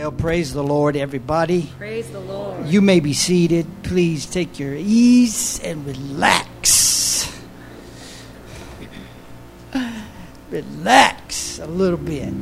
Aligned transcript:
Well, 0.00 0.12
praise 0.12 0.54
the 0.54 0.64
Lord, 0.64 0.96
everybody. 0.96 1.70
Praise 1.76 2.08
the 2.08 2.20
Lord. 2.20 2.66
You 2.66 2.80
may 2.80 3.00
be 3.00 3.12
seated. 3.12 3.66
Please 3.82 4.24
take 4.24 4.58
your 4.58 4.74
ease 4.74 5.60
and 5.62 5.84
relax. 5.84 7.30
Relax 10.50 11.58
a 11.58 11.66
little 11.66 11.98
bit. 11.98 12.32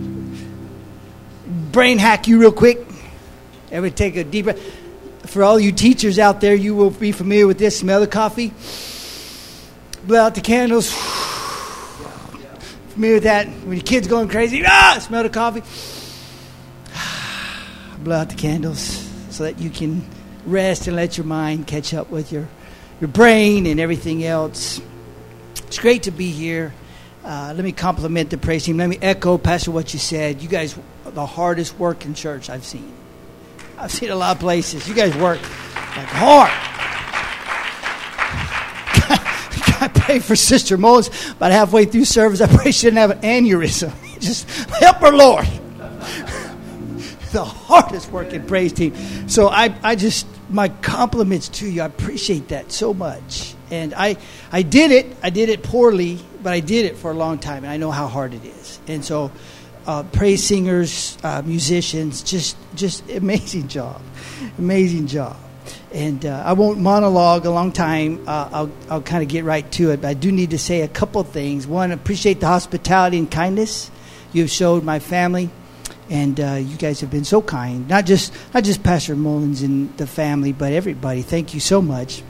Brain 1.72 1.98
hack 1.98 2.28
you 2.28 2.38
real 2.38 2.52
quick. 2.52 2.78
Everybody 3.72 3.96
take 3.96 4.14
a 4.14 4.22
deep 4.22 4.44
breath. 4.44 4.62
For 5.26 5.42
all 5.42 5.58
you 5.58 5.72
teachers 5.72 6.20
out 6.20 6.40
there, 6.40 6.54
you 6.54 6.76
will 6.76 6.90
be 6.90 7.10
familiar 7.10 7.48
with 7.48 7.58
this. 7.58 7.80
Smell 7.80 7.98
the 7.98 8.06
coffee. 8.06 8.52
Blow 10.06 10.20
out 10.20 10.36
the 10.36 10.42
candles. 10.42 10.92
Familiar 12.90 13.16
with 13.16 13.24
that? 13.24 13.48
When 13.48 13.72
your 13.72 13.82
kid's 13.82 14.06
going 14.06 14.28
crazy, 14.28 14.62
ah, 14.64 14.98
smell 15.00 15.24
the 15.24 15.28
coffee 15.28 15.64
blow 18.08 18.16
out 18.16 18.30
the 18.30 18.34
candles 18.34 19.06
so 19.28 19.44
that 19.44 19.58
you 19.58 19.68
can 19.68 20.02
rest 20.46 20.86
and 20.86 20.96
let 20.96 21.18
your 21.18 21.26
mind 21.26 21.66
catch 21.66 21.92
up 21.92 22.08
with 22.08 22.32
your, 22.32 22.48
your 23.02 23.08
brain 23.08 23.66
and 23.66 23.78
everything 23.78 24.24
else. 24.24 24.80
It's 25.66 25.78
great 25.78 26.04
to 26.04 26.10
be 26.10 26.30
here. 26.30 26.72
Uh, 27.22 27.52
let 27.54 27.62
me 27.62 27.72
compliment 27.72 28.30
the 28.30 28.38
praise 28.38 28.64
team. 28.64 28.78
Let 28.78 28.88
me 28.88 28.96
echo, 29.02 29.36
Pastor, 29.36 29.72
what 29.72 29.92
you 29.92 29.98
said. 29.98 30.40
You 30.40 30.48
guys 30.48 30.74
are 31.04 31.10
the 31.10 31.26
hardest 31.26 31.78
working 31.78 32.14
church 32.14 32.48
I've 32.48 32.64
seen. 32.64 32.90
I've 33.76 33.92
seen 33.92 34.08
a 34.08 34.16
lot 34.16 34.36
of 34.36 34.40
places. 34.40 34.88
You 34.88 34.94
guys 34.94 35.14
work 35.14 35.42
like 35.42 36.08
hard. 36.08 36.50
I 39.82 39.88
pray 39.88 40.20
for 40.20 40.34
Sister 40.34 40.78
Mullins 40.78 41.10
about 41.32 41.52
halfway 41.52 41.84
through 41.84 42.06
service. 42.06 42.40
I 42.40 42.46
pray 42.46 42.70
she 42.70 42.86
didn't 42.86 43.00
have 43.00 43.10
an 43.10 43.20
aneurysm. 43.20 43.92
Just 44.18 44.48
help 44.70 44.96
her, 44.96 45.12
Lord 45.12 45.46
the 47.32 47.44
hardest 47.44 48.10
working 48.10 48.46
praise 48.46 48.72
team. 48.72 48.94
So 49.28 49.48
I, 49.48 49.74
I 49.82 49.96
just, 49.96 50.26
my 50.50 50.68
compliments 50.68 51.48
to 51.48 51.68
you. 51.68 51.82
I 51.82 51.86
appreciate 51.86 52.48
that 52.48 52.72
so 52.72 52.94
much. 52.94 53.54
And 53.70 53.94
I, 53.94 54.16
I 54.50 54.62
did 54.62 54.90
it. 54.90 55.16
I 55.22 55.30
did 55.30 55.48
it 55.48 55.62
poorly, 55.62 56.18
but 56.42 56.52
I 56.52 56.60
did 56.60 56.86
it 56.86 56.96
for 56.96 57.10
a 57.10 57.14
long 57.14 57.38
time, 57.38 57.64
and 57.64 57.72
I 57.72 57.76
know 57.76 57.90
how 57.90 58.06
hard 58.06 58.32
it 58.32 58.44
is. 58.44 58.80
And 58.86 59.04
so, 59.04 59.30
uh, 59.86 60.02
praise 60.04 60.44
singers, 60.44 61.16
uh, 61.22 61.42
musicians, 61.44 62.22
just, 62.22 62.56
just 62.74 63.08
amazing 63.10 63.68
job, 63.78 64.00
amazing 64.58 65.06
job. 65.06 65.36
And 65.92 66.24
uh, 66.24 66.42
I 66.44 66.52
won't 66.52 66.78
monologue 66.78 67.46
a 67.46 67.50
long 67.50 67.72
time. 67.72 68.24
Uh, 68.26 68.48
I'll, 68.52 68.72
I'll 68.90 69.02
kind 69.02 69.22
of 69.22 69.28
get 69.28 69.44
right 69.44 69.70
to 69.72 69.90
it. 69.90 70.02
But 70.02 70.08
I 70.08 70.14
do 70.14 70.30
need 70.30 70.50
to 70.50 70.58
say 70.58 70.82
a 70.82 70.88
couple 70.88 71.22
things. 71.22 71.66
One, 71.66 71.92
appreciate 71.92 72.40
the 72.40 72.46
hospitality 72.46 73.18
and 73.18 73.30
kindness 73.30 73.90
you've 74.32 74.50
showed 74.50 74.84
my 74.84 74.98
family 74.98 75.50
and 76.10 76.40
uh, 76.40 76.54
you 76.54 76.76
guys 76.76 77.00
have 77.00 77.10
been 77.10 77.24
so 77.24 77.42
kind. 77.42 77.88
Not 77.88 78.06
just 78.06 78.32
not 78.54 78.64
just 78.64 78.82
Pastor 78.82 79.14
Mullins 79.14 79.62
and 79.62 79.96
the 79.96 80.06
family, 80.06 80.52
but 80.52 80.72
everybody. 80.72 81.22
Thank 81.22 81.54
you 81.54 81.60
so 81.60 81.82
much 81.82 82.22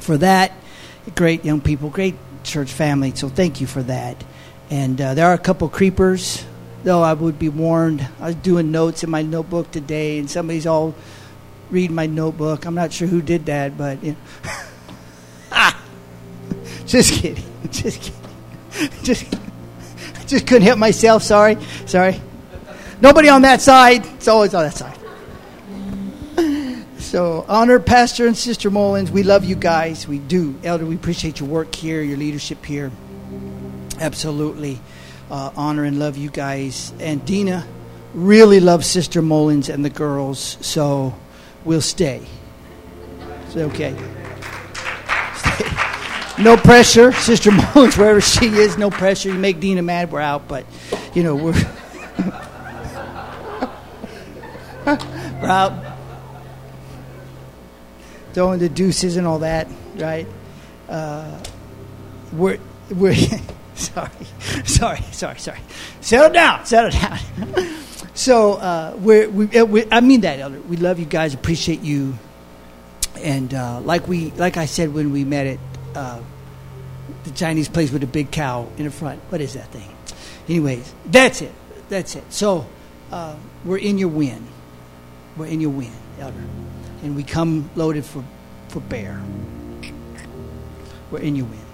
for 0.00 0.16
that. 0.18 0.52
Great 1.14 1.44
young 1.44 1.60
people, 1.60 1.88
great 1.88 2.14
church 2.44 2.72
family. 2.72 3.14
So 3.14 3.28
thank 3.28 3.60
you 3.60 3.66
for 3.66 3.82
that. 3.84 4.22
And 4.70 5.00
uh, 5.00 5.14
there 5.14 5.26
are 5.26 5.34
a 5.34 5.38
couple 5.38 5.68
creepers, 5.68 6.44
though 6.84 7.02
I 7.02 7.14
would 7.14 7.38
be 7.38 7.48
warned. 7.48 8.06
I 8.20 8.26
was 8.26 8.34
doing 8.36 8.70
notes 8.70 9.02
in 9.02 9.10
my 9.10 9.22
notebook 9.22 9.70
today, 9.70 10.18
and 10.18 10.30
somebody's 10.30 10.66
all 10.66 10.94
reading 11.70 11.96
my 11.96 12.06
notebook. 12.06 12.66
I'm 12.66 12.74
not 12.74 12.92
sure 12.92 13.08
who 13.08 13.22
did 13.22 13.46
that, 13.46 13.76
but 13.76 14.02
you 14.04 14.12
know. 14.12 14.18
just 16.86 17.12
kidding, 17.14 17.44
just 17.70 18.00
kidding, 18.02 18.90
just 19.02 19.26
just 20.26 20.46
couldn't 20.46 20.62
help 20.62 20.78
myself. 20.78 21.22
Sorry, 21.22 21.56
sorry. 21.86 22.20
Nobody 23.00 23.28
on 23.28 23.42
that 23.42 23.60
side. 23.60 24.04
It's 24.04 24.28
always 24.28 24.54
on 24.54 24.64
that 24.64 24.74
side. 24.74 24.96
So, 26.98 27.44
honor 27.48 27.80
Pastor 27.80 28.26
and 28.28 28.36
Sister 28.36 28.70
Mullins. 28.70 29.10
We 29.10 29.24
love 29.24 29.44
you 29.44 29.56
guys. 29.56 30.06
We 30.06 30.18
do. 30.18 30.54
Elder, 30.62 30.86
we 30.86 30.94
appreciate 30.94 31.40
your 31.40 31.48
work 31.48 31.74
here, 31.74 32.02
your 32.02 32.16
leadership 32.16 32.64
here. 32.64 32.92
Absolutely. 33.98 34.78
Uh, 35.28 35.50
honor 35.56 35.82
and 35.84 35.98
love 35.98 36.16
you 36.16 36.30
guys. 36.30 36.92
And 37.00 37.24
Dina 37.24 37.66
really 38.14 38.60
loves 38.60 38.86
Sister 38.86 39.22
Mullins 39.22 39.68
and 39.68 39.84
the 39.84 39.90
girls, 39.90 40.56
so 40.60 41.14
we'll 41.64 41.80
stay. 41.80 42.22
It's 43.46 43.56
okay. 43.56 43.96
Stay. 45.34 46.42
No 46.42 46.56
pressure. 46.56 47.12
Sister 47.12 47.50
Mullins, 47.50 47.96
wherever 47.96 48.20
she 48.20 48.46
is, 48.46 48.78
no 48.78 48.88
pressure. 48.88 49.30
You 49.30 49.38
make 49.38 49.58
Dina 49.58 49.82
mad, 49.82 50.12
we're 50.12 50.20
out. 50.20 50.46
But, 50.46 50.64
you 51.14 51.24
know, 51.24 51.34
we're. 51.34 51.54
Rob. 55.42 55.84
Throwing 58.32 58.60
the 58.60 58.68
deuces 58.68 59.16
and 59.16 59.26
all 59.26 59.40
that, 59.40 59.68
right? 59.96 60.26
Uh, 60.88 61.38
we're, 62.32 62.58
we're 62.90 63.14
sorry, 63.74 64.10
sorry, 64.64 65.02
sorry, 65.12 65.38
sorry. 65.38 65.58
Settle 66.00 66.32
down, 66.32 66.64
settle 66.64 66.90
down. 66.90 67.18
so 68.14 68.54
uh, 68.54 68.94
we're, 68.98 69.28
we, 69.28 69.58
uh, 69.58 69.64
we, 69.64 69.84
I 69.90 70.00
mean 70.00 70.22
that, 70.22 70.38
Elder. 70.38 70.60
We 70.60 70.76
love 70.76 70.98
you 70.98 71.06
guys, 71.06 71.34
appreciate 71.34 71.80
you, 71.80 72.16
and 73.18 73.52
uh, 73.52 73.80
like 73.80 74.08
we, 74.08 74.30
like 74.32 74.56
I 74.56 74.66
said 74.66 74.94
when 74.94 75.12
we 75.12 75.24
met 75.24 75.46
at 75.46 75.58
uh, 75.94 76.20
the 77.24 77.30
Chinese 77.32 77.68
place 77.68 77.90
with 77.90 78.00
the 78.00 78.06
big 78.06 78.30
cow 78.30 78.68
in 78.78 78.84
the 78.84 78.90
front. 78.90 79.20
What 79.28 79.40
is 79.40 79.54
that 79.54 79.68
thing? 79.68 79.88
Anyways, 80.48 80.94
that's 81.06 81.42
it. 81.42 81.52
That's 81.88 82.16
it. 82.16 82.24
So 82.32 82.66
uh, 83.10 83.36
we're 83.64 83.78
in 83.78 83.98
your 83.98 84.08
win 84.08 84.46
we're 85.36 85.46
in 85.46 85.60
your 85.60 85.70
wind, 85.70 85.92
Elder. 86.18 86.44
And 87.02 87.16
we 87.16 87.22
come 87.22 87.70
loaded 87.76 88.04
for, 88.04 88.24
for 88.68 88.80
bear. 88.80 89.20
We're 91.10 91.20
in 91.20 91.36
your 91.36 91.46
wind. 91.46 91.64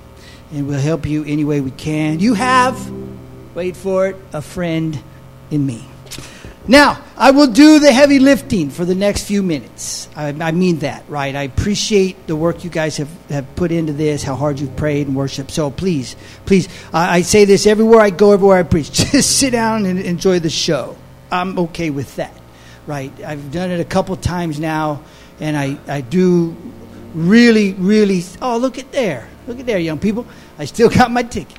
And 0.53 0.69
we'll 0.69 0.81
help 0.81 1.07
you 1.07 1.25
any 1.25 1.45
way 1.45 1.61
we 1.61 1.73
can. 1.73 2.21
You 2.21 2.35
have, 2.35 2.91
wait 3.55 3.77
for 3.77 4.09
it, 4.09 4.17
a 4.33 4.41
friend 4.41 4.99
in 5.51 5.67
me. 5.67 5.85
Now, 6.69 7.03
I 7.17 7.31
will 7.31 7.47
do 7.47 7.79
the 7.79 7.93
heavy 7.93 8.19
lifting 8.19 8.71
for 8.71 8.85
the 8.85 8.95
next 8.95 9.25
few 9.25 9.43
minutes. 9.43 10.09
I, 10.17 10.29
I, 10.29 10.51
mean 10.51 10.81
that, 10.81 11.05
right? 11.09 11.35
I 11.35 11.43
appreciate 11.43 12.27
the 12.27 12.35
work 12.35 12.65
you 12.65 12.71
guys 12.71 12.97
have, 12.97 13.09
have 13.29 13.55
put 13.55 13.71
into 13.71 13.93
this, 13.93 14.25
how 14.25 14.35
hard 14.35 14.59
you've 14.59 14.75
prayed 14.75 15.07
and 15.07 15.15
worshiped. 15.15 15.53
So 15.53 15.71
please, 15.71 16.17
please, 16.45 16.69
I, 16.93 17.19
I 17.19 17.23
say 17.23 17.45
this 17.45 17.67
everywhere 17.67 18.01
I 18.01 18.11
go, 18.11 18.33
everywhere 18.33 18.59
I 18.59 18.65
preach. 18.65 18.91
Just 19.13 19.39
sit 19.39 19.51
down 19.51 19.87
and 19.87 20.01
enjoy 20.01 20.41
the 20.41 20.51
show. 20.51 20.97
I'm 21.31 21.57
okay 21.59 21.91
with 21.91 22.17
that 22.17 22.35
right? 22.87 23.13
I've 23.25 23.51
done 23.53 23.71
it 23.71 23.81
a 23.81 23.85
couple 23.85 24.17
times 24.17 24.59
now, 24.61 25.03
and 25.41 25.57
I, 25.57 25.79
I 25.89 26.01
do 26.01 26.57
really, 27.15 27.73
really. 27.75 28.23
Oh, 28.41 28.57
look 28.59 28.79
at 28.79 28.93
there. 28.93 29.29
Look 29.47 29.61
at 29.61 29.67
there, 29.67 29.79
young 29.79 29.99
people. 29.99 30.27
I 30.59 30.65
still 30.65 30.89
got 30.89 31.11
my 31.11 31.23
ticket. 31.23 31.59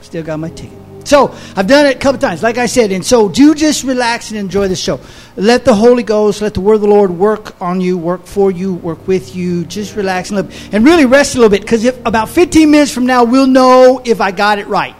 Still 0.00 0.22
got 0.22 0.38
my 0.38 0.50
ticket. 0.50 0.78
So 1.04 1.34
I've 1.56 1.66
done 1.66 1.86
it 1.86 1.96
a 1.96 1.98
couple 1.98 2.20
times, 2.20 2.42
like 2.42 2.58
I 2.58 2.66
said, 2.66 2.92
and 2.92 3.04
so 3.04 3.28
do 3.28 3.54
just 3.54 3.84
relax 3.84 4.30
and 4.30 4.38
enjoy 4.38 4.68
the 4.68 4.76
show. 4.76 5.00
Let 5.34 5.64
the 5.64 5.74
Holy 5.74 6.02
Ghost, 6.02 6.42
let 6.42 6.54
the 6.54 6.60
Word 6.60 6.74
of 6.74 6.80
the 6.82 6.88
Lord 6.88 7.10
work 7.10 7.60
on 7.60 7.80
you, 7.80 7.96
work 7.96 8.26
for 8.26 8.50
you, 8.50 8.74
work 8.74 9.08
with 9.08 9.34
you. 9.34 9.64
Just 9.64 9.96
relax 9.96 10.30
and 10.30 10.36
live, 10.36 10.74
and 10.74 10.84
really 10.84 11.06
rest 11.06 11.34
a 11.34 11.38
little 11.38 11.50
bit, 11.50 11.62
because 11.62 11.84
about 11.84 12.28
15 12.28 12.70
minutes 12.70 12.92
from 12.92 13.06
now, 13.06 13.24
we'll 13.24 13.46
know 13.46 14.00
if 14.04 14.20
I 14.20 14.30
got 14.30 14.58
it 14.58 14.66
right. 14.66 14.94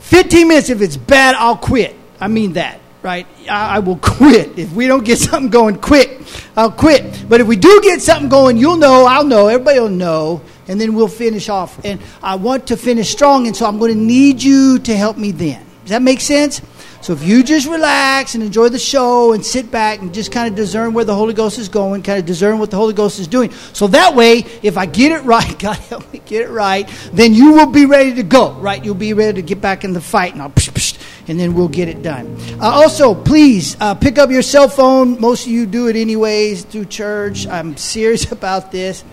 15 0.00 0.48
minutes, 0.48 0.70
if 0.70 0.80
it's 0.80 0.96
bad, 0.96 1.34
I'll 1.36 1.56
quit. 1.56 1.96
I 2.20 2.28
mean 2.28 2.54
that, 2.54 2.80
right? 3.02 3.26
I, 3.48 3.76
I, 3.76 3.78
will 3.78 3.96
quit. 4.02 4.58
If 4.58 4.72
we 4.72 4.86
don't 4.86 5.04
get 5.04 5.18
something 5.18 5.50
going 5.50 5.76
quick, 5.76 6.20
I'll 6.56 6.72
quit. 6.72 7.24
But 7.28 7.40
if 7.40 7.46
we 7.46 7.56
do 7.56 7.80
get 7.82 8.02
something 8.02 8.28
going, 8.28 8.56
you'll 8.56 8.76
know, 8.76 9.06
I'll 9.06 9.24
know, 9.24 9.48
everybody 9.48 9.80
will 9.80 9.88
know, 9.88 10.42
and 10.68 10.80
then 10.80 10.94
we'll 10.94 11.08
finish 11.08 11.48
off. 11.48 11.82
And 11.84 12.00
I 12.22 12.34
want 12.36 12.66
to 12.68 12.76
finish 12.76 13.10
strong, 13.10 13.46
and 13.46 13.56
so 13.56 13.66
I'm 13.66 13.78
going 13.78 13.94
to 13.94 13.98
need 14.00 14.42
you 14.42 14.78
to 14.80 14.96
help 14.96 15.16
me 15.16 15.30
then. 15.30 15.64
Does 15.82 15.90
that 15.90 16.02
make 16.02 16.20
sense? 16.20 16.60
So 17.02 17.14
if 17.14 17.22
you 17.22 17.42
just 17.42 17.66
relax 17.66 18.34
and 18.34 18.44
enjoy 18.44 18.68
the 18.68 18.78
show 18.78 19.32
and 19.32 19.44
sit 19.44 19.70
back 19.70 20.00
and 20.00 20.12
just 20.12 20.30
kind 20.30 20.48
of 20.48 20.54
discern 20.54 20.92
where 20.92 21.04
the 21.04 21.14
Holy 21.14 21.32
Ghost 21.32 21.58
is 21.58 21.70
going, 21.70 22.02
kind 22.02 22.18
of 22.18 22.26
discern 22.26 22.58
what 22.58 22.70
the 22.70 22.76
Holy 22.76 22.92
Ghost 22.92 23.18
is 23.18 23.26
doing. 23.26 23.50
So 23.72 23.86
that 23.88 24.14
way, 24.14 24.44
if 24.62 24.76
I 24.76 24.84
get 24.84 25.12
it 25.12 25.24
right, 25.24 25.58
God 25.58 25.76
help 25.76 26.12
me 26.12 26.20
get 26.24 26.42
it 26.42 26.50
right, 26.50 26.88
then 27.12 27.32
you 27.32 27.52
will 27.52 27.70
be 27.70 27.86
ready 27.86 28.14
to 28.14 28.22
go, 28.22 28.52
right? 28.52 28.84
You'll 28.84 28.94
be 28.94 29.14
ready 29.14 29.40
to 29.40 29.46
get 29.46 29.62
back 29.62 29.82
in 29.82 29.94
the 29.94 30.00
fight 30.00 30.34
and 30.34 30.42
I'll 30.42 30.50
psh, 30.50 30.70
psh, 30.72 30.98
and 31.26 31.40
then 31.40 31.54
we'll 31.54 31.68
get 31.68 31.88
it 31.88 32.02
done. 32.02 32.36
Uh, 32.60 32.64
also, 32.64 33.14
please 33.14 33.78
uh, 33.80 33.94
pick 33.94 34.18
up 34.18 34.30
your 34.30 34.42
cell 34.42 34.68
phone. 34.68 35.18
Most 35.20 35.46
of 35.46 35.52
you 35.52 35.64
do 35.64 35.88
it 35.88 35.96
anyways 35.96 36.64
through 36.64 36.84
church. 36.84 37.46
I'm 37.46 37.78
serious 37.78 38.30
about 38.32 38.72
this. 38.72 39.04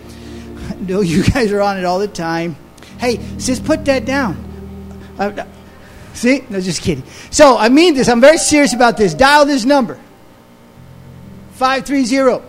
I 0.68 0.74
know 0.74 1.00
you 1.00 1.24
guys 1.24 1.52
are 1.52 1.62
on 1.62 1.78
it 1.78 1.86
all 1.86 1.98
the 1.98 2.08
time. 2.08 2.56
Hey, 2.98 3.18
sis, 3.38 3.60
put 3.60 3.86
that 3.86 4.04
down. 4.04 4.44
Uh, 5.18 5.46
See? 6.18 6.42
No, 6.50 6.60
just 6.60 6.82
kidding. 6.82 7.04
So 7.30 7.56
I 7.56 7.68
mean 7.68 7.94
this. 7.94 8.08
I'm 8.08 8.20
very 8.20 8.38
serious 8.38 8.74
about 8.74 8.96
this. 8.96 9.14
Dial 9.14 9.46
this 9.46 9.64
number 9.64 10.00
530 11.52 12.44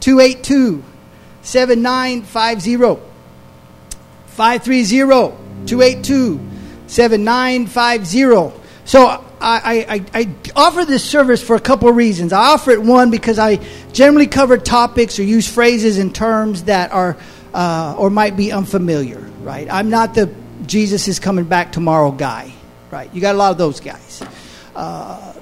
282 0.00 0.82
7950. 1.42 3.00
530 4.26 5.66
282 5.66 6.40
7950. 6.88 8.60
So 8.84 9.06
I, 9.40 9.86
I, 9.88 10.04
I, 10.12 10.34
offer 10.56 10.84
this 10.84 11.04
service 11.04 11.40
for 11.40 11.54
a 11.54 11.60
couple 11.60 11.88
of 11.88 11.94
reasons. 11.94 12.32
I 12.32 12.40
offer 12.40 12.72
it, 12.72 12.82
one, 12.82 13.10
because 13.12 13.38
I 13.38 13.60
generally 13.92 14.26
cover 14.26 14.58
topics 14.58 15.20
or 15.20 15.22
use 15.22 15.46
phrases 15.46 15.98
and 15.98 16.12
terms 16.12 16.64
that 16.64 16.90
are 16.90 17.16
uh, 17.54 17.94
or 17.96 18.10
might 18.10 18.36
be 18.36 18.50
unfamiliar, 18.50 19.20
right? 19.42 19.68
I'm 19.70 19.88
not 19.88 20.14
the 20.14 20.34
Jesus 20.66 21.08
is 21.08 21.18
coming 21.18 21.44
back 21.44 21.72
tomorrow 21.72 22.10
guy, 22.10 22.52
right? 22.90 23.12
You 23.14 23.20
got 23.20 23.34
a 23.34 23.38
lot 23.38 23.50
of 23.52 23.58
those 23.58 23.80
guys. 23.80 24.22
Uh, 24.74 25.34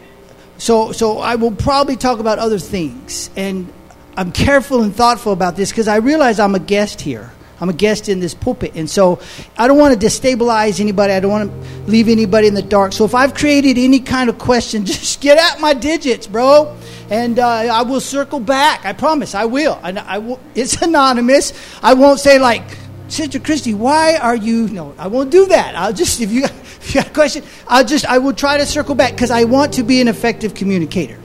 so, 0.58 0.92
so 0.92 1.18
I 1.18 1.36
will 1.36 1.52
probably 1.52 1.96
talk 1.96 2.18
about 2.18 2.38
other 2.38 2.58
things. 2.58 3.30
And 3.36 3.72
I'm 4.16 4.32
careful 4.32 4.82
and 4.82 4.94
thoughtful 4.94 5.32
about 5.32 5.56
this 5.56 5.70
because 5.70 5.88
I 5.88 5.96
realize 5.96 6.40
I'm 6.40 6.54
a 6.54 6.60
guest 6.60 7.00
here. 7.00 7.32
I'm 7.60 7.68
a 7.70 7.74
guest 7.74 8.08
in 8.08 8.20
this 8.20 8.34
pulpit. 8.34 8.72
And 8.74 8.88
so 8.88 9.18
I 9.56 9.66
don't 9.66 9.78
want 9.78 9.98
to 9.98 10.06
destabilize 10.06 10.80
anybody. 10.80 11.12
I 11.12 11.20
don't 11.20 11.30
want 11.30 11.50
to 11.50 11.90
leave 11.90 12.08
anybody 12.08 12.48
in 12.48 12.54
the 12.54 12.62
dark. 12.62 12.92
So 12.92 13.04
if 13.04 13.14
I've 13.14 13.34
created 13.34 13.78
any 13.78 14.00
kind 14.00 14.28
of 14.28 14.38
question, 14.38 14.84
just 14.86 15.20
get 15.20 15.38
out 15.38 15.60
my 15.60 15.74
digits, 15.74 16.26
bro. 16.26 16.76
And 17.08 17.38
uh, 17.38 17.46
I 17.46 17.82
will 17.82 18.00
circle 18.00 18.40
back. 18.40 18.84
I 18.84 18.92
promise 18.92 19.34
I 19.34 19.44
will. 19.44 19.78
And 19.82 19.98
I 19.98 20.18
will. 20.18 20.40
It's 20.54 20.80
anonymous. 20.82 21.52
I 21.82 21.94
won't 21.94 22.20
say, 22.20 22.38
like, 22.38 22.78
Sister 23.08 23.38
Christy, 23.38 23.74
why 23.74 24.16
are 24.16 24.36
you. 24.36 24.68
No, 24.68 24.94
I 24.98 25.06
won't 25.06 25.30
do 25.30 25.46
that. 25.46 25.76
I'll 25.76 25.92
just, 25.92 26.20
if 26.20 26.30
you, 26.30 26.44
if 26.44 26.94
you 26.94 27.00
got 27.00 27.10
a 27.10 27.14
question, 27.14 27.44
I'll 27.68 27.84
just, 27.84 28.04
I 28.06 28.18
will 28.18 28.34
try 28.34 28.58
to 28.58 28.66
circle 28.66 28.94
back 28.94 29.12
because 29.12 29.30
I 29.30 29.44
want 29.44 29.74
to 29.74 29.82
be 29.82 30.00
an 30.00 30.08
effective 30.08 30.54
communicator. 30.54 31.18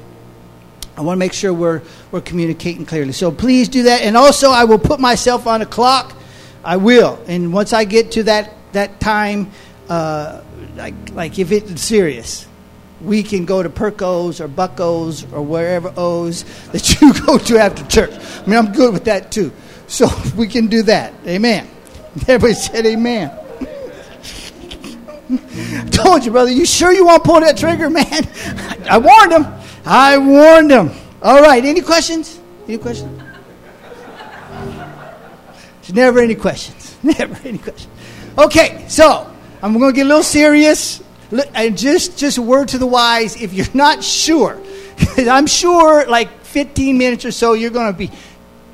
I 0.98 1.02
want 1.02 1.16
to 1.16 1.20
make 1.20 1.34
sure 1.34 1.54
we're, 1.54 1.82
we're 2.12 2.22
communicating 2.22 2.86
clearly. 2.86 3.14
So 3.14 3.32
please 3.32 3.70
do 3.70 3.84
that. 3.84 4.02
And 4.02 4.16
also, 4.16 4.52
I 4.52 4.66
will 4.66 4.78
put 4.78 5.00
myself 5.00 5.48
on 5.48 5.62
a 5.62 5.66
clock 5.66 6.16
I 6.64 6.78
will. 6.78 7.20
And 7.28 7.54
once 7.54 7.74
I 7.74 7.86
get 7.86 8.12
to 8.14 8.24
that, 8.24 8.54
that 8.74 9.00
time, 9.00 9.52
uh, 9.90 10.42
like, 10.76 10.94
like 11.12 11.40
if 11.40 11.52
it's 11.52 11.82
serious, 11.82 12.48
we 13.02 13.24
can 13.24 13.46
go 13.46 13.64
to 13.64 13.70
Perko's 13.70 14.40
or 14.40 14.48
Bucko's 14.48 15.24
or 15.34 15.42
wherever 15.42 15.92
O's 15.98 16.44
that 16.68 17.02
you 17.02 17.14
go 17.26 17.38
to 17.38 17.58
after 17.58 17.86
church. 17.88 18.12
I 18.14 18.46
mean, 18.46 18.58
I'm 18.58 18.72
good 18.72 18.94
with 18.94 19.06
that 19.06 19.32
too. 19.32 19.52
So 19.92 20.08
we 20.38 20.48
can 20.48 20.68
do 20.68 20.84
that. 20.84 21.14
Amen. 21.28 21.68
Everybody 22.28 22.54
said 22.54 22.86
amen. 22.86 23.30
told 25.92 26.24
you, 26.24 26.32
brother. 26.32 26.50
You 26.50 26.66
sure 26.66 26.94
you 26.94 27.06
won't 27.06 27.26
pull 27.26 27.42
that 27.42 27.58
trigger, 27.58 27.90
man? 27.90 28.06
I 28.90 28.98
warned 28.98 29.34
him. 29.34 29.46
I 29.86 30.18
warned 30.18 30.72
him. 30.72 30.92
All 31.22 31.42
right. 31.42 31.64
Any 31.64 31.82
questions? 31.82 32.40
Any 32.68 32.78
questions? 32.78 33.22
There's 35.82 35.94
never 35.94 36.20
any 36.20 36.36
questions. 36.36 36.96
Never 37.04 37.36
any 37.48 37.58
questions. 37.58 37.90
Okay, 38.38 38.86
so 38.88 39.30
I'm 39.62 39.78
going 39.78 39.92
to 39.92 39.96
get 39.96 40.06
a 40.06 40.08
little 40.08 40.24
serious. 40.24 41.04
And 41.54 41.78
just, 41.78 42.18
just 42.18 42.38
a 42.38 42.42
word 42.42 42.70
to 42.70 42.78
the 42.78 42.86
wise 42.86 43.42
if 43.42 43.54
you're 43.54 43.66
not 43.74 44.02
sure, 44.04 44.62
I'm 45.18 45.48
sure 45.48 46.06
like 46.08 46.30
15 46.44 46.98
minutes 46.98 47.26
or 47.26 47.32
so 47.32 47.54
you're 47.54 47.72
going 47.72 47.92
to 47.92 47.98
be, 47.98 48.12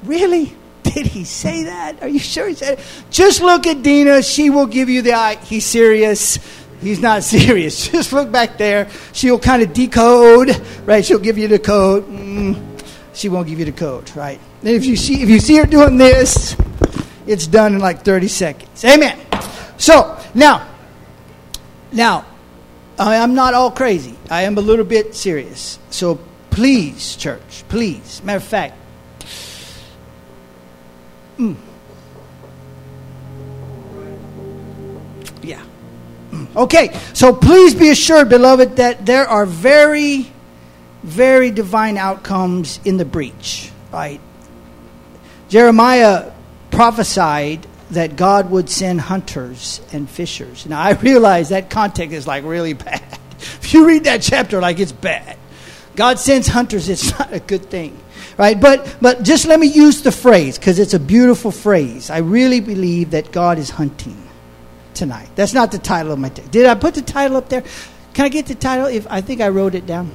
really? 0.04 0.56
Did 0.94 1.08
he 1.08 1.24
say 1.24 1.64
that? 1.64 2.02
Are 2.02 2.08
you 2.08 2.20
sure 2.20 2.48
he 2.48 2.54
said 2.54 2.80
it? 2.80 2.86
Just 3.10 3.42
look 3.42 3.68
at 3.68 3.84
Dina. 3.84 4.22
She 4.24 4.50
will 4.50 4.68
give 4.68 4.90
you 4.90 5.02
the 5.02 5.14
eye. 5.14 5.36
He's 5.36 5.66
serious. 5.66 6.40
He's 6.82 7.00
not 7.00 7.24
serious. 7.38 7.88
Just 7.88 8.14
look 8.14 8.32
back 8.32 8.58
there. 8.58 8.90
She'll 9.14 9.40
kind 9.40 9.62
of 9.64 9.74
decode, 9.74 10.62
right? 10.86 11.04
She'll 11.04 11.20
give 11.20 11.38
you 11.38 11.48
the 11.48 11.60
code. 11.60 12.06
Mm, 12.08 12.62
she 13.14 13.30
won't 13.30 13.48
give 13.48 13.60
you 13.60 13.66
the 13.66 13.72
code, 13.72 14.16
right? 14.16 14.40
And 14.62 14.70
if 14.70 14.86
you 14.86 14.96
see 14.96 15.22
if 15.22 15.30
you 15.30 15.40
see 15.40 15.58
her 15.58 15.66
doing 15.66 15.98
this, 15.98 16.56
it's 17.26 17.48
done 17.48 17.76
in 17.76 17.80
like 17.80 18.04
30 18.04 18.28
seconds. 18.28 18.86
Amen. 18.86 19.20
So 19.78 20.20
now, 20.34 20.68
now, 21.92 22.26
I'm 22.98 23.36
not 23.36 23.54
all 23.54 23.72
crazy. 23.72 24.16
I 24.30 24.44
am 24.44 24.58
a 24.58 24.62
little 24.62 24.86
bit 24.86 25.16
serious. 25.16 25.80
So 25.90 26.20
please, 26.50 27.16
church, 27.16 27.64
please. 27.70 28.22
Matter 28.24 28.38
of 28.38 28.44
fact, 28.44 28.76
mm, 31.38 31.56
yeah. 35.42 35.64
Mm. 36.32 36.56
Okay, 36.56 37.00
so 37.14 37.34
please 37.34 37.74
be 37.76 37.90
assured, 37.90 38.30
beloved, 38.30 38.78
that 38.78 39.06
there 39.06 39.28
are 39.28 39.46
very, 39.46 40.32
very 41.04 41.52
divine 41.52 41.98
outcomes 41.98 42.80
in 42.84 42.98
the 42.98 43.06
breach. 43.06 43.72
Right? 43.92 44.20
Jeremiah 45.50 46.32
prophesied 46.72 47.66
that 47.92 48.16
God 48.16 48.52
would 48.52 48.70
send 48.70 49.00
hunters 49.02 49.82
and 49.94 50.10
fishers. 50.10 50.66
Now, 50.66 50.82
I 50.82 50.92
realize 51.02 51.50
that 51.50 51.70
context 51.70 52.14
is 52.14 52.28
like 52.28 52.44
really 52.44 52.74
bad. 52.74 53.04
If 53.40 53.74
you 53.74 53.86
read 53.86 54.06
that 54.06 54.24
chapter, 54.24 54.60
like 54.60 54.80
it's 54.80 54.92
bad. 54.92 55.38
God 55.96 56.20
sends 56.20 56.48
hunters, 56.48 56.90
it's 56.90 57.12
not 57.20 57.34
a 57.34 57.40
good 57.40 57.66
thing. 57.70 58.00
Right? 58.38 58.60
But, 58.60 58.98
but 59.02 59.24
just 59.24 59.48
let 59.48 59.60
me 59.60 59.68
use 59.68 60.02
the 60.04 60.12
phrase 60.12 60.58
because 60.60 60.78
it's 60.78 60.94
a 60.94 61.00
beautiful 61.00 61.52
phrase. 61.52 62.10
I 62.10 62.20
really 62.20 62.60
believe 62.60 63.12
that 63.12 63.32
God 63.32 63.58
is 63.58 63.70
hunting 63.72 64.22
tonight. 64.94 65.30
That's 65.36 65.54
not 65.54 65.72
the 65.72 65.80
title 65.80 66.12
of 66.12 66.20
my 66.20 66.30
text. 66.30 66.52
Did 66.52 66.68
I 66.68 66.76
put 66.76 66.94
the 66.94 67.02
title 67.02 67.38
up 67.38 67.50
there? 67.50 67.64
Can 68.14 68.26
I 68.26 68.30
get 68.30 68.46
the 68.46 68.56
title? 68.56 68.86
If 68.86 69.08
I 69.10 69.22
think 69.22 69.42
I 69.42 69.50
wrote 69.50 69.74
it 69.74 69.86
down. 69.86 70.12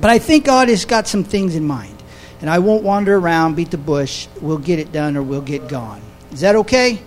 But 0.00 0.10
I 0.10 0.18
think 0.18 0.46
God 0.46 0.68
has 0.68 0.84
got 0.86 1.06
some 1.06 1.22
things 1.22 1.54
in 1.54 1.66
mind 1.66 2.02
and 2.42 2.50
I 2.50 2.58
won't 2.58 2.82
wander 2.82 3.16
around, 3.16 3.54
beat 3.54 3.70
the 3.70 3.78
bush. 3.78 4.26
We'll 4.40 4.58
get 4.58 4.80
it 4.80 4.90
done 4.90 5.16
or 5.16 5.22
we'll 5.22 5.42
get 5.42 5.68
gone. 5.68 6.02
Is 6.32 6.40
that 6.40 6.56
okay? 6.56 7.00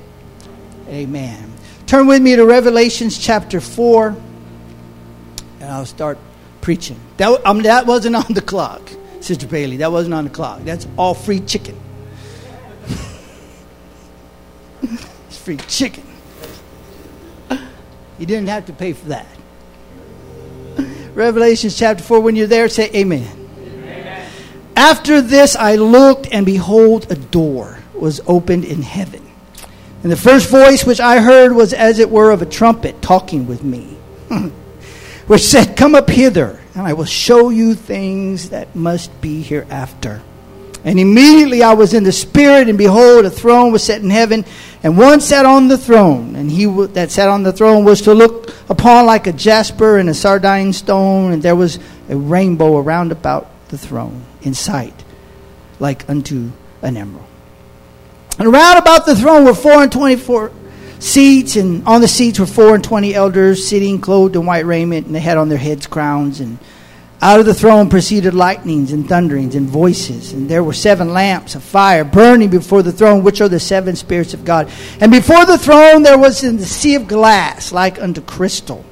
Amen. 0.87 1.51
Turn 1.87 2.07
with 2.07 2.21
me 2.21 2.35
to 2.35 2.45
Revelations 2.45 3.17
chapter 3.17 3.59
4, 3.59 4.15
and 5.59 5.69
I'll 5.69 5.85
start 5.85 6.17
preaching. 6.61 6.99
That, 7.17 7.45
um, 7.45 7.63
that 7.63 7.85
wasn't 7.85 8.15
on 8.25 8.33
the 8.33 8.41
clock, 8.41 8.81
Sister 9.25 9.47
Bailey. 9.47 9.77
That 9.77 9.91
wasn't 9.91 10.13
on 10.13 10.25
the 10.25 10.29
clock. 10.29 10.61
That's 10.63 10.87
all 10.97 11.15
free 11.15 11.39
chicken. 11.39 11.75
it's 15.27 15.37
free 15.37 15.57
chicken. 15.57 16.03
You 18.19 18.27
didn't 18.27 18.49
have 18.49 18.67
to 18.67 18.73
pay 18.73 18.93
for 18.93 19.07
that. 19.07 19.25
Revelations 21.15 21.75
chapter 21.75 22.03
4, 22.03 22.19
when 22.19 22.35
you're 22.35 22.45
there, 22.45 22.69
say 22.69 22.91
amen. 22.93 23.41
After 24.75 25.21
this, 25.21 25.55
I 25.55 25.75
looked, 25.75 26.27
and 26.31 26.45
behold, 26.45 27.11
a 27.11 27.15
door 27.15 27.79
was 27.95 28.21
opened 28.27 28.65
in 28.65 28.83
heaven. 28.83 29.27
And 30.03 30.11
the 30.11 30.17
first 30.17 30.51
voice 30.51 30.85
which 30.85 30.99
I 30.99 31.19
heard 31.19 31.51
was 31.51 31.73
as 31.73 31.97
it 31.97 32.11
were 32.11 32.29
of 32.29 32.43
a 32.43 32.45
trumpet 32.45 33.01
talking 33.01 33.47
with 33.47 33.63
me, 33.63 33.97
which 35.27 35.41
said, 35.41 35.75
Come 35.75 35.95
up 35.95 36.09
hither, 36.09 36.61
and 36.75 36.85
I 36.85 36.93
will 36.93 37.05
show 37.05 37.49
you 37.49 37.73
things 37.73 38.49
that 38.49 38.75
must 38.75 39.21
be 39.21 39.41
hereafter. 39.41 40.21
And 40.83 40.99
immediately 40.99 41.63
I 41.63 41.73
was 41.73 41.95
in 41.95 42.03
the 42.03 42.11
Spirit, 42.11 42.69
and 42.69 42.77
behold, 42.77 43.25
a 43.25 43.31
throne 43.31 43.71
was 43.71 43.83
set 43.83 44.03
in 44.03 44.11
heaven, 44.11 44.45
and 44.83 44.95
one 44.95 45.19
sat 45.19 45.43
on 45.43 45.67
the 45.67 45.79
throne. 45.79 46.35
And 46.35 46.51
he 46.51 46.67
that 46.67 47.09
sat 47.09 47.27
on 47.27 47.41
the 47.41 47.51
throne 47.51 47.85
was 47.85 48.03
to 48.03 48.13
look 48.13 48.53
upon 48.69 49.07
like 49.07 49.25
a 49.25 49.33
jasper 49.33 49.97
and 49.97 50.09
a 50.09 50.13
sardine 50.13 50.73
stone, 50.73 51.31
and 51.31 51.41
there 51.41 51.55
was 51.55 51.79
a 52.07 52.15
rainbow 52.15 52.77
around 52.77 53.11
about 53.11 53.49
the 53.69 53.79
throne 53.79 54.23
in 54.43 54.53
sight, 54.53 54.93
like 55.79 56.07
unto 56.07 56.51
an 56.83 56.97
emerald. 56.97 57.25
And 58.37 58.47
around 58.47 58.77
about 58.77 59.07
the 59.07 59.15
throne 59.15 59.45
were 59.45 59.55
four 59.55 59.81
and 59.81 59.91
twenty-four 59.91 60.51
seats, 60.99 61.55
and 61.55 61.85
on 61.87 62.01
the 62.01 62.07
seats 62.07 62.39
were 62.39 62.45
four 62.45 62.75
and 62.75 62.83
twenty 62.83 63.13
elders 63.13 63.67
sitting, 63.67 63.99
clothed 63.99 64.35
in 64.35 64.45
white 64.45 64.65
raiment, 64.65 65.07
and 65.07 65.15
they 65.15 65.19
had 65.19 65.37
on 65.37 65.49
their 65.49 65.57
heads 65.57 65.87
crowns. 65.87 66.39
And 66.39 66.57
out 67.21 67.39
of 67.39 67.45
the 67.45 67.53
throne 67.53 67.89
proceeded 67.89 68.33
lightnings 68.33 68.91
and 68.91 69.07
thunderings 69.07 69.55
and 69.55 69.67
voices. 69.67 70.33
And 70.33 70.49
there 70.49 70.63
were 70.63 70.73
seven 70.73 71.13
lamps 71.13 71.55
of 71.55 71.63
fire 71.63 72.03
burning 72.03 72.49
before 72.49 72.83
the 72.83 72.91
throne, 72.91 73.23
which 73.23 73.41
are 73.41 73.49
the 73.49 73.59
seven 73.59 73.95
spirits 73.95 74.33
of 74.33 74.45
God. 74.45 74.69
And 74.99 75.11
before 75.11 75.45
the 75.45 75.57
throne 75.57 76.03
there 76.03 76.17
was 76.17 76.43
in 76.43 76.57
the 76.57 76.65
sea 76.65 76.95
of 76.95 77.07
glass, 77.07 77.71
like 77.71 78.01
unto 78.01 78.21
crystal. 78.21 78.85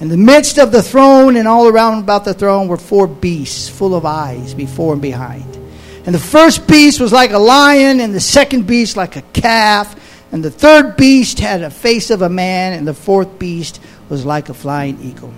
In 0.00 0.08
the 0.08 0.16
midst 0.16 0.58
of 0.58 0.72
the 0.72 0.82
throne 0.82 1.36
and 1.36 1.48
all 1.48 1.68
around 1.68 2.00
about 2.00 2.24
the 2.24 2.34
throne 2.34 2.68
were 2.68 2.76
four 2.76 3.06
beasts 3.06 3.68
full 3.68 3.94
of 3.94 4.04
eyes 4.04 4.52
before 4.52 4.92
and 4.92 5.00
behind. 5.00 5.56
And 6.04 6.14
the 6.14 6.18
first 6.18 6.66
beast 6.68 7.00
was 7.00 7.12
like 7.12 7.32
a 7.32 7.38
lion, 7.38 8.00
and 8.00 8.14
the 8.14 8.20
second 8.20 8.66
beast 8.66 8.96
like 8.96 9.16
a 9.16 9.22
calf, 9.22 9.94
and 10.36 10.44
the 10.44 10.50
third 10.50 10.98
beast 10.98 11.40
had 11.40 11.62
a 11.62 11.70
face 11.70 12.10
of 12.10 12.20
a 12.20 12.28
man, 12.28 12.74
and 12.74 12.86
the 12.86 12.92
fourth 12.92 13.38
beast 13.38 13.80
was 14.10 14.26
like 14.26 14.50
a 14.50 14.54
flying 14.54 15.00
eagle. 15.00 15.32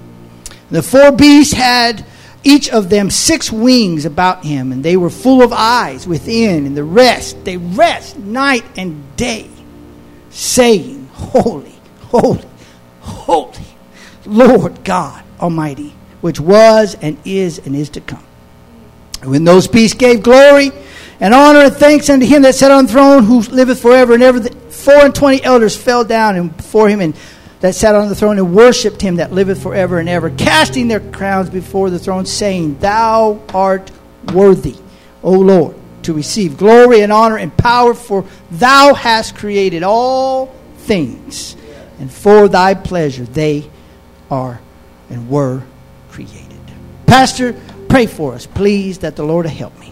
And 0.50 0.70
the 0.70 0.82
four 0.82 1.12
beasts 1.12 1.54
had 1.54 2.04
each 2.42 2.68
of 2.70 2.90
them 2.90 3.08
six 3.08 3.52
wings 3.52 4.04
about 4.04 4.44
him, 4.44 4.72
and 4.72 4.84
they 4.84 4.96
were 4.96 5.08
full 5.08 5.40
of 5.40 5.52
eyes 5.52 6.04
within, 6.04 6.66
and 6.66 6.76
the 6.76 6.82
rest, 6.82 7.44
they 7.44 7.56
rest 7.56 8.18
night 8.18 8.64
and 8.76 9.14
day, 9.14 9.48
saying, 10.30 11.08
Holy, 11.12 11.76
holy, 12.08 12.48
holy 12.98 13.66
Lord 14.26 14.82
God 14.82 15.22
Almighty, 15.38 15.94
which 16.22 16.40
was 16.40 16.96
and 17.00 17.16
is 17.24 17.60
and 17.60 17.76
is 17.76 17.90
to 17.90 18.00
come. 18.00 18.26
And 19.22 19.30
when 19.30 19.44
those 19.44 19.68
beasts 19.68 19.96
gave 19.96 20.24
glory 20.24 20.72
and 21.20 21.34
honor 21.34 21.60
and 21.60 21.74
thanks 21.74 22.08
unto 22.10 22.26
him 22.26 22.42
that 22.42 22.54
sat 22.54 22.70
on 22.70 22.86
the 22.86 22.92
throne, 22.92 23.24
who 23.24 23.40
liveth 23.40 23.80
forever 23.80 24.14
and 24.14 24.22
ever, 24.22 24.42
four 24.70 25.04
and 25.04 25.14
twenty 25.14 25.42
elders 25.42 25.76
fell 25.76 26.04
down 26.04 26.48
before 26.48 26.88
him 26.88 27.00
and 27.00 27.14
that 27.60 27.74
sat 27.74 27.94
on 27.94 28.08
the 28.08 28.14
throne 28.14 28.38
and 28.38 28.54
worshipped 28.54 29.02
him 29.02 29.16
that 29.16 29.32
liveth 29.32 29.62
forever 29.62 29.98
and 29.98 30.08
ever, 30.08 30.30
casting 30.30 30.88
their 30.88 31.00
crowns 31.00 31.50
before 31.50 31.90
the 31.90 31.98
throne, 31.98 32.24
saying, 32.24 32.78
Thou 32.78 33.42
art 33.52 33.90
worthy, 34.32 34.76
O 35.22 35.32
Lord, 35.32 35.74
to 36.04 36.12
receive 36.12 36.56
glory 36.56 37.00
and 37.00 37.12
honor 37.12 37.36
and 37.36 37.56
power, 37.56 37.94
for 37.94 38.24
thou 38.50 38.94
hast 38.94 39.36
created 39.36 39.82
all 39.82 40.54
things, 40.76 41.56
and 41.98 42.12
for 42.12 42.48
thy 42.48 42.74
pleasure 42.74 43.24
they 43.24 43.68
are 44.30 44.60
and 45.10 45.28
were 45.28 45.62
created. 46.10 46.44
Pastor, 47.06 47.60
pray 47.88 48.06
for 48.06 48.34
us, 48.34 48.46
please, 48.46 48.98
that 48.98 49.16
the 49.16 49.24
Lord 49.24 49.46
help 49.46 49.76
me. 49.80 49.87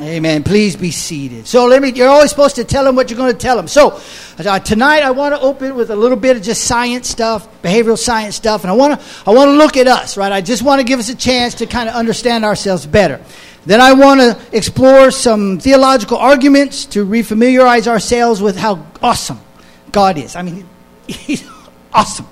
Amen. 0.00 0.44
Please 0.44 0.76
be 0.76 0.92
seated. 0.92 1.46
So 1.48 1.66
let 1.66 1.82
me, 1.82 1.90
you're 1.90 2.08
always 2.08 2.30
supposed 2.30 2.56
to 2.56 2.64
tell 2.64 2.84
them 2.84 2.94
what 2.94 3.10
you're 3.10 3.16
going 3.16 3.32
to 3.32 3.38
tell 3.38 3.56
them. 3.56 3.66
So 3.66 4.00
uh, 4.38 4.60
tonight 4.60 5.02
I 5.02 5.10
want 5.10 5.34
to 5.34 5.40
open 5.40 5.74
with 5.74 5.90
a 5.90 5.96
little 5.96 6.16
bit 6.16 6.36
of 6.36 6.42
just 6.42 6.64
science 6.64 7.08
stuff, 7.08 7.48
behavioral 7.62 7.98
science 7.98 8.36
stuff, 8.36 8.62
and 8.62 8.70
I 8.70 8.74
want 8.74 9.00
to, 9.00 9.06
I 9.26 9.32
want 9.32 9.48
to 9.48 9.54
look 9.54 9.76
at 9.76 9.88
us, 9.88 10.16
right? 10.16 10.30
I 10.30 10.40
just 10.40 10.62
want 10.62 10.80
to 10.80 10.84
give 10.84 11.00
us 11.00 11.08
a 11.08 11.16
chance 11.16 11.54
to 11.54 11.66
kind 11.66 11.88
of 11.88 11.96
understand 11.96 12.44
ourselves 12.44 12.86
better. 12.86 13.20
Then 13.66 13.80
I 13.80 13.92
want 13.92 14.20
to 14.20 14.56
explore 14.56 15.10
some 15.10 15.58
theological 15.58 16.16
arguments 16.16 16.84
to 16.86 17.04
refamiliarize 17.04 17.88
ourselves 17.88 18.40
with 18.40 18.56
how 18.56 18.86
awesome 19.02 19.40
God 19.90 20.16
is. 20.16 20.36
I 20.36 20.42
mean, 20.42 20.68
He's 21.08 21.48
awesome. 21.92 22.26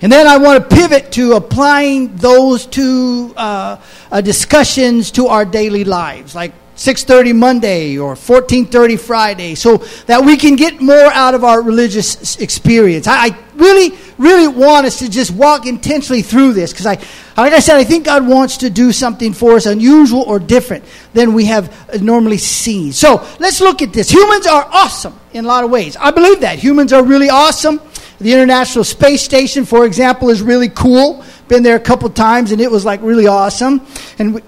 And 0.00 0.10
then 0.10 0.26
I 0.26 0.38
want 0.38 0.68
to 0.68 0.76
pivot 0.76 1.12
to 1.12 1.34
applying 1.34 2.16
those 2.16 2.66
two 2.66 3.32
uh, 3.36 3.80
uh, 4.10 4.20
discussions 4.20 5.12
to 5.12 5.28
our 5.28 5.44
daily 5.44 5.84
lives, 5.84 6.34
like 6.34 6.52
6:30 6.82 7.32
Monday 7.32 7.96
or 7.96 8.16
14:30 8.16 8.98
Friday 8.98 9.54
so 9.54 9.76
that 10.06 10.24
we 10.24 10.36
can 10.36 10.56
get 10.56 10.80
more 10.80 11.12
out 11.12 11.32
of 11.32 11.44
our 11.44 11.62
religious 11.62 12.36
experience. 12.38 13.06
I, 13.06 13.26
I 13.26 13.36
really 13.54 13.92
really 14.18 14.48
want 14.48 14.86
us 14.86 14.98
to 14.98 15.08
just 15.08 15.30
walk 15.30 15.64
intentionally 15.64 16.22
through 16.22 16.54
this 16.54 16.72
because 16.72 16.86
I 16.86 16.98
like 17.36 17.52
I 17.52 17.60
said 17.60 17.76
I 17.76 17.84
think 17.84 18.06
God 18.06 18.26
wants 18.26 18.56
to 18.58 18.70
do 18.70 18.90
something 18.90 19.32
for 19.32 19.52
us 19.52 19.66
unusual 19.66 20.22
or 20.22 20.40
different 20.40 20.84
than 21.14 21.34
we 21.34 21.44
have 21.44 21.70
uh, 21.88 21.98
normally 21.98 22.38
seen. 22.38 22.92
So, 22.92 23.24
let's 23.38 23.60
look 23.60 23.80
at 23.80 23.92
this. 23.92 24.10
Humans 24.10 24.48
are 24.48 24.66
awesome 24.72 25.14
in 25.32 25.44
a 25.44 25.48
lot 25.48 25.62
of 25.62 25.70
ways. 25.70 25.96
I 25.96 26.10
believe 26.10 26.40
that. 26.40 26.58
Humans 26.58 26.92
are 26.92 27.04
really 27.04 27.30
awesome. 27.30 27.80
The 28.18 28.32
International 28.32 28.82
Space 28.84 29.22
Station, 29.22 29.64
for 29.64 29.86
example, 29.86 30.30
is 30.30 30.42
really 30.42 30.68
cool. 30.68 31.24
Been 31.46 31.62
there 31.62 31.76
a 31.76 31.80
couple 31.80 32.08
times 32.10 32.50
and 32.50 32.60
it 32.60 32.70
was 32.70 32.84
like 32.84 33.00
really 33.02 33.26
awesome. 33.28 33.86
And 34.18 34.42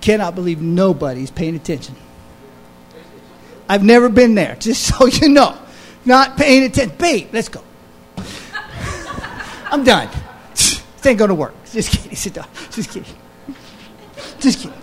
cannot 0.00 0.34
believe 0.34 0.60
nobody's 0.60 1.30
paying 1.30 1.56
attention. 1.56 1.96
I've 3.68 3.84
never 3.84 4.08
been 4.08 4.34
there, 4.34 4.56
just 4.60 4.86
so 4.86 5.06
you 5.06 5.28
know. 5.28 5.58
Not 6.04 6.36
paying 6.36 6.64
attention. 6.64 6.96
Babe, 6.96 7.28
let's 7.32 7.48
go. 7.48 7.62
I'm 9.70 9.84
done. 9.84 10.08
This 10.52 10.82
ain't 11.04 11.18
going 11.18 11.28
to 11.28 11.34
work. 11.34 11.54
Just 11.66 11.90
kidding. 11.90 12.16
Sit 12.16 12.34
down. 12.34 12.48
Just 12.70 12.90
kidding. 12.90 13.14
Just 14.40 14.60
kidding. 14.60 14.78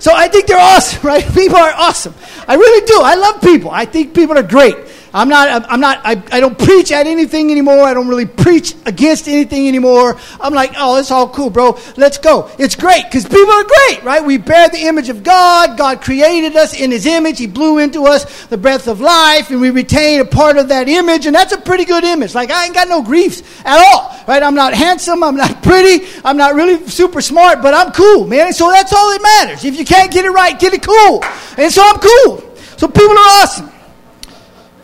So 0.00 0.12
I 0.14 0.28
think 0.28 0.46
they're 0.46 0.58
awesome, 0.58 1.02
right? 1.06 1.24
People 1.32 1.58
are 1.58 1.72
awesome. 1.72 2.14
I 2.48 2.54
really 2.54 2.86
do. 2.86 3.00
I 3.02 3.14
love 3.14 3.40
people. 3.40 3.70
I 3.70 3.84
think 3.84 4.14
people 4.14 4.36
are 4.36 4.42
great. 4.42 4.76
I'm 5.12 5.28
not, 5.28 5.66
I'm 5.68 5.80
not, 5.80 6.00
I, 6.04 6.22
I 6.30 6.40
don't 6.40 6.58
preach 6.58 6.92
at 6.92 7.06
anything 7.06 7.50
anymore. 7.50 7.80
I 7.80 7.94
don't 7.94 8.08
really 8.08 8.26
preach 8.26 8.74
against 8.86 9.26
anything 9.28 9.66
anymore. 9.66 10.18
I'm 10.40 10.54
like, 10.54 10.72
oh, 10.76 10.98
it's 10.98 11.10
all 11.10 11.28
cool, 11.28 11.50
bro. 11.50 11.78
Let's 11.96 12.18
go. 12.18 12.50
It's 12.58 12.76
great 12.76 13.04
because 13.04 13.24
people 13.24 13.50
are 13.50 13.64
great, 13.64 14.04
right? 14.04 14.24
We 14.24 14.38
bear 14.38 14.68
the 14.68 14.78
image 14.78 15.08
of 15.08 15.24
God. 15.24 15.76
God 15.76 16.00
created 16.00 16.56
us 16.56 16.78
in 16.78 16.92
His 16.92 17.06
image. 17.06 17.38
He 17.38 17.48
blew 17.48 17.78
into 17.78 18.04
us 18.04 18.46
the 18.46 18.56
breath 18.56 18.86
of 18.86 19.00
life 19.00 19.50
and 19.50 19.60
we 19.60 19.70
retain 19.70 20.20
a 20.20 20.24
part 20.24 20.56
of 20.56 20.68
that 20.68 20.88
image. 20.88 21.26
And 21.26 21.34
that's 21.34 21.52
a 21.52 21.58
pretty 21.58 21.84
good 21.84 22.04
image. 22.04 22.34
Like, 22.34 22.50
I 22.50 22.66
ain't 22.66 22.74
got 22.74 22.88
no 22.88 23.02
griefs 23.02 23.42
at 23.64 23.78
all, 23.78 24.16
right? 24.28 24.42
I'm 24.42 24.54
not 24.54 24.74
handsome. 24.74 25.24
I'm 25.24 25.36
not 25.36 25.62
pretty. 25.62 26.06
I'm 26.24 26.36
not 26.36 26.54
really 26.54 26.86
super 26.88 27.20
smart, 27.20 27.62
but 27.62 27.74
I'm 27.74 27.90
cool, 27.92 28.26
man. 28.26 28.46
And 28.46 28.54
so 28.54 28.70
that's 28.70 28.92
all 28.92 29.10
that 29.10 29.22
matters. 29.22 29.64
If 29.64 29.76
you 29.76 29.84
can't 29.84 30.12
get 30.12 30.24
it 30.24 30.30
right, 30.30 30.58
get 30.58 30.72
it 30.72 30.82
cool. 30.82 31.24
And 31.58 31.72
so 31.72 31.82
I'm 31.84 31.98
cool. 31.98 32.56
So 32.76 32.86
people 32.86 33.10
are 33.10 33.42
awesome. 33.42 33.79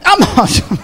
I'm 0.06 0.22
awesome. 0.38 0.78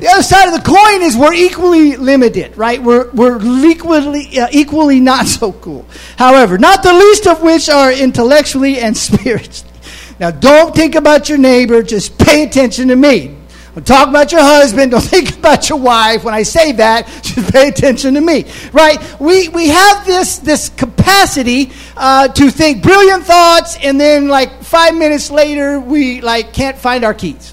the 0.00 0.08
other 0.10 0.22
side 0.22 0.48
of 0.48 0.54
the 0.54 0.62
coin 0.64 1.02
is 1.02 1.16
we're 1.16 1.34
equally 1.34 1.96
limited, 1.96 2.56
right? 2.56 2.82
We're, 2.82 3.10
we're 3.12 3.40
equally, 3.64 4.38
uh, 4.38 4.48
equally 4.50 4.98
not 4.98 5.26
so 5.26 5.52
cool. 5.52 5.86
However, 6.16 6.58
not 6.58 6.82
the 6.82 6.92
least 6.92 7.28
of 7.28 7.42
which 7.42 7.68
are 7.68 7.92
intellectually 7.92 8.78
and 8.78 8.96
spiritually. 8.96 9.70
Now, 10.18 10.30
don't 10.32 10.74
think 10.74 10.96
about 10.96 11.28
your 11.28 11.38
neighbor, 11.38 11.82
just 11.82 12.18
pay 12.18 12.42
attention 12.42 12.88
to 12.88 12.96
me. 12.96 13.36
Don't 13.74 13.84
talk 13.84 14.08
about 14.08 14.30
your 14.30 14.40
husband, 14.40 14.92
don't 14.92 15.00
think 15.04 15.36
about 15.36 15.68
your 15.68 15.78
wife. 15.78 16.22
When 16.22 16.32
I 16.32 16.44
say 16.44 16.72
that, 16.72 17.06
just 17.22 17.52
pay 17.52 17.68
attention 17.68 18.14
to 18.14 18.20
me, 18.20 18.44
right? 18.72 19.20
We, 19.20 19.48
we 19.48 19.68
have 19.68 20.06
this, 20.06 20.38
this 20.38 20.68
capacity 20.68 21.72
uh, 21.96 22.28
to 22.28 22.50
think 22.50 22.82
brilliant 22.84 23.24
thoughts, 23.24 23.76
and 23.82 24.00
then 24.00 24.28
like 24.28 24.62
five 24.62 24.94
minutes 24.94 25.30
later, 25.30 25.80
we 25.80 26.20
like 26.20 26.52
can't 26.52 26.78
find 26.78 27.04
our 27.04 27.14
keys. 27.14 27.52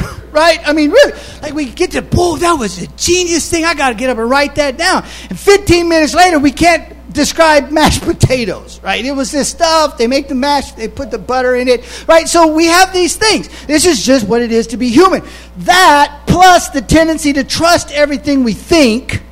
right? 0.32 0.58
I 0.66 0.72
mean, 0.72 0.90
really, 0.90 1.12
like 1.42 1.54
we 1.54 1.66
get 1.66 1.92
to, 1.92 2.00
whoa, 2.02 2.36
that 2.38 2.54
was 2.54 2.82
a 2.82 2.88
genius 2.96 3.48
thing. 3.48 3.64
I 3.64 3.74
got 3.74 3.90
to 3.90 3.94
get 3.94 4.10
up 4.10 4.18
and 4.18 4.28
write 4.28 4.56
that 4.56 4.76
down. 4.76 5.04
And 5.28 5.38
15 5.38 5.88
minutes 5.88 6.14
later, 6.14 6.40
we 6.40 6.50
can't 6.50 6.96
describe 7.12 7.70
mashed 7.70 8.02
potatoes, 8.02 8.80
right? 8.82 9.04
It 9.04 9.12
was 9.12 9.30
this 9.30 9.48
stuff. 9.48 9.98
They 9.98 10.06
make 10.06 10.28
the 10.28 10.34
mash, 10.34 10.72
they 10.72 10.88
put 10.88 11.10
the 11.10 11.18
butter 11.18 11.54
in 11.54 11.68
it, 11.68 12.08
right? 12.08 12.28
So 12.28 12.52
we 12.52 12.66
have 12.66 12.92
these 12.92 13.16
things. 13.16 13.48
This 13.66 13.86
is 13.86 14.04
just 14.04 14.26
what 14.26 14.42
it 14.42 14.52
is 14.52 14.66
to 14.68 14.76
be 14.76 14.88
human. 14.88 15.22
That 15.58 16.24
plus 16.26 16.68
the 16.70 16.80
tendency 16.80 17.32
to 17.32 17.44
trust 17.44 17.90
everything 17.92 18.44
we 18.44 18.52
think 18.52 19.22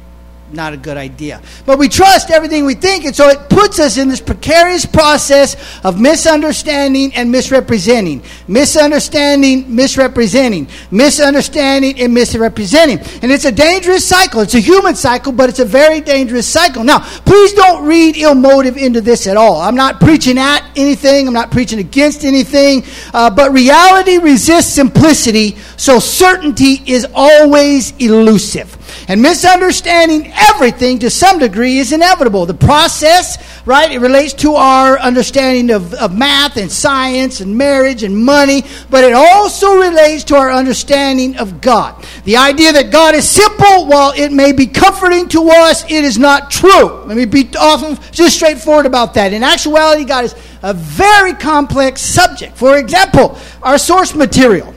not 0.53 0.73
a 0.73 0.77
good 0.77 0.97
idea. 0.97 1.41
But 1.67 1.79
we 1.79 1.89
trust 1.89 2.31
everything 2.31 2.65
we 2.65 2.75
think, 2.75 3.05
and 3.05 3.15
so 3.15 3.29
it 3.29 3.49
puts 3.49 3.79
us 3.79 3.99
in 3.99 4.09
this 4.09 4.21
precarious 4.21 4.87
process 4.87 5.57
of 5.85 6.01
misunderstanding 6.01 7.15
and 7.15 7.31
misrepresenting. 7.31 8.23
Misunderstanding, 8.47 9.75
misrepresenting. 9.75 10.69
Misunderstanding 10.91 12.01
and 12.01 12.15
misrepresenting. 12.15 12.99
And 13.23 13.31
it's 13.31 13.45
a 13.45 13.53
dangerous 13.53 14.07
cycle. 14.07 14.41
It's 14.41 14.55
a 14.55 14.61
human 14.61 14.95
cycle, 14.95 15.33
but 15.33 15.49
it's 15.49 15.61
a 15.61 15.65
very 15.65 16.01
dangerous 16.01 16.47
cycle. 16.47 16.85
Now, 16.85 17.01
please 17.01 17.53
don't 17.53 17.87
read 17.87 18.17
ill 18.17 18.35
motive 18.35 18.77
into 18.77 19.01
this 19.01 19.27
at 19.27 19.37
all. 19.37 19.61
I'm 19.61 19.75
not 19.75 20.01
preaching 20.01 20.39
at 20.39 20.65
anything, 20.77 21.27
I'm 21.27 21.35
not 21.35 21.51
preaching 21.51 21.79
against 21.79 22.25
anything, 22.25 22.85
uh, 23.13 23.31
but 23.31 23.53
reality 23.53 24.19
resists 24.19 24.73
simplicity, 24.73 25.57
so 25.79 26.01
certainty 26.01 26.83
is 26.87 27.07
always 27.15 27.93
elusive. 27.99 28.75
And 29.09 29.23
misunderstanding 29.23 30.33
everything 30.35 30.99
to 30.99 31.09
some 31.09 31.39
degree 31.39 31.79
is 31.79 31.93
inevitable. 31.93 32.47
The 32.47 32.55
process, 32.55 33.39
right, 33.65 33.91
it 33.91 34.01
relates 34.01 34.35
to 34.35 34.55
our 34.55 34.99
understanding 34.99 35.71
of, 35.71 35.95
of 35.95 36.19
math 36.19 36.57
and 36.57 36.71
science 36.71 37.41
and 37.41 37.57
marriage 37.57 38.03
and 38.03 38.17
money, 38.17 38.65
but 38.91 39.05
it 39.05 39.15
also 39.15 39.77
relates 39.77 40.25
to 40.25 40.37
our 40.37 40.51
understanding 40.51 41.37
of 41.37 41.61
God. 41.61 42.05
The 42.25 42.37
idea 42.37 42.73
that 42.73 42.91
God 42.91 43.15
is 43.15 43.29
simple, 43.29 43.87
while 43.87 44.13
it 44.17 44.33
may 44.33 44.53
be 44.53 44.67
comforting 44.67 45.29
to 45.29 45.49
us, 45.49 45.85
it 45.85 46.05
is 46.05 46.19
not 46.19 46.51
true. 46.51 47.05
Let 47.05 47.17
me 47.17 47.25
be 47.25 47.49
often 47.57 48.03
just 48.11 48.35
straightforward 48.35 48.87
about 48.87 49.15
that. 49.15 49.33
In 49.33 49.45
actuality, 49.45 50.05
God 50.05 50.25
is 50.25 50.35
a 50.63 50.75
very 50.75 51.35
complex 51.35 52.01
subject. 52.01 52.57
For 52.57 52.79
example, 52.79 53.39
our 53.63 53.79
source 53.79 54.15
material 54.15 54.75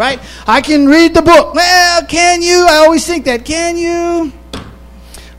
right? 0.00 0.18
I 0.46 0.62
can 0.62 0.86
read 0.86 1.12
the 1.12 1.20
book. 1.20 1.54
Well, 1.54 2.06
can 2.06 2.40
you? 2.40 2.66
I 2.66 2.76
always 2.76 3.06
think 3.06 3.26
that. 3.26 3.44
Can 3.44 3.76
you? 3.76 4.32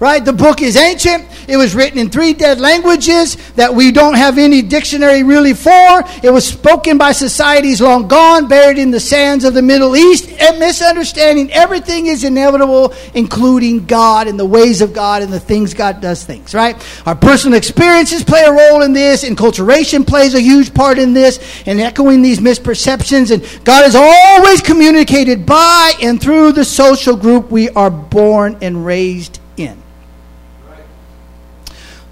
Right? 0.01 0.25
The 0.25 0.33
book 0.33 0.63
is 0.63 0.77
ancient. 0.77 1.27
It 1.47 1.57
was 1.57 1.75
written 1.75 1.99
in 1.99 2.09
three 2.09 2.33
dead 2.33 2.59
languages 2.59 3.35
that 3.51 3.75
we 3.75 3.91
don't 3.91 4.15
have 4.15 4.39
any 4.39 4.63
dictionary 4.63 5.21
really 5.21 5.53
for. 5.53 6.01
It 6.23 6.31
was 6.33 6.43
spoken 6.47 6.97
by 6.97 7.11
societies 7.11 7.81
long 7.81 8.07
gone, 8.07 8.47
buried 8.47 8.79
in 8.79 8.89
the 8.89 8.99
sands 8.99 9.45
of 9.45 9.53
the 9.53 9.61
Middle 9.61 9.95
East, 9.95 10.27
and 10.41 10.57
misunderstanding 10.57 11.51
everything 11.51 12.07
is 12.07 12.23
inevitable, 12.23 12.95
including 13.13 13.85
God 13.85 14.27
and 14.27 14.39
the 14.39 14.45
ways 14.45 14.81
of 14.81 14.91
God 14.91 15.21
and 15.21 15.31
the 15.31 15.39
things 15.39 15.75
God 15.75 16.01
does 16.01 16.25
things, 16.25 16.55
right? 16.55 16.75
Our 17.05 17.15
personal 17.15 17.55
experiences 17.55 18.23
play 18.23 18.41
a 18.41 18.51
role 18.51 18.81
in 18.81 18.93
this, 18.93 19.23
enculturation 19.23 20.07
plays 20.07 20.33
a 20.33 20.41
huge 20.41 20.73
part 20.73 20.97
in 20.97 21.13
this, 21.13 21.63
and 21.67 21.79
echoing 21.79 22.23
these 22.23 22.39
misperceptions. 22.39 23.29
And 23.29 23.63
God 23.63 23.85
is 23.85 23.93
always 23.93 24.61
communicated 24.61 25.45
by 25.45 25.93
and 26.01 26.19
through 26.19 26.53
the 26.53 26.65
social 26.65 27.15
group 27.15 27.51
we 27.51 27.69
are 27.69 27.91
born 27.91 28.57
and 28.63 28.83
raised 28.83 29.39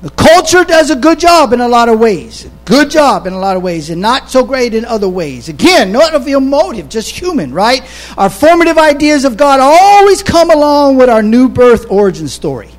The 0.01 0.09
culture 0.11 0.63
does 0.63 0.91
a 0.91 0.95
good 0.95 1.19
job 1.19 1.51
in 1.51 1.59
a 1.59 1.67
lot 1.67 1.89
of 1.89 1.99
ways. 1.99 2.47
Good 2.63 2.89
job 2.89 3.27
in 3.27 3.33
a 3.33 3.39
lot 3.39 3.57
of 3.57 3.63
ways, 3.63 3.89
and 3.89 4.01
not 4.01 4.29
so 4.29 4.45
great 4.45 4.73
in 4.73 4.85
other 4.85 5.09
ways. 5.09 5.49
Again, 5.49 5.91
not 5.91 6.13
of 6.13 6.27
your 6.27 6.39
motive, 6.39 6.87
just 6.87 7.09
human, 7.09 7.53
right? 7.53 7.81
Our 8.17 8.29
formative 8.29 8.77
ideas 8.77 9.25
of 9.25 9.35
God 9.35 9.59
always 9.59 10.23
come 10.23 10.51
along 10.51 10.95
with 10.95 11.09
our 11.09 11.21
new 11.21 11.49
birth 11.49 11.85
origin 11.89 12.29
story. 12.29 12.69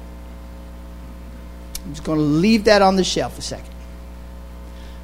I'm 1.84 1.90
just 1.92 2.04
going 2.04 2.18
to 2.18 2.24
leave 2.24 2.64
that 2.64 2.80
on 2.80 2.96
the 2.96 3.04
shelf 3.04 3.38
a 3.38 3.42
second. 3.42 3.69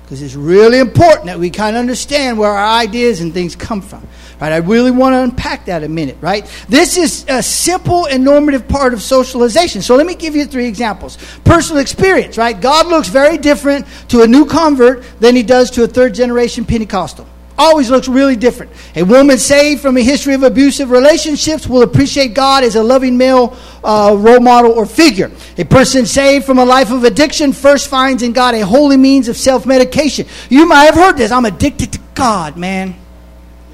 Because 0.06 0.22
it's 0.22 0.36
really 0.36 0.78
important 0.78 1.26
that 1.26 1.40
we 1.40 1.50
kind 1.50 1.74
of 1.74 1.80
understand 1.80 2.38
where 2.38 2.52
our 2.52 2.78
ideas 2.78 3.20
and 3.20 3.34
things 3.34 3.56
come 3.56 3.82
from. 3.82 4.06
Right? 4.40 4.52
I 4.52 4.58
really 4.58 4.92
want 4.92 5.14
to 5.14 5.18
unpack 5.20 5.64
that 5.64 5.82
a 5.82 5.88
minute, 5.88 6.16
right? 6.20 6.46
This 6.68 6.96
is 6.96 7.24
a 7.26 7.42
simple 7.42 8.06
and 8.06 8.24
normative 8.24 8.68
part 8.68 8.94
of 8.94 9.02
socialization. 9.02 9.82
So 9.82 9.96
let 9.96 10.06
me 10.06 10.14
give 10.14 10.36
you 10.36 10.44
three 10.44 10.66
examples. 10.66 11.18
Personal 11.42 11.82
experience, 11.82 12.38
right? 12.38 12.58
God 12.60 12.86
looks 12.86 13.08
very 13.08 13.36
different 13.36 13.84
to 14.10 14.22
a 14.22 14.28
new 14.28 14.46
convert 14.46 15.02
than 15.18 15.34
he 15.34 15.42
does 15.42 15.72
to 15.72 15.82
a 15.82 15.88
third 15.88 16.14
generation 16.14 16.64
Pentecostal. 16.64 17.26
Always 17.58 17.90
looks 17.90 18.06
really 18.06 18.36
different. 18.36 18.70
A 18.96 19.02
woman 19.02 19.38
saved 19.38 19.80
from 19.80 19.96
a 19.96 20.02
history 20.02 20.34
of 20.34 20.42
abusive 20.42 20.90
relationships 20.90 21.66
will 21.66 21.82
appreciate 21.82 22.34
God 22.34 22.64
as 22.64 22.76
a 22.76 22.82
loving 22.82 23.16
male 23.16 23.56
uh, 23.82 24.14
role 24.18 24.40
model 24.40 24.72
or 24.72 24.84
figure. 24.84 25.30
A 25.56 25.64
person 25.64 26.04
saved 26.04 26.44
from 26.44 26.58
a 26.58 26.64
life 26.64 26.90
of 26.90 27.04
addiction 27.04 27.54
first 27.54 27.88
finds 27.88 28.22
in 28.22 28.32
God 28.32 28.54
a 28.54 28.66
holy 28.66 28.98
means 28.98 29.28
of 29.28 29.36
self 29.36 29.64
medication. 29.64 30.26
You 30.50 30.66
might 30.66 30.84
have 30.84 30.94
heard 30.94 31.16
this. 31.16 31.32
I'm 31.32 31.46
addicted 31.46 31.94
to 31.94 32.00
God, 32.14 32.58
man. 32.58 32.94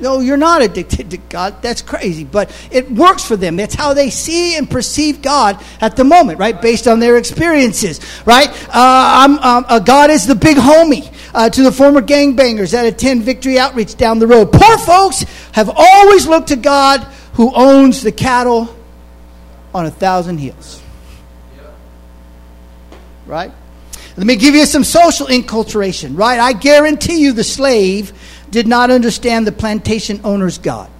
No, 0.02 0.18
you're 0.18 0.36
not 0.36 0.62
addicted 0.62 1.10
to 1.12 1.16
God. 1.16 1.62
That's 1.62 1.80
crazy. 1.80 2.24
But 2.24 2.50
it 2.72 2.90
works 2.90 3.24
for 3.24 3.36
them. 3.36 3.54
That's 3.54 3.76
how 3.76 3.94
they 3.94 4.10
see 4.10 4.56
and 4.56 4.68
perceive 4.68 5.22
God 5.22 5.62
at 5.80 5.94
the 5.94 6.02
moment, 6.02 6.40
right? 6.40 6.60
Based 6.60 6.88
on 6.88 6.98
their 6.98 7.16
experiences, 7.18 8.00
right? 8.26 8.48
Uh, 8.68 9.24
um, 9.24 9.38
uh, 9.40 9.78
God 9.78 10.10
is 10.10 10.26
the 10.26 10.34
big 10.34 10.56
homie 10.56 11.08
uh, 11.34 11.48
to 11.50 11.62
the 11.62 11.72
former 11.72 12.00
gangbangers 12.00 12.72
that 12.72 12.86
attend 12.86 13.22
Victory 13.22 13.58
Outreach 13.58 13.96
down 13.96 14.18
the 14.18 14.26
road. 14.26 14.52
Poor 14.52 14.78
folks 14.78 15.22
have 15.52 15.70
always 15.74 16.26
looked 16.26 16.48
to 16.48 16.56
God 16.56 17.00
who 17.34 17.52
owns 17.54 18.02
the 18.02 18.12
cattle 18.12 18.74
on 19.74 19.86
a 19.86 19.90
thousand 19.90 20.38
hills. 20.38 20.82
Right? 23.26 23.52
Let 24.16 24.26
me 24.26 24.36
give 24.36 24.54
you 24.54 24.66
some 24.66 24.84
social 24.84 25.26
enculturation, 25.28 26.18
right? 26.18 26.38
I 26.38 26.52
guarantee 26.52 27.20
you 27.20 27.32
the 27.32 27.44
slave 27.44 28.12
did 28.50 28.66
not 28.66 28.90
understand 28.90 29.46
the 29.46 29.52
plantation 29.52 30.20
owner's 30.24 30.58
God. 30.58 30.90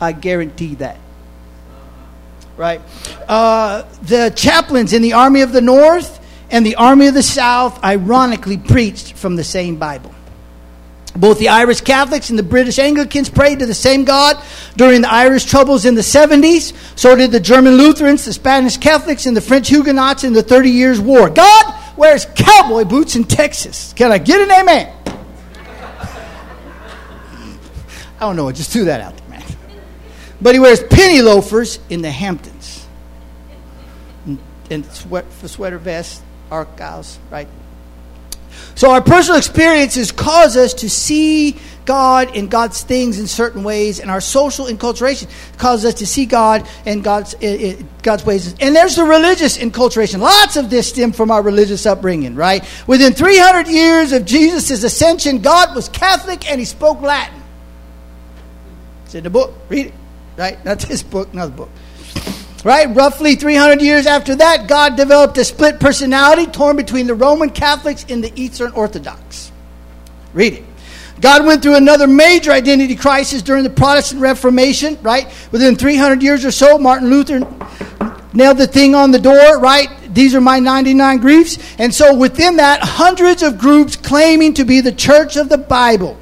I 0.00 0.12
guarantee 0.12 0.76
that. 0.76 0.98
Right? 2.56 2.80
Uh, 3.28 3.82
the 4.02 4.32
chaplains 4.34 4.94
in 4.94 5.02
the 5.02 5.12
Army 5.12 5.42
of 5.42 5.52
the 5.52 5.60
North 5.60 6.22
and 6.50 6.64
the 6.64 6.76
Army 6.76 7.06
of 7.08 7.14
the 7.14 7.22
South 7.22 7.82
ironically 7.82 8.56
preached 8.56 9.14
from 9.14 9.36
the 9.36 9.44
same 9.44 9.76
Bible. 9.76 10.14
Both 11.16 11.38
the 11.38 11.48
Irish 11.48 11.80
Catholics 11.80 12.30
and 12.30 12.38
the 12.38 12.42
British 12.42 12.78
Anglicans 12.78 13.30
prayed 13.30 13.60
to 13.60 13.66
the 13.66 13.74
same 13.74 14.04
God 14.04 14.36
during 14.76 15.00
the 15.00 15.10
Irish 15.10 15.44
troubles 15.44 15.86
in 15.86 15.94
the 15.94 16.02
70s. 16.02 16.74
So 16.98 17.16
did 17.16 17.30
the 17.30 17.40
German 17.40 17.76
Lutherans, 17.76 18.24
the 18.24 18.32
Spanish 18.32 18.76
Catholics, 18.76 19.26
and 19.26 19.36
the 19.36 19.40
French 19.40 19.68
Huguenots 19.68 20.24
in 20.24 20.34
the 20.34 20.42
Thirty 20.42 20.70
Years' 20.70 21.00
War. 21.00 21.30
God 21.30 21.74
wears 21.96 22.26
cowboy 22.34 22.84
boots 22.84 23.16
in 23.16 23.24
Texas. 23.24 23.94
Can 23.94 24.12
I 24.12 24.18
get 24.18 24.40
an 24.40 24.50
amen? 24.50 24.92
I 28.18 28.20
don't 28.20 28.36
know. 28.36 28.48
I 28.48 28.52
just 28.52 28.70
threw 28.70 28.84
that 28.86 29.00
out 29.00 29.16
there, 29.16 29.28
man. 29.28 29.44
But 30.40 30.54
he 30.54 30.60
wears 30.60 30.82
penny 30.82 31.22
loafers 31.22 31.78
in 31.88 32.02
the 32.02 32.10
Hamptons. 32.10 32.86
And, 34.68 34.84
sweat, 34.86 35.24
sweater 35.32 35.78
vest, 35.78 36.22
archives, 36.50 37.18
right? 37.30 37.48
So 38.74 38.90
our 38.90 39.02
personal 39.02 39.38
experiences 39.38 40.12
cause 40.12 40.56
us 40.56 40.74
to 40.74 40.90
see 40.90 41.56
God 41.84 42.36
and 42.36 42.50
God's 42.50 42.82
things 42.82 43.18
in 43.18 43.26
certain 43.26 43.62
ways, 43.62 44.00
and 44.00 44.10
our 44.10 44.20
social 44.20 44.66
enculturation 44.66 45.28
causes 45.56 45.86
us 45.86 45.94
to 46.00 46.06
see 46.06 46.26
God 46.26 46.68
and 46.84 47.02
God's 47.02 47.34
God's 48.02 48.24
ways. 48.24 48.54
And 48.60 48.74
there's 48.74 48.96
the 48.96 49.04
religious 49.04 49.56
enculturation. 49.56 50.20
Lots 50.20 50.56
of 50.56 50.68
this 50.68 50.88
stem 50.88 51.12
from 51.12 51.30
our 51.30 51.42
religious 51.42 51.86
upbringing, 51.86 52.34
right? 52.34 52.64
Within 52.86 53.12
300 53.12 53.68
years 53.68 54.12
of 54.12 54.24
Jesus' 54.24 54.82
ascension, 54.82 55.38
God 55.38 55.74
was 55.74 55.88
Catholic 55.88 56.50
and 56.50 56.58
he 56.58 56.66
spoke 56.66 57.00
Latin. 57.00 57.42
It's 59.04 59.14
in 59.14 59.24
the 59.24 59.30
book. 59.30 59.54
Read 59.68 59.86
it. 59.86 59.94
Right? 60.36 60.62
Not 60.64 60.80
this 60.80 61.02
book, 61.02 61.32
another 61.32 61.52
book. 61.52 61.70
Right? 62.66 62.92
Roughly 62.96 63.36
300 63.36 63.80
years 63.80 64.06
after 64.06 64.34
that, 64.34 64.66
God 64.66 64.96
developed 64.96 65.38
a 65.38 65.44
split 65.44 65.78
personality 65.78 66.46
torn 66.46 66.74
between 66.74 67.06
the 67.06 67.14
Roman 67.14 67.50
Catholics 67.50 68.04
and 68.08 68.24
the 68.24 68.32
Eastern 68.34 68.72
Orthodox. 68.72 69.52
Read 70.34 70.54
it. 70.54 70.64
God 71.20 71.46
went 71.46 71.62
through 71.62 71.76
another 71.76 72.08
major 72.08 72.50
identity 72.50 72.96
crisis 72.96 73.40
during 73.40 73.62
the 73.62 73.70
Protestant 73.70 74.20
Reformation, 74.20 74.98
right? 75.00 75.32
Within 75.52 75.76
300 75.76 76.24
years 76.24 76.44
or 76.44 76.50
so, 76.50 76.76
Martin 76.76 77.08
Luther 77.08 77.38
nailed 78.32 78.58
the 78.58 78.66
thing 78.66 78.96
on 78.96 79.12
the 79.12 79.20
door, 79.20 79.60
right? 79.60 79.88
These 80.12 80.34
are 80.34 80.40
my 80.40 80.58
99 80.58 81.18
griefs. 81.18 81.58
And 81.78 81.94
so 81.94 82.16
within 82.16 82.56
that, 82.56 82.80
hundreds 82.82 83.44
of 83.44 83.58
groups 83.58 83.94
claiming 83.94 84.54
to 84.54 84.64
be 84.64 84.80
the 84.80 84.90
church 84.90 85.36
of 85.36 85.48
the 85.48 85.58
Bible. 85.58 86.18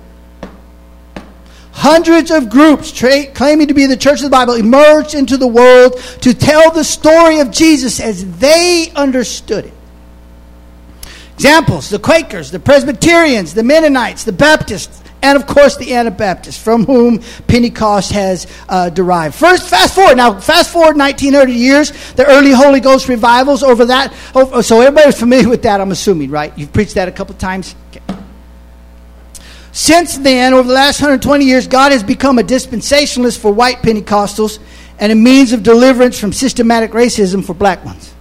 Hundreds 1.84 2.30
of 2.30 2.48
groups 2.48 2.90
tra- 2.90 3.26
claiming 3.26 3.68
to 3.68 3.74
be 3.74 3.84
the 3.84 3.94
church 3.94 4.20
of 4.20 4.22
the 4.22 4.30
Bible 4.30 4.54
emerged 4.54 5.12
into 5.14 5.36
the 5.36 5.46
world 5.46 5.98
to 6.22 6.32
tell 6.32 6.70
the 6.70 6.82
story 6.82 7.40
of 7.40 7.50
Jesus 7.50 8.00
as 8.00 8.38
they 8.38 8.90
understood 8.96 9.66
it. 9.66 9.72
Examples 11.34 11.90
the 11.90 11.98
Quakers, 11.98 12.50
the 12.50 12.58
Presbyterians, 12.58 13.52
the 13.52 13.62
Mennonites, 13.62 14.24
the 14.24 14.32
Baptists, 14.32 15.02
and 15.20 15.36
of 15.36 15.46
course 15.46 15.76
the 15.76 15.92
Anabaptists, 15.92 16.56
from 16.56 16.86
whom 16.86 17.18
Pentecost 17.48 18.12
has 18.12 18.46
uh, 18.70 18.88
derived. 18.88 19.34
First, 19.34 19.68
fast 19.68 19.94
forward. 19.94 20.16
Now, 20.16 20.40
fast 20.40 20.72
forward 20.72 20.96
1900 20.96 21.52
years, 21.52 21.90
the 22.14 22.24
early 22.26 22.52
Holy 22.52 22.80
Ghost 22.80 23.10
revivals 23.10 23.62
over 23.62 23.84
that. 23.84 24.10
Oh, 24.34 24.62
so 24.62 24.80
everybody's 24.80 25.20
familiar 25.20 25.50
with 25.50 25.60
that, 25.64 25.82
I'm 25.82 25.90
assuming, 25.90 26.30
right? 26.30 26.56
You've 26.56 26.72
preached 26.72 26.94
that 26.94 27.08
a 27.08 27.12
couple 27.12 27.34
times? 27.34 27.74
Okay. 27.90 28.23
Since 29.74 30.18
then, 30.18 30.54
over 30.54 30.68
the 30.68 30.74
last 30.74 31.00
120 31.00 31.44
years, 31.44 31.66
God 31.66 31.90
has 31.90 32.04
become 32.04 32.38
a 32.38 32.44
dispensationalist 32.44 33.40
for 33.40 33.52
white 33.52 33.78
Pentecostals 33.78 34.60
and 35.00 35.10
a 35.10 35.16
means 35.16 35.52
of 35.52 35.64
deliverance 35.64 36.16
from 36.16 36.32
systematic 36.32 36.92
racism 36.92 37.44
for 37.44 37.54
black 37.54 37.84
ones. 37.84 38.14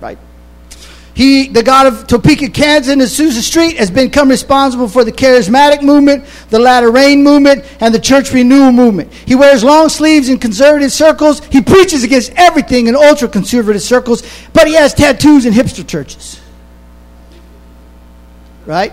Right? 0.00 0.16
He, 1.12 1.48
the 1.48 1.62
God 1.62 1.86
of 1.86 2.06
Topeka, 2.06 2.48
Kansas, 2.48 2.90
and 2.90 3.02
Azusa 3.02 3.42
Street, 3.42 3.76
has 3.76 3.90
become 3.90 4.30
responsible 4.30 4.88
for 4.88 5.04
the 5.04 5.12
charismatic 5.12 5.82
movement, 5.82 6.24
the 6.48 6.58
latter 6.58 6.90
rain 6.90 7.22
movement, 7.22 7.66
and 7.80 7.94
the 7.94 8.00
church 8.00 8.32
renewal 8.32 8.72
movement. 8.72 9.12
He 9.12 9.34
wears 9.34 9.62
long 9.62 9.90
sleeves 9.90 10.30
in 10.30 10.38
conservative 10.38 10.92
circles. 10.92 11.44
He 11.44 11.60
preaches 11.60 12.04
against 12.04 12.32
everything 12.36 12.86
in 12.86 12.96
ultra 12.96 13.28
conservative 13.28 13.82
circles, 13.82 14.22
but 14.54 14.66
he 14.66 14.72
has 14.72 14.94
tattoos 14.94 15.44
in 15.44 15.52
hipster 15.52 15.86
churches. 15.86 16.41
Right? 18.66 18.92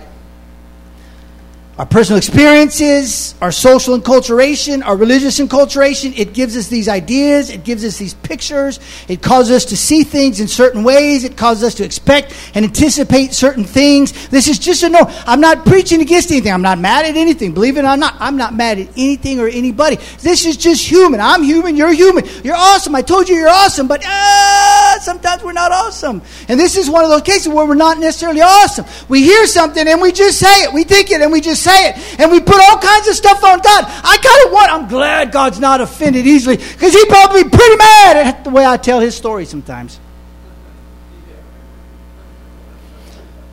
Our 1.79 1.85
personal 1.85 2.17
experiences, 2.17 3.35
our 3.39 3.53
social 3.53 3.97
enculturation, 3.97 4.85
our 4.85 4.97
religious 4.97 5.39
enculturation, 5.39 6.13
it 6.19 6.33
gives 6.33 6.57
us 6.57 6.67
these 6.67 6.89
ideas, 6.89 7.49
it 7.49 7.63
gives 7.63 7.85
us 7.85 7.97
these 7.97 8.13
pictures, 8.15 8.81
it 9.07 9.21
causes 9.21 9.55
us 9.55 9.63
to 9.63 9.77
see 9.77 10.03
things 10.03 10.41
in 10.41 10.47
certain 10.49 10.83
ways, 10.83 11.23
it 11.23 11.37
causes 11.37 11.63
us 11.63 11.75
to 11.75 11.85
expect 11.85 12.35
and 12.53 12.65
anticipate 12.65 13.31
certain 13.31 13.63
things. 13.63 14.27
This 14.27 14.49
is 14.49 14.59
just 14.59 14.83
a 14.83 14.89
no. 14.89 15.05
I'm 15.25 15.39
not 15.39 15.65
preaching 15.65 16.01
against 16.01 16.29
anything. 16.31 16.51
I'm 16.51 16.61
not 16.61 16.79
mad 16.79 17.05
at 17.05 17.15
anything. 17.15 17.53
Believe 17.53 17.77
it 17.77 17.85
or 17.85 17.95
not, 17.95 18.13
I'm 18.19 18.35
not 18.35 18.53
mad 18.53 18.77
at 18.77 18.89
anything 18.97 19.39
or 19.39 19.47
anybody. 19.47 19.95
This 20.19 20.45
is 20.45 20.57
just 20.57 20.85
human. 20.85 21.21
I'm 21.21 21.43
human, 21.43 21.77
you're 21.77 21.93
human. 21.93 22.25
You're 22.43 22.57
awesome. 22.57 22.93
I 22.93 23.01
told 23.01 23.29
you 23.29 23.35
you're 23.35 23.47
awesome, 23.47 23.87
but 23.87 24.03
uh, 24.05 24.99
sometimes 24.99 25.43
we're 25.43 25.53
not 25.53 25.71
awesome. 25.71 26.21
And 26.49 26.59
this 26.59 26.75
is 26.75 26.89
one 26.89 27.05
of 27.05 27.09
those 27.09 27.21
cases 27.21 27.47
where 27.47 27.65
we're 27.65 27.75
not 27.75 27.99
necessarily 27.99 28.41
awesome. 28.41 28.83
We 29.07 29.23
hear 29.23 29.47
something 29.47 29.87
and 29.87 30.01
we 30.01 30.11
just 30.11 30.39
say 30.39 30.63
it. 30.63 30.73
We 30.73 30.83
think 30.83 31.09
it 31.11 31.21
and 31.21 31.31
we 31.31 31.39
just 31.39 31.68
say 31.69 31.89
it. 31.89 32.19
And 32.19 32.31
we 32.31 32.39
put 32.39 32.59
all 32.61 32.77
kinds 32.77 33.07
of 33.07 33.15
stuff 33.15 33.43
on 33.43 33.59
God. 33.59 33.85
I 33.87 34.17
kind 34.17 34.45
of 34.45 34.51
want, 34.51 34.71
I'm 34.73 34.87
glad 34.87 35.31
God's 35.31 35.59
not 35.59 35.81
offended 35.81 36.25
easily 36.25 36.57
because 36.57 36.93
he'd 36.93 37.07
probably 37.07 37.43
be 37.43 37.49
pretty 37.49 37.75
mad 37.77 38.17
at 38.17 38.43
the 38.43 38.49
way 38.49 38.65
I 38.65 38.77
tell 38.77 38.99
his 38.99 39.15
story 39.15 39.45
sometimes. 39.45 39.99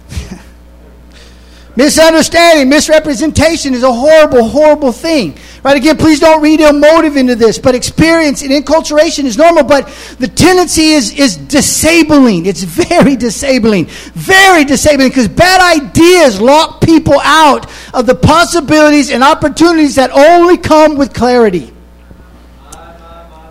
Misunderstanding, 1.77 2.71
misrepresentation 2.71 3.75
is 3.75 3.83
a 3.83 3.93
horrible, 3.93 4.49
horrible 4.49 4.93
thing. 4.93 5.37
Right? 5.63 5.77
Again, 5.77 5.99
please 5.99 6.21
don't 6.21 6.41
read 6.41 6.61
emotive 6.61 7.17
into 7.19 7.35
this, 7.35 7.59
but 7.59 7.75
experience 7.75 8.43
and 8.43 8.51
enculturation 8.51 9.25
is 9.25 9.37
normal, 9.37 9.63
but 9.63 9.87
the 10.19 10.29
tendency 10.29 10.93
is, 10.93 11.13
is 11.19 11.37
disabling. 11.37 12.47
It's 12.47 12.63
very 12.63 13.15
disabling. 13.15 13.87
Very 14.15 14.65
disabling 14.65 15.09
because 15.09 15.29
bad 15.29 15.83
ideas 15.83 16.41
lock 16.41 16.81
people 16.81 17.21
out 17.23 17.71
of 17.93 18.07
the 18.07 18.15
possibilities 18.15 19.11
and 19.11 19.23
opportunities 19.23 19.97
that 19.97 20.11
only 20.13 20.57
come 20.57 20.97
with 20.97 21.13
clarity. 21.13 21.75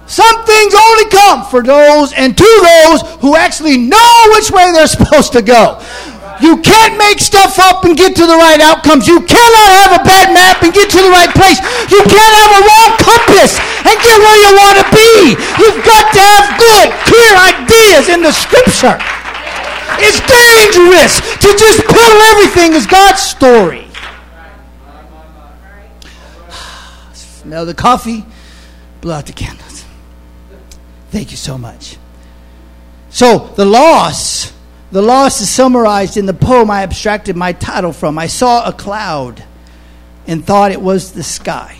Some 0.07 0.45
things 0.45 0.73
only 0.75 1.09
come 1.09 1.45
for 1.45 1.63
those 1.63 2.13
and 2.13 2.37
to 2.37 2.43
those 2.43 3.01
who 3.21 3.35
actually 3.35 3.77
know 3.77 4.29
which 4.33 4.51
way 4.51 4.71
they're 4.71 4.87
supposed 4.87 5.33
to 5.33 5.41
go. 5.41 5.81
You 6.41 6.59
can't 6.59 6.97
make 6.97 7.19
stuff 7.19 7.59
up 7.59 7.85
and 7.85 7.95
get 7.95 8.15
to 8.15 8.25
the 8.27 8.35
right 8.35 8.59
outcomes. 8.59 9.07
You 9.07 9.21
cannot 9.23 9.69
have 9.83 9.91
a 9.99 10.03
bad 10.03 10.33
map 10.35 10.63
and 10.63 10.73
get 10.73 10.89
to 10.91 10.99
the 10.99 11.09
right 11.09 11.31
place. 11.31 11.59
You 11.87 12.01
can't 12.03 12.35
have 12.43 12.51
a 12.59 12.61
wrong 12.65 12.91
compass 12.99 13.55
and 13.87 13.95
get 14.03 14.17
where 14.19 14.39
you 14.43 14.51
want 14.55 14.77
to 14.83 14.87
be. 14.91 15.11
You've 15.63 15.81
got 15.85 16.11
to 16.11 16.21
have 16.21 16.45
good, 16.59 16.87
clear 17.07 17.31
ideas 17.39 18.09
in 18.11 18.21
the 18.21 18.33
scripture. 18.35 18.99
It's 19.97 20.19
dangerous 20.27 21.19
to 21.39 21.49
just 21.55 21.85
pull 21.87 22.17
everything 22.35 22.73
as 22.73 22.85
God's 22.85 23.21
story. 23.21 23.87
Smell 27.13 27.65
the 27.65 27.73
coffee, 27.73 28.25
blow 29.01 29.15
out 29.15 29.25
the 29.27 29.33
candles. 29.33 29.85
Thank 31.11 31.31
you 31.31 31.37
so 31.37 31.57
much. 31.57 31.97
So, 33.09 33.53
the 33.55 33.63
loss, 33.63 34.51
the 34.95 35.01
loss 35.01 35.41
is 35.41 35.49
summarized 35.49 36.15
in 36.15 36.25
the 36.25 36.33
poem 36.33 36.71
I 36.71 36.83
abstracted 36.83 37.35
my 37.35 37.51
title 37.51 37.91
from. 37.91 38.17
I 38.17 38.27
saw 38.27 38.65
a 38.65 38.71
cloud 38.71 39.43
and 40.25 40.45
thought 40.45 40.71
it 40.71 40.79
was 40.79 41.11
the 41.11 41.21
sky. 41.21 41.79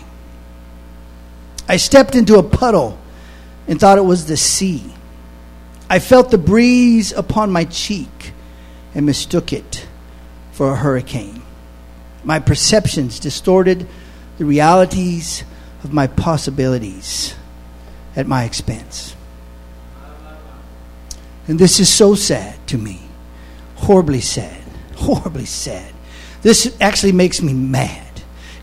I 1.66 1.78
stepped 1.78 2.14
into 2.14 2.36
a 2.36 2.42
puddle 2.42 2.98
and 3.66 3.80
thought 3.80 3.96
it 3.96 4.04
was 4.04 4.26
the 4.26 4.36
sea. 4.36 4.92
I 5.88 5.98
felt 5.98 6.30
the 6.30 6.36
breeze 6.36 7.10
upon 7.10 7.50
my 7.50 7.64
cheek 7.64 8.34
and 8.94 9.06
mistook 9.06 9.50
it 9.50 9.88
for 10.52 10.72
a 10.72 10.76
hurricane. 10.76 11.40
My 12.22 12.38
perceptions 12.38 13.18
distorted 13.18 13.86
the 14.36 14.44
realities 14.44 15.42
of 15.82 15.90
my 15.90 16.06
possibilities 16.06 17.34
at 18.14 18.26
my 18.26 18.44
expense. 18.44 19.16
And 21.48 21.58
this 21.58 21.80
is 21.80 21.88
so 21.88 22.14
sad 22.14 22.54
to 22.66 22.76
me. 22.76 23.05
Horribly 23.76 24.20
sad. 24.20 24.62
Horribly 24.96 25.46
sad. 25.46 25.92
This 26.42 26.76
actually 26.80 27.12
makes 27.12 27.40
me 27.40 27.52
mad. 27.52 28.02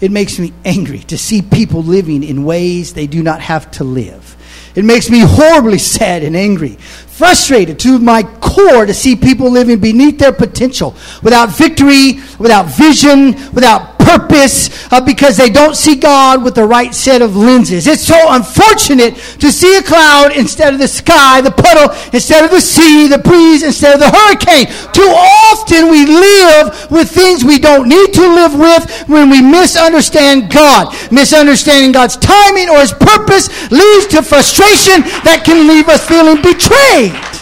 It 0.01 0.11
makes 0.11 0.37
me 0.37 0.53
angry 0.65 0.99
to 0.99 1.17
see 1.17 1.41
people 1.41 1.81
living 1.81 2.23
in 2.23 2.43
ways 2.43 2.93
they 2.93 3.07
do 3.07 3.23
not 3.23 3.39
have 3.41 3.71
to 3.71 3.83
live. 3.83 4.35
It 4.75 4.83
makes 4.83 5.09
me 5.09 5.19
horribly 5.19 5.77
sad 5.77 6.23
and 6.23 6.35
angry 6.35 6.77
frustrated 7.13 7.77
to 7.79 7.99
my 7.99 8.23
core 8.23 8.87
to 8.87 8.93
see 8.93 9.15
people 9.15 9.51
living 9.51 9.79
beneath 9.79 10.17
their 10.17 10.33
potential, 10.33 10.95
without 11.21 11.49
victory, 11.49 12.19
without 12.39 12.65
vision, 12.65 13.33
without 13.51 13.92
purpose, 14.03 14.91
uh, 14.91 14.99
because 15.01 15.37
they 15.37 15.49
don't 15.49 15.75
see 15.75 15.95
God 15.95 16.43
with 16.43 16.55
the 16.55 16.65
right 16.65 16.93
set 16.93 17.21
of 17.21 17.35
lenses. 17.35 17.87
It's 17.87 18.05
so 18.05 18.19
unfortunate 18.29 19.15
to 19.39 19.51
see 19.51 19.77
a 19.77 19.83
cloud 19.83 20.35
instead 20.35 20.73
of 20.73 20.79
the 20.79 20.87
sky, 20.87 21.41
the 21.41 21.51
puddle 21.51 21.95
instead 22.11 22.43
of 22.43 22.51
the 22.51 22.61
sea, 22.61 23.07
the 23.07 23.17
breeze 23.17 23.63
instead 23.63 23.93
of 23.93 23.99
the 23.99 24.09
hurricane. 24.09 24.67
Too 24.91 25.11
often 25.51 25.89
we 25.89 26.05
live 26.05 26.91
with 26.91 27.09
things 27.09 27.43
we 27.43 27.59
don't 27.59 27.87
need 27.87 28.13
to 28.13 28.21
live 28.21 28.53
with 28.53 29.07
when 29.07 29.29
we 29.29 29.41
misunderstand 29.41 30.51
God. 30.51 30.93
Misunderstanding 31.11 31.91
God's 31.91 32.17
timing 32.17 32.69
or 32.69 32.79
His 32.79 32.93
purpose 32.93 33.49
leads 33.71 34.07
to 34.07 34.21
frustration 34.21 35.01
that 35.23 35.43
can 35.45 35.67
leave 35.67 35.87
us 35.89 36.07
feeling 36.07 36.41
betrayed. 36.41 37.32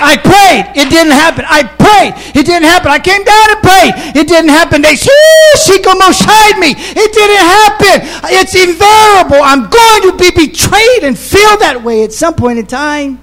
I 0.00 0.16
prayed. 0.16 0.70
It 0.74 0.90
didn't 0.90 1.12
happen. 1.12 1.44
I 1.46 1.62
prayed. 1.66 2.14
It 2.34 2.46
didn't 2.46 2.68
happen. 2.68 2.90
I 2.90 2.98
came 2.98 3.22
down 3.24 3.46
and 3.50 3.60
prayed. 3.62 3.92
It 4.16 4.28
didn't 4.28 4.50
happen. 4.50 4.82
They 4.82 4.96
shied 4.96 6.58
me. 6.58 6.74
It 6.76 7.10
didn't 7.12 7.44
happen. 7.44 7.96
It's 8.34 8.54
invariable. 8.54 9.42
I'm 9.42 9.68
going 9.68 10.02
to 10.10 10.16
be 10.16 10.30
betrayed 10.30 11.04
and 11.04 11.18
feel 11.18 11.56
that 11.58 11.82
way 11.82 12.04
at 12.04 12.12
some 12.12 12.34
point 12.34 12.58
in 12.58 12.66
time. 12.66 13.20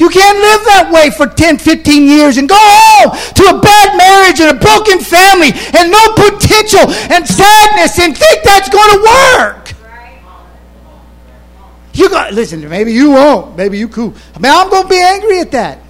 You 0.00 0.08
can't 0.08 0.38
live 0.40 0.64
that 0.72 0.88
way 0.88 1.12
for 1.12 1.28
10, 1.28 1.58
15 1.58 2.08
years 2.08 2.38
and 2.38 2.48
go 2.48 2.56
home 2.56 3.12
to 3.12 3.42
a 3.52 3.60
bad 3.60 4.00
marriage 4.00 4.40
and 4.40 4.56
a 4.56 4.58
broken 4.58 4.96
family 4.96 5.52
and 5.76 5.92
no 5.92 6.00
potential 6.16 6.88
and 7.12 7.28
sadness 7.28 8.00
and 8.00 8.16
think 8.16 8.40
that's 8.40 8.72
going 8.72 8.88
to 8.96 9.00
work. 9.04 9.59
You 12.00 12.08
got 12.08 12.32
listen. 12.32 12.66
Maybe 12.66 12.94
you 12.94 13.10
won't. 13.10 13.58
Maybe 13.58 13.76
you 13.76 13.86
cool. 13.86 14.14
I 14.34 14.38
mean, 14.38 14.50
I'm 14.50 14.70
to 14.84 14.88
be 14.88 14.98
angry 14.98 15.40
at 15.40 15.50
that. 15.50 15.80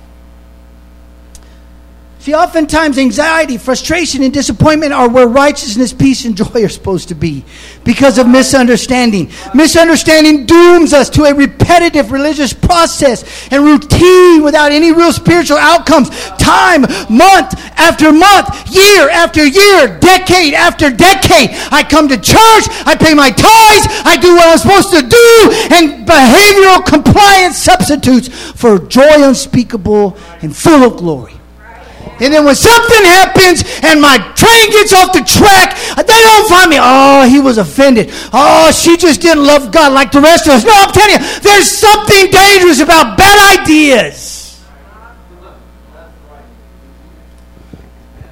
See, 2.20 2.34
oftentimes 2.34 2.98
anxiety, 2.98 3.56
frustration, 3.56 4.22
and 4.22 4.30
disappointment 4.30 4.92
are 4.92 5.08
where 5.08 5.26
righteousness, 5.26 5.94
peace, 5.94 6.26
and 6.26 6.36
joy 6.36 6.64
are 6.64 6.68
supposed 6.68 7.08
to 7.08 7.14
be 7.14 7.46
because 7.82 8.18
of 8.18 8.28
misunderstanding. 8.28 9.30
Misunderstanding 9.54 10.44
dooms 10.44 10.92
us 10.92 11.08
to 11.10 11.24
a 11.24 11.34
repetitive 11.34 12.12
religious 12.12 12.52
process 12.52 13.48
and 13.50 13.64
routine 13.64 14.42
without 14.42 14.70
any 14.70 14.92
real 14.92 15.14
spiritual 15.14 15.56
outcomes. 15.56 16.10
Time, 16.36 16.82
month 17.08 17.54
after 17.80 18.12
month, 18.12 18.68
year 18.70 19.08
after 19.08 19.46
year, 19.46 19.98
decade 19.98 20.52
after 20.52 20.90
decade. 20.90 21.48
I 21.72 21.86
come 21.88 22.06
to 22.08 22.16
church, 22.16 22.68
I 22.84 22.96
pay 23.00 23.14
my 23.14 23.30
tithes, 23.30 23.86
I 24.04 24.18
do 24.20 24.34
what 24.34 24.46
I'm 24.46 24.58
supposed 24.58 24.90
to 24.90 25.00
do, 25.00 25.50
and 25.72 26.06
behavioral 26.06 26.84
compliance 26.84 27.56
substitutes 27.56 28.28
for 28.28 28.78
joy 28.78 29.26
unspeakable 29.26 30.18
and 30.42 30.54
full 30.54 30.84
of 30.84 30.98
glory. 30.98 31.39
And 32.20 32.32
then 32.32 32.44
when 32.44 32.54
something 32.54 33.04
happens 33.04 33.64
and 33.82 34.00
my 34.00 34.18
train 34.36 34.70
gets 34.70 34.92
off 34.92 35.12
the 35.12 35.24
track, 35.24 35.76
they 35.96 36.20
don't 36.22 36.48
find 36.48 36.70
me. 36.70 36.76
Oh, 36.78 37.26
he 37.28 37.40
was 37.40 37.58
offended. 37.58 38.10
Oh, 38.32 38.70
she 38.72 38.96
just 38.96 39.20
didn't 39.20 39.44
love 39.44 39.72
God 39.72 39.92
like 39.92 40.12
the 40.12 40.20
rest 40.20 40.46
of 40.46 40.52
us. 40.54 40.64
No, 40.64 40.72
I'm 40.74 40.92
telling 40.92 41.20
you, 41.20 41.40
there's 41.40 41.70
something 41.70 42.30
dangerous 42.30 42.80
about 42.80 43.16
bad 43.16 43.60
ideas. 43.60 44.40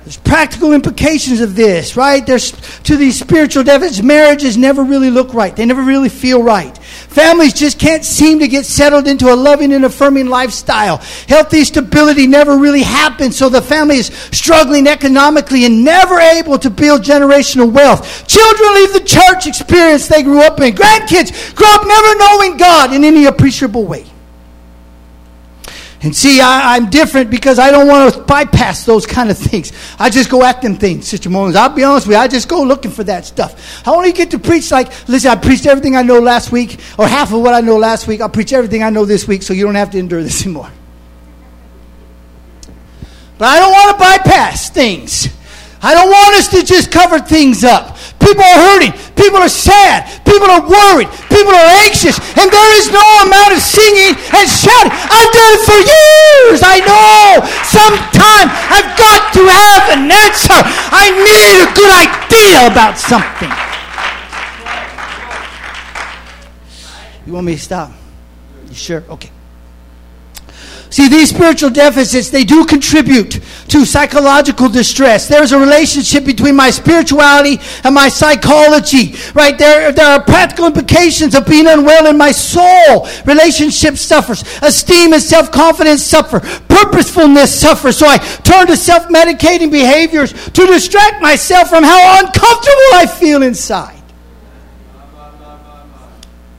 There's 0.05 0.16
practical 0.16 0.72
implications 0.72 1.42
of 1.42 1.55
this, 1.55 1.94
right? 1.94 2.24
There's 2.24 2.53
to 2.85 2.96
these 2.96 3.18
spiritual 3.20 3.62
deficits. 3.62 4.03
Marriages 4.03 4.57
never 4.57 4.83
really 4.83 5.11
look 5.11 5.35
right. 5.35 5.55
They 5.55 5.66
never 5.66 5.83
really 5.83 6.09
feel 6.09 6.42
right. 6.42 6.79
Families 7.08 7.54
just 7.54 7.78
can't 7.78 8.04
seem 8.04 8.38
to 8.40 8.48
get 8.48 8.66
settled 8.66 9.08
into 9.08 9.32
a 9.32 9.34
loving 9.34 9.72
and 9.72 9.84
affirming 9.84 10.28
lifestyle. 10.28 10.98
Healthy 11.26 11.64
stability 11.64 12.26
never 12.26 12.58
really 12.58 12.82
happens, 12.82 13.36
so 13.36 13.48
the 13.48 13.62
family 13.62 13.96
is 13.96 14.06
struggling 14.30 14.86
economically 14.86 15.64
and 15.64 15.84
never 15.84 16.18
able 16.20 16.58
to 16.58 16.70
build 16.70 17.02
generational 17.02 17.72
wealth. 17.72 18.28
Children 18.28 18.74
leave 18.74 18.92
the 18.92 19.00
church 19.00 19.46
experience 19.46 20.06
they 20.06 20.22
grew 20.22 20.42
up 20.42 20.60
in. 20.60 20.74
Grandkids 20.74 21.54
grow 21.54 21.68
up 21.70 21.86
never 21.86 22.18
knowing 22.18 22.56
God 22.56 22.92
in 22.92 23.04
any 23.04 23.24
appreciable 23.24 23.84
way. 23.84 24.06
And 26.00 26.14
see, 26.14 26.40
I, 26.40 26.76
am 26.76 26.90
different 26.90 27.28
because 27.28 27.58
I 27.58 27.72
don't 27.72 27.88
want 27.88 28.14
to 28.14 28.20
bypass 28.20 28.87
those 28.87 29.04
kind 29.04 29.30
of 29.30 29.38
things. 29.38 29.72
I 29.98 30.11
just 30.11 30.30
go 30.30 30.44
at 30.44 30.62
them 30.62 30.76
things, 30.76 31.08
Sister 31.08 31.28
Mullins. 31.28 31.56
I'll 31.56 31.70
be 31.70 31.82
honest 31.82 32.06
with 32.06 32.14
you, 32.14 32.22
I 32.22 32.28
just 32.28 32.48
go 32.48 32.62
looking 32.62 32.92
for 32.92 33.02
that 33.04 33.24
stuff. 33.24 33.87
I 33.87 33.90
only 33.92 34.12
get 34.12 34.30
to 34.30 34.38
preach 34.38 34.70
like, 34.70 35.08
listen, 35.08 35.30
I 35.30 35.34
preached 35.34 35.66
everything 35.66 35.96
I 35.96 36.02
know 36.02 36.20
last 36.20 36.52
week, 36.52 36.78
or 36.98 37.08
half 37.08 37.32
of 37.32 37.40
what 37.40 37.52
I 37.52 37.61
know 37.62 37.78
last 37.78 38.06
week. 38.06 38.20
I'll 38.20 38.28
preach 38.28 38.52
everything 38.52 38.84
I 38.84 38.90
know 38.90 39.04
this 39.04 39.26
week, 39.26 39.42
so 39.42 39.52
you 39.52 39.64
don't 39.64 39.74
have 39.74 39.90
to 39.90 39.98
endure 39.98 40.22
this 40.22 40.42
anymore. 40.44 40.70
But 43.38 43.48
I 43.48 43.58
don't 43.58 43.72
want 43.72 43.98
to 43.98 44.04
bypass 44.04 44.70
things. 44.70 45.28
I 45.82 45.94
don't 45.94 46.08
want 46.08 46.37
us 46.37 46.48
to 46.48 46.64
just 46.64 46.92
cover 46.92 47.18
things 47.18 47.64
up. 47.64 47.97
People 48.18 48.44
are 48.44 48.61
hurting. 48.70 48.92
People 49.14 49.40
are 49.40 49.48
sad. 49.48 50.07
People 50.26 50.50
are 50.50 50.62
worried. 50.62 51.09
People 51.31 51.54
are 51.54 51.68
anxious. 51.87 52.18
And 52.37 52.50
there 52.50 52.72
is 52.78 52.90
no 52.90 53.07
amount 53.24 53.54
of 53.54 53.61
singing 53.62 54.14
and 54.35 54.46
shouting. 54.46 54.92
I've 54.92 55.33
done 55.33 55.50
it 55.57 55.62
for 55.64 55.78
years. 55.81 56.61
I 56.62 56.78
know. 56.85 57.42
Sometime 57.64 58.46
I've 58.68 58.90
got 58.98 59.33
to 59.35 59.42
have 59.46 59.85
an 59.96 60.11
answer. 60.11 60.59
I 60.92 61.11
need 61.14 61.57
a 61.62 61.70
good 61.72 61.92
idea 61.94 62.66
about 62.66 62.98
something. 62.98 63.50
You 67.26 67.33
want 67.33 67.46
me 67.46 67.54
to 67.54 67.61
stop? 67.61 67.92
You 68.68 68.74
sure? 68.74 69.04
Okay. 69.09 69.31
See, 70.90 71.09
these 71.09 71.29
spiritual 71.29 71.68
deficits, 71.68 72.31
they 72.31 72.44
do 72.44 72.64
contribute 72.64 73.40
to 73.68 73.85
psychological 73.85 74.70
distress. 74.70 75.29
There's 75.29 75.53
a 75.53 75.59
relationship 75.59 76.24
between 76.24 76.57
my 76.57 76.70
spirituality 76.70 77.61
and 77.85 77.94
my 77.94 78.09
psychology, 78.09 79.14
right? 79.35 79.59
There, 79.59 79.92
there 79.92 80.07
are 80.07 80.22
practical 80.22 80.66
implications 80.66 81.35
of 81.35 81.46
being 81.46 81.66
unwell 81.66 82.07
in 82.07 82.16
my 82.16 82.33
soul. 82.33 83.07
Relationship 83.27 83.98
suffers. 83.98 84.42
Esteem 84.62 85.12
and 85.12 85.22
self-confidence 85.22 86.03
suffer. 86.03 86.40
Purposefulness 86.40 87.61
suffers. 87.61 87.98
So 87.98 88.07
I 88.07 88.16
turn 88.16 88.66
to 88.68 88.77
self-medicating 88.77 89.70
behaviors 89.70 90.33
to 90.33 90.66
distract 90.66 91.20
myself 91.20 91.68
from 91.68 91.85
how 91.85 92.20
uncomfortable 92.20 92.94
I 92.94 93.07
feel 93.07 93.42
inside. 93.42 94.03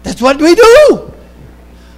That's 0.04 0.22
what 0.22 0.40
we 0.40 0.54
do. 0.54 1.12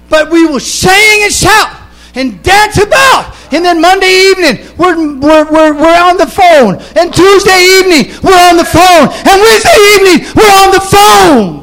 But 0.08 0.30
we 0.30 0.46
will 0.46 0.60
sing 0.60 1.24
and 1.24 1.32
shout 1.32 1.81
and 2.14 2.42
dance 2.42 2.78
about. 2.78 3.36
And 3.52 3.64
then 3.64 3.80
Monday 3.80 4.30
evening, 4.30 4.76
we're, 4.76 4.96
we're, 5.18 5.50
we're, 5.50 5.74
we're 5.74 6.02
on 6.02 6.16
the 6.16 6.26
phone. 6.26 6.76
And 6.96 7.12
Tuesday 7.12 7.80
evening, 7.80 8.14
we're 8.22 8.42
on 8.48 8.56
the 8.56 8.64
phone. 8.64 9.08
And 9.12 9.40
Wednesday 9.40 9.78
evening, 9.94 10.32
we're 10.34 10.54
on 10.64 10.70
the 10.72 10.80
phone. 10.80 11.62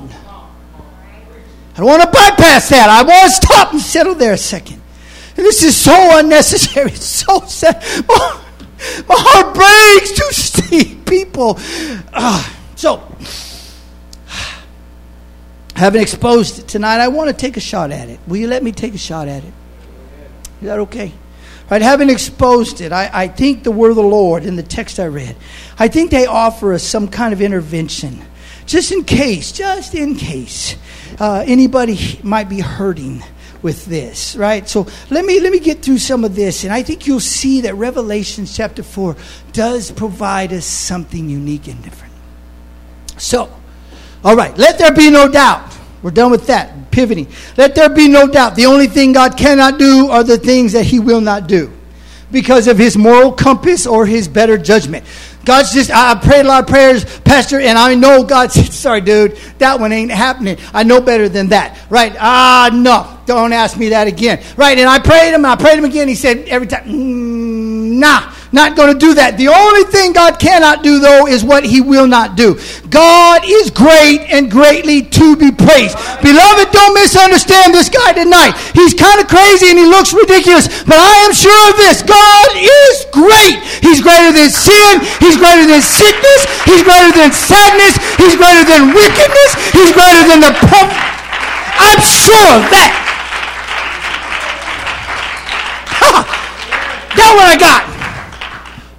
I 1.74 1.78
don't 1.78 1.88
want 1.88 2.04
to 2.04 2.12
bypass 2.12 2.70
that. 2.70 2.90
I 2.90 3.04
want 3.04 3.24
to 3.24 3.36
stop 3.36 3.72
and 3.72 3.82
settle 3.82 4.16
there 4.16 4.34
a 4.34 4.38
second. 4.38 4.82
And 5.38 5.46
this 5.46 5.64
is 5.64 5.76
so 5.76 6.20
unnecessary. 6.20 6.92
It's 6.94 7.06
so 7.06 7.40
sad. 7.42 7.82
My, 8.08 9.16
heart 9.18 9.56
breaks 9.56 10.12
to 10.12 10.34
see 10.34 10.96
people. 11.06 11.58
Uh, 12.12 12.50
so, 12.76 13.02
having 15.76 16.02
exposed 16.02 16.60
it 16.60 16.68
tonight, 16.68 17.00
I 17.00 17.08
want 17.08 17.30
to 17.30 17.36
take 17.36 17.56
a 17.56 17.62
shot 17.62 17.92
at 17.92 18.10
it. 18.10 18.20
Will 18.28 18.38
you 18.38 18.48
let 18.48 18.62
me 18.62 18.72
take 18.72 18.94
a 18.94 18.98
shot 18.98 19.28
at 19.28 19.44
it? 19.44 19.54
Is 20.62 20.68
that 20.68 20.80
okay? 20.80 21.12
Right, 21.70 21.82
having 21.82 22.10
exposed 22.10 22.82
it, 22.82 22.92
I, 22.92 23.10
I 23.14 23.28
think 23.28 23.64
the 23.64 23.72
word 23.72 23.92
of 23.92 23.96
the 23.96 24.02
Lord 24.02 24.44
in 24.44 24.56
the 24.56 24.64
text 24.64 25.00
I 25.00 25.06
read, 25.06 25.36
I 25.78 25.88
think 25.88 26.10
they 26.10 26.26
offer 26.26 26.74
us 26.74 26.84
some 26.84 27.08
kind 27.08 27.32
of 27.32 27.42
intervention. 27.42 28.22
Just 28.66 28.92
in 28.92 29.04
case, 29.04 29.52
just 29.52 29.94
in 29.94 30.16
case 30.16 30.76
uh, 31.20 31.44
anybody 31.46 32.20
might 32.24 32.50
be 32.50 32.60
hurting 32.60 33.24
with 33.62 33.86
this, 33.86 34.36
right? 34.36 34.68
So 34.68 34.88
let 35.10 35.26
me 35.26 35.40
let 35.40 35.52
me 35.52 35.60
get 35.60 35.82
through 35.82 35.98
some 35.98 36.24
of 36.24 36.36
this, 36.36 36.64
and 36.64 36.74
I 36.74 36.82
think 36.82 37.06
you'll 37.06 37.20
see 37.20 37.62
that 37.62 37.76
Revelation 37.76 38.46
chapter 38.46 38.84
four 38.84 39.16
does 39.54 39.92
provide 39.92 40.54
us 40.54 40.66
something 40.66 41.30
unique 41.30 41.68
and 41.68 41.84
different. 41.84 42.14
So, 43.18 43.54
all 44.24 44.36
right, 44.36 44.58
let 44.58 44.78
there 44.78 44.94
be 44.94 45.10
no 45.10 45.28
doubt. 45.30 45.79
We're 46.02 46.12
done 46.12 46.32
with 46.32 46.48
that 46.48 46.92
pivoting. 46.92 47.28
Let 47.58 47.76
there 47.76 47.90
be 47.90 48.08
no 48.08 48.28
doubt. 48.28 48.56
The 48.56 48.66
only 48.66 48.88
thing 48.88 49.14
God 49.14 49.38
cannot 49.38 49.78
do 49.78 50.10
are 50.10 50.24
the 50.24 50.38
things 50.38 50.74
that 50.74 50.86
He 50.86 51.00
will 51.00 51.22
not 51.22 51.48
do 51.48 51.72
because 52.32 52.68
of 52.68 52.78
His 52.78 52.98
moral 52.98 53.32
compass 53.32 53.86
or 53.86 54.06
His 54.06 54.28
better 54.28 54.58
judgment. 54.58 55.06
God's 55.46 55.74
just, 55.74 55.90
I 55.92 56.16
prayed 56.16 56.46
a 56.46 56.48
lot 56.48 56.64
of 56.64 56.70
prayers, 56.70 57.06
Pastor, 57.22 57.60
and 57.60 57.78
I 57.78 57.96
know 57.96 58.24
God 58.24 58.52
said, 58.52 58.72
sorry, 58.72 59.02
dude, 59.02 59.36
that 59.58 59.80
one 59.80 59.92
ain't 59.92 60.12
happening. 60.12 60.58
I 60.74 60.84
know 60.84 61.02
better 61.02 61.28
than 61.28 61.50
that. 61.50 61.80
Right? 61.90 62.16
Ah, 62.20 62.70
no. 62.72 63.18
Don't 63.26 63.54
ask 63.54 63.78
me 63.78 63.90
that 63.90 64.08
again. 64.08 64.44
Right? 64.58 64.78
And 64.78 64.88
I 64.88 65.00
prayed 65.00 65.34
him, 65.34 65.46
I 65.46 65.56
prayed 65.56 65.78
him 65.78 65.86
again. 65.86 66.08
He 66.08 66.16
said 66.16 66.48
every 66.48 66.68
time, 66.68 66.86
mm, 66.86 67.49
nah. 68.00 68.34
Not 68.50 68.74
going 68.74 68.90
to 68.90 68.98
do 68.98 69.14
that. 69.14 69.38
The 69.38 69.46
only 69.46 69.86
thing 69.94 70.10
God 70.10 70.42
cannot 70.42 70.82
do, 70.82 70.98
though, 70.98 71.30
is 71.30 71.46
what 71.46 71.62
He 71.62 71.86
will 71.86 72.10
not 72.10 72.34
do. 72.34 72.58
God 72.90 73.46
is 73.46 73.70
great 73.70 74.26
and 74.26 74.50
greatly 74.50 75.06
to 75.06 75.38
be 75.38 75.54
praised. 75.54 75.94
Beloved, 76.26 76.74
don't 76.74 76.98
misunderstand 76.98 77.78
this 77.78 77.94
guy 77.94 78.18
tonight. 78.18 78.58
He's 78.74 78.98
kind 78.98 79.22
of 79.22 79.30
crazy 79.30 79.70
and 79.70 79.78
he 79.78 79.86
looks 79.86 80.18
ridiculous, 80.18 80.66
but 80.82 80.98
I 80.98 81.30
am 81.30 81.34
sure 81.34 81.62
of 81.70 81.78
this 81.78 82.02
God 82.02 82.50
is 82.58 83.06
great. 83.14 83.62
He's 83.86 84.02
greater 84.02 84.34
than 84.34 84.50
sin, 84.50 85.06
He's 85.22 85.38
greater 85.38 85.70
than 85.70 85.86
sickness, 85.86 86.50
He's 86.66 86.82
greater 86.82 87.14
than 87.14 87.30
sadness, 87.30 88.02
He's 88.18 88.34
greater 88.34 88.66
than 88.66 88.98
wickedness, 88.98 89.52
He's 89.78 89.94
greater 89.94 90.26
than 90.26 90.42
the. 90.42 90.54
Po- 90.58 90.90
I'm 91.78 92.02
sure 92.02 92.50
of 92.58 92.66
that. 92.74 93.06
That 97.16 97.34
what 97.36 97.46
I 97.46 97.58
got 97.58 97.89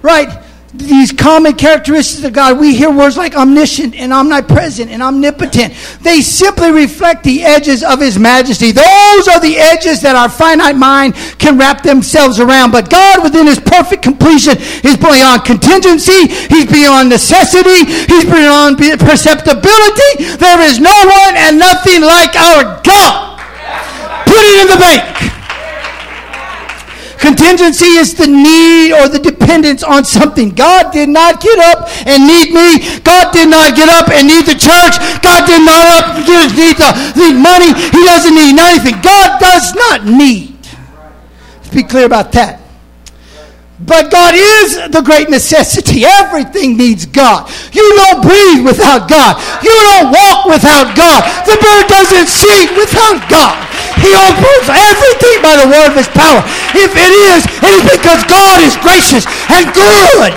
right? 0.01 0.43
These 0.73 1.11
common 1.11 1.53
characteristics 1.55 2.23
of 2.23 2.31
God, 2.31 2.57
we 2.57 2.73
hear 2.73 2.89
words 2.89 3.17
like 3.17 3.35
omniscient 3.35 3.93
and 3.93 4.13
omnipresent 4.13 4.89
and 4.89 5.03
omnipotent. 5.03 5.73
They 5.99 6.21
simply 6.21 6.71
reflect 6.71 7.25
the 7.25 7.43
edges 7.43 7.83
of 7.83 7.99
His 7.99 8.17
majesty. 8.17 8.71
Those 8.71 9.27
are 9.27 9.41
the 9.41 9.57
edges 9.59 10.01
that 10.03 10.15
our 10.15 10.29
finite 10.29 10.77
mind 10.77 11.15
can 11.39 11.57
wrap 11.57 11.83
themselves 11.83 12.39
around. 12.39 12.71
But 12.71 12.89
God, 12.89 13.21
within 13.21 13.47
His 13.47 13.59
perfect 13.59 14.01
completion, 14.01 14.55
is 14.87 14.95
beyond 14.95 15.43
contingency, 15.43 16.31
He's 16.47 16.71
beyond 16.71 17.09
necessity, 17.09 17.83
He's 18.07 18.23
beyond 18.23 18.77
perceptibility. 18.79 20.39
There 20.39 20.61
is 20.71 20.79
no 20.79 20.95
one 21.03 21.35
and 21.35 21.59
nothing 21.59 21.99
like 21.99 22.31
our 22.39 22.79
God. 22.79 23.39
Put 24.23 24.39
it 24.39 24.61
in 24.61 24.67
the 24.71 24.79
bank. 24.79 25.40
Contingency 27.21 28.01
is 28.01 28.15
the 28.15 28.25
need 28.25 28.93
or 28.93 29.07
the 29.07 29.19
dependence 29.19 29.83
on 29.83 30.03
something. 30.03 30.49
God 30.49 30.91
did 30.91 31.07
not 31.07 31.39
get 31.39 31.59
up 31.59 31.87
and 32.09 32.25
need 32.25 32.49
me. 32.49 32.99
God 33.05 33.31
did 33.31 33.47
not 33.47 33.75
get 33.77 33.87
up 33.89 34.09
and 34.09 34.27
need 34.27 34.49
the 34.49 34.57
church. 34.57 34.97
God 35.21 35.45
did 35.45 35.61
not 35.61 35.85
up 36.01 36.17
need 36.25 36.49
the 36.81 36.89
need 37.13 37.37
money. 37.37 37.77
He 37.77 38.01
doesn't 38.09 38.33
need 38.33 38.57
anything. 38.57 38.97
God 39.05 39.39
does 39.39 39.73
not 39.75 40.05
need. 40.05 40.57
Let's 41.61 41.69
be 41.69 41.83
clear 41.83 42.05
about 42.05 42.31
that. 42.33 42.61
But 43.85 44.11
God 44.11 44.33
is 44.33 44.77
the 44.89 45.01
great 45.01 45.29
necessity. 45.29 46.05
Everything 46.05 46.77
needs 46.77 47.05
God. 47.05 47.49
You 47.73 47.85
don't 47.97 48.21
breathe 48.21 48.65
without 48.65 49.09
God. 49.09 49.37
You 49.61 49.73
don't 49.73 50.09
walk 50.09 50.45
without 50.45 50.97
God. 50.97 51.21
The 51.45 51.57
bird 51.57 51.85
doesn't 51.89 52.29
sing 52.29 52.77
without 52.77 53.29
God. 53.29 53.70
He 54.01 54.11
opens 54.17 54.67
everything 54.67 55.37
by 55.45 55.55
the 55.61 55.67
word 55.69 55.93
of 55.93 55.95
his 55.95 56.09
power. 56.09 56.41
If 56.73 56.91
it 56.97 57.13
is, 57.31 57.45
it 57.61 57.71
is 57.77 57.85
because 57.85 58.21
God 58.25 58.57
is 58.65 58.75
gracious 58.81 59.25
and 59.49 59.69
good. 59.73 60.33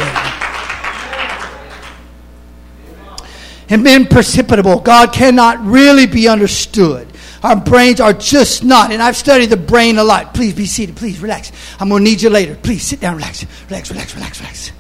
And 3.71 3.87
imperceptible. 3.87 4.81
God 4.81 5.13
cannot 5.13 5.65
really 5.65 6.07
be 6.07 6.29
understood. 6.29 7.09
Our 7.43 7.57
brains 7.57 8.01
are 8.01 8.13
just 8.13 8.63
not. 8.65 8.93
And 8.93 9.03
I've 9.03 9.17
studied 9.17 9.51
the 9.51 9.57
brain 9.57 9.99
a 9.99 10.05
lot. 10.05 10.35
Please 10.35 10.55
be 10.55 10.67
seated. 10.67 10.97
Please 10.97 11.21
relax. 11.21 11.51
I'm 11.81 11.89
going 11.89 12.05
to 12.05 12.11
need 12.11 12.23
you 12.23 12.31
later. 12.31 12.57
Please 12.57 12.83
sit 12.83 13.01
down, 13.01 13.17
relax. 13.17 13.45
Relax, 13.69 13.91
relax, 13.91 14.15
relax, 14.15 14.41
relax. 14.41 14.73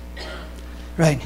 Right? 0.96 1.20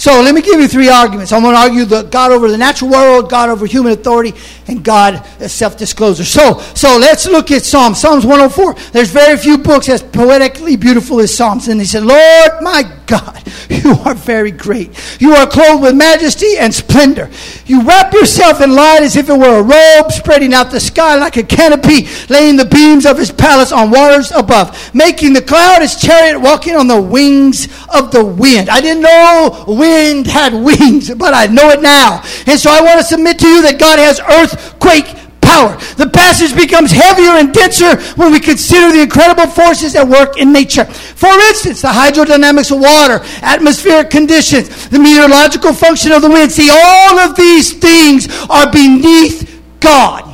So 0.00 0.22
let 0.22 0.34
me 0.34 0.40
give 0.40 0.58
you 0.58 0.66
three 0.66 0.88
arguments. 0.88 1.30
I'm 1.30 1.42
going 1.42 1.54
to 1.54 1.60
argue 1.60 1.84
the 1.84 2.04
God 2.04 2.32
over 2.32 2.50
the 2.50 2.56
natural 2.56 2.90
world, 2.90 3.28
God 3.28 3.50
over 3.50 3.66
human 3.66 3.92
authority, 3.92 4.32
and 4.66 4.82
God 4.82 5.22
as 5.38 5.52
self-disclosure. 5.52 6.24
So, 6.24 6.58
so 6.74 6.96
let's 6.96 7.26
look 7.26 7.50
at 7.50 7.64
Psalms. 7.64 8.00
Psalms 8.00 8.24
104. 8.24 8.92
There's 8.92 9.10
very 9.10 9.36
few 9.36 9.58
books 9.58 9.90
as 9.90 10.02
poetically 10.02 10.76
beautiful 10.76 11.20
as 11.20 11.36
Psalms. 11.36 11.68
And 11.68 11.78
he 11.78 11.84
said, 11.84 12.02
Lord 12.02 12.50
my 12.62 12.90
God, 13.06 13.42
you 13.68 13.92
are 14.06 14.14
very 14.14 14.50
great. 14.52 14.98
You 15.20 15.34
are 15.34 15.46
clothed 15.46 15.82
with 15.82 15.94
majesty 15.94 16.56
and 16.56 16.72
splendor. 16.72 17.28
You 17.66 17.82
wrap 17.82 18.14
yourself 18.14 18.62
in 18.62 18.74
light 18.74 19.02
as 19.02 19.16
if 19.16 19.28
it 19.28 19.36
were 19.36 19.58
a 19.58 19.62
robe, 19.62 20.12
spreading 20.12 20.54
out 20.54 20.70
the 20.70 20.80
sky 20.80 21.16
like 21.16 21.36
a 21.36 21.42
canopy, 21.42 22.08
laying 22.30 22.56
the 22.56 22.64
beams 22.64 23.04
of 23.04 23.18
his 23.18 23.30
palace 23.30 23.70
on 23.70 23.90
waters 23.90 24.32
above, 24.32 24.94
making 24.94 25.34
the 25.34 25.42
cloud 25.42 25.82
his 25.82 25.94
chariot, 25.96 26.38
walking 26.38 26.74
on 26.74 26.86
the 26.86 27.02
wings 27.02 27.68
of 27.94 28.12
the 28.12 28.24
wind. 28.24 28.70
I 28.70 28.80
didn't 28.80 29.02
know 29.02 29.64
wind 29.68 29.89
wind 29.90 30.26
had 30.26 30.54
wings, 30.54 31.12
but 31.14 31.34
I 31.34 31.46
know 31.46 31.70
it 31.70 31.82
now. 31.82 32.22
And 32.46 32.58
so 32.58 32.70
I 32.70 32.80
want 32.80 32.98
to 33.00 33.04
submit 33.04 33.38
to 33.40 33.48
you 33.48 33.62
that 33.62 33.78
God 33.78 33.98
has 33.98 34.20
earthquake 34.20 35.06
power. 35.40 35.76
The 35.96 36.08
passage 36.08 36.54
becomes 36.54 36.92
heavier 36.92 37.34
and 37.40 37.52
denser 37.52 38.00
when 38.14 38.30
we 38.32 38.38
consider 38.38 38.92
the 38.92 39.02
incredible 39.02 39.46
forces 39.50 39.96
at 39.96 40.06
work 40.06 40.38
in 40.38 40.52
nature. 40.52 40.84
For 40.84 41.32
instance, 41.50 41.82
the 41.82 41.88
hydrodynamics 41.88 42.70
of 42.70 42.80
water, 42.80 43.24
atmospheric 43.42 44.10
conditions, 44.10 44.88
the 44.88 44.98
meteorological 44.98 45.72
function 45.72 46.12
of 46.12 46.22
the 46.22 46.30
wind. 46.30 46.52
See, 46.52 46.70
all 46.70 47.18
of 47.18 47.34
these 47.36 47.72
things 47.72 48.28
are 48.48 48.70
beneath 48.70 49.60
God. 49.80 50.29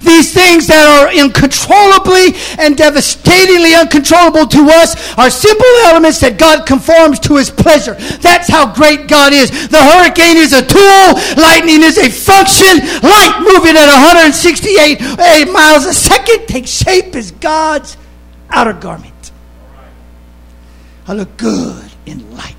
These 0.00 0.32
things 0.32 0.66
that 0.68 0.84
are 0.86 1.08
uncontrollably 1.08 2.34
and 2.58 2.76
devastatingly 2.76 3.74
uncontrollable 3.74 4.46
to 4.46 4.62
us 4.78 4.94
are 5.18 5.30
simple 5.30 5.66
elements 5.86 6.20
that 6.20 6.38
God 6.38 6.66
conforms 6.66 7.18
to 7.20 7.36
his 7.36 7.50
pleasure. 7.50 7.94
That's 8.20 8.48
how 8.48 8.72
great 8.72 9.08
God 9.08 9.32
is. 9.32 9.50
The 9.68 9.82
hurricane 9.82 10.36
is 10.36 10.52
a 10.52 10.62
tool, 10.62 11.06
lightning 11.40 11.82
is 11.82 11.98
a 11.98 12.10
function. 12.10 12.84
Light 13.02 13.40
moving 13.40 13.76
at 13.76 13.88
168 13.88 15.52
miles 15.52 15.86
a 15.86 15.94
second 15.94 16.46
takes 16.46 16.70
shape 16.70 17.14
as 17.14 17.32
God's 17.32 17.96
outer 18.50 18.72
garment. 18.72 19.32
I 21.06 21.14
look 21.14 21.36
good 21.36 21.90
in 22.04 22.36
light. 22.36 22.57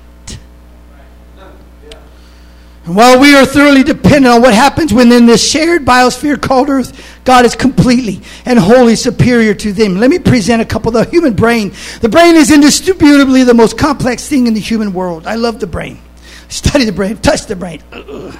And 2.90 2.96
while 2.96 3.20
we 3.20 3.36
are 3.36 3.46
thoroughly 3.46 3.84
dependent 3.84 4.26
on 4.26 4.42
what 4.42 4.52
happens 4.52 4.92
within 4.92 5.24
this 5.24 5.48
shared 5.48 5.84
biosphere 5.84 6.42
called 6.42 6.68
Earth, 6.68 7.20
God 7.22 7.44
is 7.44 7.54
completely 7.54 8.20
and 8.44 8.58
wholly 8.58 8.96
superior 8.96 9.54
to 9.54 9.72
them. 9.72 10.00
Let 10.00 10.10
me 10.10 10.18
present 10.18 10.60
a 10.60 10.64
couple. 10.64 10.96
Of 10.96 11.04
the 11.04 11.10
human 11.12 11.34
brain. 11.34 11.72
The 12.00 12.08
brain 12.08 12.34
is 12.34 12.50
indisputably 12.50 13.44
the 13.44 13.54
most 13.54 13.78
complex 13.78 14.28
thing 14.28 14.48
in 14.48 14.54
the 14.54 14.60
human 14.60 14.92
world. 14.92 15.28
I 15.28 15.36
love 15.36 15.60
the 15.60 15.68
brain. 15.68 16.00
Study 16.48 16.84
the 16.84 16.90
brain. 16.90 17.16
Touch 17.18 17.46
the 17.46 17.54
brain. 17.54 17.80
Ugh. 17.92 18.36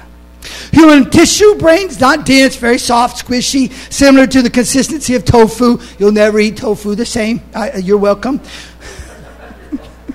Human 0.73 1.09
tissue 1.09 1.55
brains, 1.55 2.01
not 2.01 2.25
dense, 2.25 2.57
very 2.57 2.77
soft, 2.77 3.25
squishy, 3.25 3.71
similar 3.89 4.27
to 4.27 4.41
the 4.41 4.49
consistency 4.49 5.15
of 5.15 5.23
tofu. 5.23 5.79
You'll 5.97 6.11
never 6.11 6.39
eat 6.39 6.57
tofu 6.57 6.95
the 6.95 7.05
same. 7.05 7.41
I, 7.55 7.69
uh, 7.69 7.77
you're 7.77 7.97
welcome. 7.97 8.41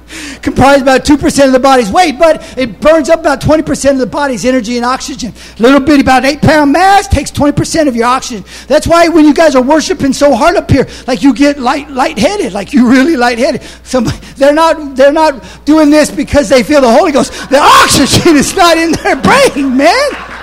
comprises 0.43 0.83
about 0.83 1.05
2% 1.05 1.47
of 1.47 1.53
the 1.53 1.59
body's 1.59 1.91
weight, 1.91 2.19
but 2.19 2.57
it 2.59 2.81
burns 2.81 3.09
up 3.09 3.21
about 3.21 3.41
20% 3.41 3.93
of 3.93 3.99
the 3.99 4.07
body's 4.07 4.45
energy 4.45 4.77
and 4.77 4.85
oxygen. 4.85 5.33
A 5.59 5.63
Little 5.63 5.81
bitty, 5.81 6.03
about 6.03 6.25
8 6.25 6.41
pound 6.41 6.73
mass 6.73 7.09
takes 7.09 7.31
20% 7.31 7.89
of 7.89 7.97
your 7.97 8.07
oxygen. 8.07 8.45
That's 8.67 8.87
why 8.87 9.09
when 9.09 9.25
you 9.25 9.35
guys 9.35 9.55
are 9.55 9.63
worshiping 9.63 10.13
so 10.13 10.35
hard 10.35 10.57
up 10.57 10.71
here, 10.71 10.87
like 11.07 11.23
you 11.23 11.35
get 11.35 11.59
light, 11.59 11.91
lightheaded, 11.91 12.53
like 12.53 12.73
you 12.73 12.89
really 12.89 13.17
lightheaded. 13.17 13.63
Somebody, 13.83 14.19
they're, 14.37 14.55
not, 14.55 14.97
they're 14.97 15.13
not 15.13 15.65
doing 15.65 15.91
this 15.91 16.11
because 16.11 16.49
they 16.49 16.63
feel 16.63 16.81
the 16.81 16.93
Holy 16.93 17.13
Ghost. 17.13 17.33
The 17.51 17.59
oxygen 17.59 18.37
is 18.37 18.55
not 18.55 18.77
in 18.79 18.93
their 18.93 19.17
brain, 19.17 19.77
man. 19.77 20.36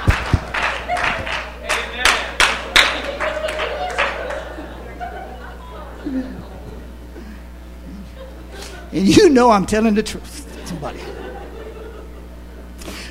And 8.94 9.08
you 9.08 9.30
know 9.30 9.52
I'm 9.52 9.66
telling 9.66 9.96
the 9.96 10.04
truth. 10.04 10.40
Somebody. 10.68 11.00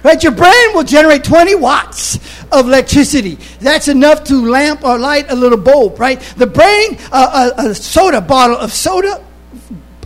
Right, 0.03 0.21
your 0.23 0.33
brain 0.33 0.75
will 0.75 0.83
generate 0.83 1.23
20 1.23 1.55
watts 1.57 2.17
of 2.51 2.67
electricity. 2.67 3.39
That's 3.61 3.87
enough 3.87 4.25
to 4.25 4.35
lamp 4.35 4.85
or 4.85 4.99
light 4.99 5.31
a 5.31 5.37
little 5.37 5.59
bulb, 5.59 6.01
right? 6.01 6.21
The 6.37 6.47
brain, 6.47 6.99
uh, 7.13 7.51
a, 7.57 7.71
a 7.71 7.75
soda 7.75 8.21
bottle 8.21 8.57
of 8.57 8.73
soda 8.73 9.25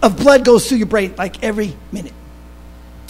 of 0.03 0.19
blood 0.19 0.45
goes 0.45 0.69
through 0.69 0.79
your 0.79 0.87
brain 0.87 1.15
like 1.17 1.43
every 1.43 1.75
minute. 1.93 2.13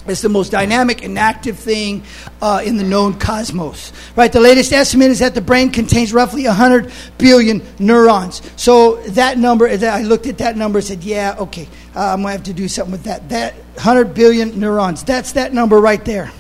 It's 0.07 0.22
the 0.22 0.29
most 0.29 0.52
dynamic 0.52 1.02
and 1.02 1.18
active 1.18 1.59
thing 1.59 2.05
uh, 2.40 2.62
in 2.64 2.76
the 2.76 2.85
known 2.85 3.18
cosmos. 3.18 3.92
Right? 4.14 4.33
The 4.33 4.40
latest 4.40 4.72
estimate 4.72 5.11
is 5.11 5.18
that 5.18 5.35
the 5.35 5.40
brain 5.40 5.70
contains 5.70 6.12
roughly 6.12 6.46
100 6.46 6.92
billion 7.18 7.62
neurons. 7.81 8.40
So 8.55 8.96
that 9.09 9.37
number, 9.37 9.66
I 9.66 10.02
looked 10.02 10.26
at 10.26 10.38
that 10.38 10.57
number 10.57 10.79
and 10.79 10.87
said, 10.87 11.02
yeah, 11.02 11.35
okay, 11.40 11.66
uh, 11.96 12.12
I'm 12.12 12.20
going 12.20 12.32
to 12.32 12.38
have 12.38 12.42
to 12.44 12.52
do 12.52 12.68
something 12.68 12.92
with 12.92 13.04
that. 13.04 13.30
That 13.30 13.54
100 13.54 14.12
billion 14.12 14.61
neurons, 14.61 15.02
that's 15.02 15.32
that 15.32 15.54
number 15.54 15.80
right 15.80 16.04
there. 16.04 16.30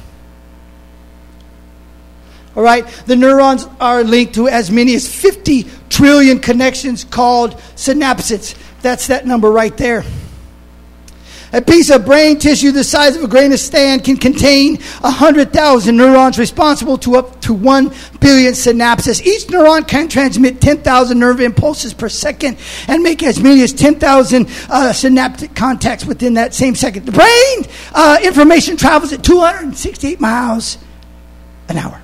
All 2.54 2.62
right? 2.62 2.86
The 3.06 3.16
neurons 3.16 3.66
are 3.80 4.04
linked 4.04 4.34
to 4.34 4.48
as 4.48 4.70
many 4.70 4.94
as 4.94 5.08
50 5.08 5.64
trillion 5.88 6.40
connections 6.40 7.04
called 7.04 7.54
synapses. 7.74 8.54
That's 8.82 9.06
that 9.06 9.26
number 9.26 9.50
right 9.50 9.74
there. 9.76 10.04
A 11.56 11.62
piece 11.62 11.88
of 11.88 12.04
brain 12.04 12.38
tissue 12.38 12.70
the 12.70 12.84
size 12.84 13.16
of 13.16 13.24
a 13.24 13.26
grain 13.26 13.50
of 13.50 13.58
sand 13.58 14.04
can 14.04 14.18
contain 14.18 14.76
100,000 14.76 15.96
neurons 15.96 16.38
responsible 16.38 16.98
to 16.98 17.16
up 17.16 17.40
to 17.40 17.54
1 17.54 17.94
billion 18.20 18.52
synapses. 18.52 19.24
Each 19.24 19.46
neuron 19.46 19.88
can 19.88 20.08
transmit 20.08 20.60
10,000 20.60 21.18
nerve 21.18 21.40
impulses 21.40 21.94
per 21.94 22.10
second 22.10 22.58
and 22.88 23.02
make 23.02 23.22
as 23.22 23.40
many 23.40 23.62
as 23.62 23.72
10,000 23.72 24.46
uh, 24.68 24.92
synaptic 24.92 25.54
contacts 25.54 26.04
within 26.04 26.34
that 26.34 26.52
same 26.52 26.74
second. 26.74 27.06
The 27.06 27.12
brain 27.12 27.64
uh, 27.94 28.18
information 28.22 28.76
travels 28.76 29.14
at 29.14 29.24
268 29.24 30.20
miles 30.20 30.76
an 31.70 31.78
hour. 31.78 32.02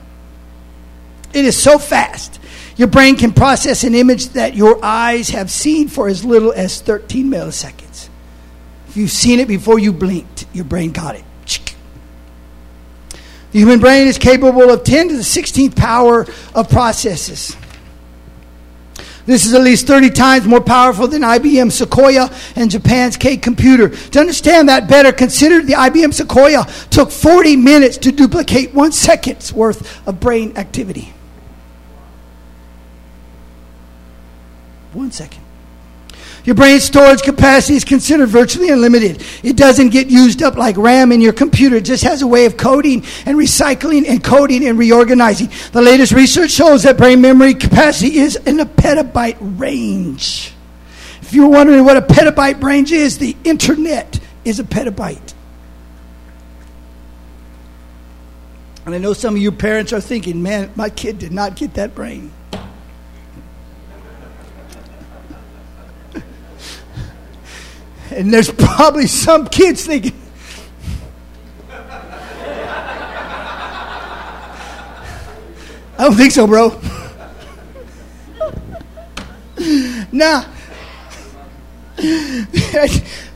It 1.34 1.44
is 1.44 1.62
so 1.62 1.78
fast. 1.78 2.40
Your 2.76 2.88
brain 2.88 3.16
can 3.16 3.34
process 3.34 3.84
an 3.84 3.94
image 3.94 4.28
that 4.28 4.54
your 4.54 4.82
eyes 4.82 5.28
have 5.28 5.50
seen 5.50 5.88
for 5.88 6.08
as 6.08 6.24
little 6.24 6.52
as 6.52 6.80
13 6.80 7.30
milliseconds. 7.30 7.91
You've 8.94 9.10
seen 9.10 9.40
it 9.40 9.48
before 9.48 9.78
you 9.78 9.92
blinked, 9.92 10.46
your 10.52 10.64
brain 10.64 10.92
got 10.92 11.14
it. 11.16 11.24
The 13.52 13.58
human 13.58 13.80
brain 13.80 14.08
is 14.08 14.16
capable 14.16 14.70
of 14.70 14.82
10 14.82 15.08
to 15.08 15.16
the 15.16 15.22
16th 15.22 15.76
power 15.76 16.26
of 16.54 16.70
processes. 16.70 17.54
This 19.24 19.46
is 19.46 19.54
at 19.54 19.60
least 19.62 19.86
30 19.86 20.10
times 20.10 20.46
more 20.46 20.60
powerful 20.60 21.06
than 21.06 21.22
IBM 21.22 21.70
Sequoia 21.70 22.30
and 22.56 22.70
Japan's 22.70 23.16
K 23.16 23.36
computer. 23.36 23.90
To 23.90 24.20
understand 24.20 24.68
that 24.68 24.88
better, 24.88 25.12
consider 25.12 25.62
the 25.62 25.74
IBM 25.74 26.12
Sequoia 26.12 26.66
took 26.90 27.10
40 27.10 27.56
minutes 27.56 27.98
to 27.98 28.10
duplicate 28.10 28.74
one 28.74 28.90
second's 28.90 29.52
worth 29.52 30.06
of 30.08 30.18
brain 30.18 30.56
activity. 30.56 31.12
One 34.92 35.12
second. 35.12 35.44
Your 36.44 36.56
brain 36.56 36.80
storage 36.80 37.22
capacity 37.22 37.74
is 37.74 37.84
considered 37.84 38.28
virtually 38.28 38.70
unlimited. 38.70 39.22
It 39.44 39.56
doesn't 39.56 39.90
get 39.90 40.08
used 40.08 40.42
up 40.42 40.56
like 40.56 40.76
RAM 40.76 41.12
in 41.12 41.20
your 41.20 41.32
computer. 41.32 41.76
It 41.76 41.84
just 41.84 42.02
has 42.02 42.22
a 42.22 42.26
way 42.26 42.46
of 42.46 42.56
coding 42.56 43.04
and 43.26 43.38
recycling 43.38 44.08
and 44.08 44.22
coding 44.24 44.66
and 44.66 44.76
reorganizing. 44.76 45.50
The 45.70 45.82
latest 45.82 46.12
research 46.12 46.50
shows 46.50 46.82
that 46.82 46.96
brain 46.96 47.20
memory 47.20 47.54
capacity 47.54 48.18
is 48.18 48.34
in 48.34 48.58
a 48.58 48.66
petabyte 48.66 49.36
range. 49.58 50.52
If 51.20 51.32
you're 51.32 51.48
wondering 51.48 51.84
what 51.84 51.96
a 51.96 52.02
petabyte 52.02 52.60
range 52.60 52.90
is, 52.90 53.18
the 53.18 53.36
internet 53.44 54.18
is 54.44 54.58
a 54.58 54.64
petabyte. 54.64 55.34
And 58.84 58.96
I 58.96 58.98
know 58.98 59.12
some 59.12 59.36
of 59.36 59.40
you 59.40 59.52
parents 59.52 59.92
are 59.92 60.00
thinking, 60.00 60.42
man, 60.42 60.72
my 60.74 60.90
kid 60.90 61.20
did 61.20 61.30
not 61.30 61.54
get 61.54 61.74
that 61.74 61.94
brain. 61.94 62.32
And 68.12 68.32
there's 68.32 68.50
probably 68.50 69.06
some 69.06 69.46
kids 69.46 69.86
thinking, 69.86 70.12
I 75.98 76.06
don't 76.06 76.16
think 76.16 76.32
so, 76.32 76.46
bro. 76.46 76.80
now, 80.12 80.44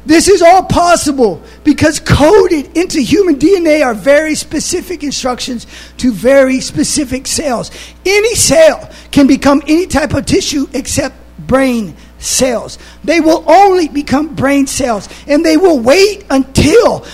this 0.06 0.28
is 0.28 0.42
all 0.42 0.64
possible 0.64 1.42
because 1.62 2.00
coded 2.00 2.76
into 2.76 3.00
human 3.00 3.36
DNA 3.36 3.84
are 3.84 3.94
very 3.94 4.34
specific 4.34 5.04
instructions 5.04 5.66
to 5.98 6.10
very 6.12 6.60
specific 6.60 7.26
cells. 7.26 7.70
Any 8.04 8.34
cell 8.34 8.90
can 9.12 9.26
become 9.26 9.62
any 9.66 9.86
type 9.86 10.14
of 10.14 10.26
tissue 10.26 10.66
except 10.72 11.14
brain 11.38 11.94
cells. 12.18 12.78
They 13.04 13.20
will 13.20 13.44
only 13.46 13.88
become 13.88 14.34
brain 14.34 14.66
cells, 14.66 15.08
and 15.26 15.44
they 15.44 15.56
will 15.56 15.78
wait 15.78 16.24
until 16.30 17.06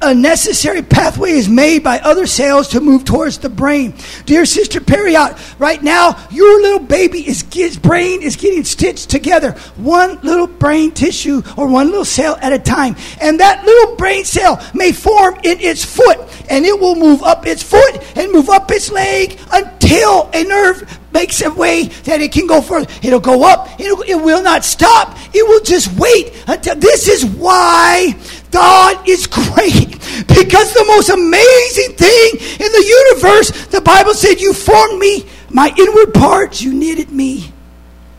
a 0.00 0.14
necessary 0.14 0.82
pathway 0.82 1.30
is 1.30 1.48
made 1.48 1.82
by 1.82 1.98
other 2.00 2.26
cells 2.26 2.68
to 2.68 2.80
move 2.80 3.04
towards 3.04 3.38
the 3.38 3.48
brain. 3.48 3.94
Dear 4.26 4.44
Sister 4.44 4.80
Periot, 4.80 5.58
right 5.58 5.82
now 5.82 6.16
your 6.30 6.60
little 6.60 6.78
baby 6.78 7.26
is 7.26 7.42
his 7.52 7.76
brain 7.76 8.22
is 8.22 8.36
getting 8.36 8.64
stitched 8.64 9.10
together, 9.10 9.52
one 9.76 10.20
little 10.22 10.46
brain 10.46 10.92
tissue 10.92 11.42
or 11.56 11.66
one 11.66 11.88
little 11.88 12.04
cell 12.04 12.38
at 12.40 12.52
a 12.52 12.58
time, 12.58 12.94
and 13.20 13.40
that 13.40 13.64
little 13.64 13.96
brain 13.96 14.24
cell 14.24 14.64
may 14.74 14.92
form 14.92 15.34
in 15.42 15.58
its 15.60 15.84
foot, 15.84 16.18
and 16.48 16.64
it 16.64 16.78
will 16.78 16.94
move 16.94 17.22
up 17.22 17.46
its 17.46 17.62
foot 17.62 18.16
and 18.16 18.30
move 18.30 18.48
up 18.48 18.70
its 18.70 18.92
leg 18.92 19.38
until 19.52 20.30
a 20.32 20.44
nerve 20.44 20.98
makes 21.12 21.42
a 21.42 21.50
way 21.50 21.84
that 22.04 22.20
it 22.20 22.32
can 22.32 22.46
go 22.46 22.60
further. 22.60 22.90
It'll 23.02 23.20
go 23.20 23.44
up. 23.44 23.68
It'll, 23.80 24.02
it 24.02 24.14
will 24.14 24.42
not 24.42 24.64
stop. 24.64 25.16
It 25.34 25.46
will 25.46 25.62
just 25.62 25.92
wait 25.98 26.32
until. 26.46 26.76
This 26.76 27.08
is 27.08 27.24
why 27.24 28.14
God 28.50 29.08
is 29.08 29.26
great. 29.38 29.87
Because 30.26 30.72
the 30.72 30.84
most 30.86 31.08
amazing 31.08 31.96
thing 31.96 32.30
in 32.60 32.72
the 32.72 33.06
universe, 33.12 33.66
the 33.66 33.80
Bible 33.80 34.14
said, 34.14 34.40
You 34.40 34.52
formed 34.52 34.98
me, 34.98 35.26
my 35.50 35.72
inward 35.78 36.14
parts, 36.14 36.62
you 36.62 36.72
knitted 36.74 37.10
me 37.10 37.52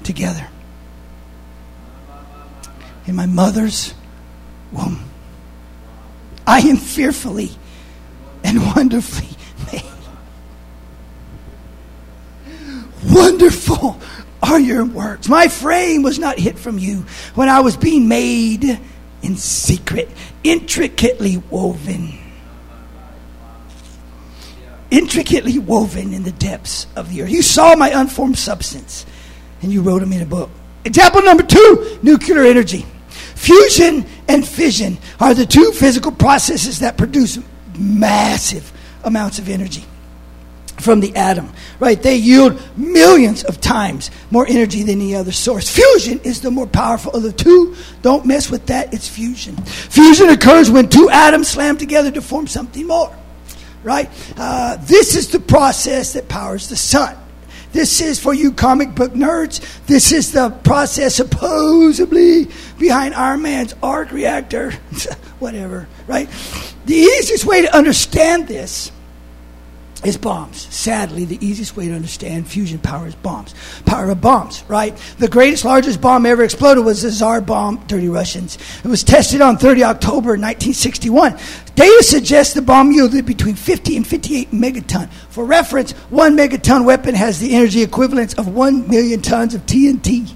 together. 0.04 0.48
In 3.06 3.16
my 3.16 3.26
mother's 3.26 3.94
womb. 4.72 5.04
I 6.46 6.60
am 6.62 6.78
fearfully 6.78 7.52
and 8.44 8.60
wonderfully 8.76 9.30
made. 9.72 9.84
Wonderful 13.12 14.00
are 14.42 14.60
your 14.60 14.86
works. 14.86 15.28
My 15.28 15.48
frame 15.48 16.02
was 16.02 16.18
not 16.18 16.40
hid 16.40 16.58
from 16.58 16.80
you 16.80 17.06
when 17.36 17.50
I 17.50 17.60
was 17.60 17.78
being 17.78 18.08
made 18.08 18.80
in 19.22 19.36
secret, 19.36 20.10
intricately 20.44 21.38
woven. 21.50 22.18
Intricately 24.92 25.60
woven 25.60 26.14
in 26.14 26.24
the 26.24 26.32
depths 26.32 26.88
of 26.96 27.10
the 27.10 27.22
earth. 27.22 27.30
You 27.30 27.42
saw 27.42 27.76
my 27.76 27.90
unformed 27.90 28.38
substance 28.38 29.06
and 29.62 29.72
you 29.72 29.82
wrote 29.82 30.00
them 30.00 30.14
in 30.14 30.22
a 30.22 30.26
book. 30.26 30.50
Example 30.86 31.22
number 31.22 31.44
two 31.44 32.00
nuclear 32.02 32.44
energy. 32.44 32.86
Fusion 33.10 34.06
and 34.28 34.48
fission 34.48 34.98
are 35.20 35.34
the 35.34 35.46
two 35.46 35.72
physical 35.72 36.12
processes 36.12 36.80
that 36.80 36.98
produce 36.98 37.40
massive 37.78 38.72
amounts 39.04 39.40
of 39.40 39.48
energy 39.48 39.86
from 40.80 41.00
the 41.00 41.16
atom, 41.16 41.52
right? 41.80 42.02
They 42.02 42.16
yield 42.16 42.62
millions 42.78 43.44
of 43.44 43.62
times 43.62 44.12
more 44.32 44.46
energy 44.48 44.84
than 44.84 45.02
any 45.02 45.16
other 45.16 45.32
source. 45.32 45.70
Fusion 45.70 46.20
is 46.22 46.42
the 46.42 46.52
more 46.52 46.68
powerful 46.68 47.12
of 47.12 47.24
the 47.24 47.32
two. 47.32 47.76
Don't 48.02 48.26
mess 48.26 48.50
with 48.50 48.66
that. 48.68 48.94
It's 48.94 49.08
fusion. 49.08 49.56
Fusion 49.58 50.30
occurs 50.30 50.72
when 50.72 50.90
two 50.90 51.10
atoms 51.10 51.48
slam 51.48 51.78
together 51.78 52.12
to 52.12 52.22
form 52.22 52.48
something 52.48 52.88
more, 52.88 53.16
right? 53.84 54.10
Uh, 54.38 54.78
this 54.82 55.16
is 55.16 55.30
the 55.30 55.40
process 55.40 56.14
that 56.14 56.28
powers 56.28 56.70
the 56.70 56.76
sun. 56.76 57.16
This 57.72 58.02
is 58.02 58.20
for 58.20 58.34
you 58.34 58.52
comic 58.52 58.96
book 58.96 59.14
nerds. 59.14 59.62
This 59.86 60.12
is 60.12 60.32
the 60.32 60.50
process 60.50 61.16
supposedly 61.16 62.48
behind 62.80 63.14
Iron 63.14 63.44
Man's 63.44 63.76
arc 63.84 64.12
reactor. 64.12 64.72
Whatever, 65.40 65.88
right? 66.08 66.28
The 66.88 66.96
easiest 66.96 67.46
way 67.46 67.62
to 67.62 67.76
understand 67.76 68.48
this 68.48 68.92
is 70.04 70.18
bombs. 70.18 70.68
Sadly, 70.74 71.26
the 71.26 71.44
easiest 71.46 71.76
way 71.76 71.88
to 71.88 71.94
understand 71.94 72.48
fusion 72.48 72.80
power 72.80 73.08
is 73.08 73.16
bombs. 73.16 73.54
Power 73.86 74.10
of 74.10 74.22
bombs, 74.22 74.64
right? 74.68 74.96
The 75.18 75.28
greatest, 75.28 75.66
largest 75.66 76.00
bomb 76.00 76.26
ever 76.26 76.44
exploded 76.44 76.86
was 76.86 77.02
the 77.02 77.12
Tsar 77.12 77.42
bomb, 77.42 77.84
dirty 77.88 78.08
Russians. 78.08 78.58
It 78.84 78.88
was 78.88 79.04
tested 79.04 79.42
on 79.42 79.58
30 79.58 79.84
October 79.84 80.32
1961. 80.32 81.38
Data 81.76 82.04
suggests 82.04 82.54
the 82.54 82.62
bomb 82.62 82.92
yielded 82.92 83.26
between 83.26 83.56
50 83.56 83.98
and 83.98 84.08
58 84.08 84.52
megaton. 84.52 85.10
For 85.30 85.44
reference, 85.44 85.92
one 86.10 86.38
megaton 86.38 86.86
weapon 86.86 87.14
has 87.16 87.40
the 87.40 87.54
energy 87.54 87.82
equivalent 87.82 88.38
of 88.40 88.48
1 88.48 88.88
million 88.90 89.22
tons 89.22 89.54
of 89.54 89.66
TNT. 89.66 90.34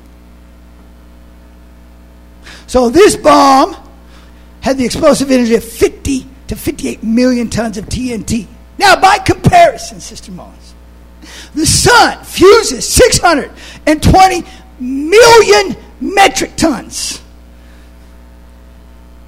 So 2.67 2.89
this 2.89 3.15
bomb 3.15 3.75
had 4.61 4.77
the 4.77 4.85
explosive 4.85 5.31
energy 5.31 5.55
of 5.55 5.63
50 5.63 6.25
to 6.47 6.55
58 6.55 7.03
million 7.03 7.49
tons 7.49 7.77
of 7.77 7.85
TNT. 7.85 8.47
Now, 8.77 8.99
by 8.99 9.19
comparison, 9.19 9.99
Sister 9.99 10.31
Mullins, 10.31 10.73
the 11.53 11.65
sun 11.65 12.23
fuses 12.23 12.87
620 12.87 14.43
million 14.79 15.75
metric 16.01 16.55
tons. 16.55 17.21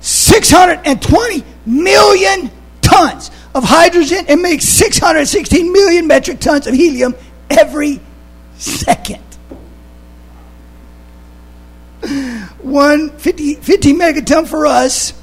620 0.01 1.43
million 1.65 2.51
tons 2.81 3.31
of 3.55 3.63
hydrogen 3.63 4.25
and 4.27 4.41
makes 4.41 4.65
616 4.65 5.71
million 5.71 6.05
metric 6.07 6.39
tons 6.39 6.67
of 6.67 6.73
helium 6.73 7.15
every 7.49 8.01
second. 8.57 9.23
One 12.61 13.09
50, 13.17 13.55
50 13.55 13.93
megaton 13.93 14.47
for 14.47 14.65
us, 14.67 15.13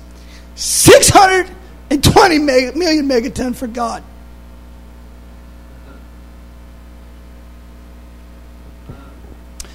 620 0.54 2.38
million 2.38 3.08
megaton 3.08 3.54
for 3.54 3.66
God. 3.66 4.02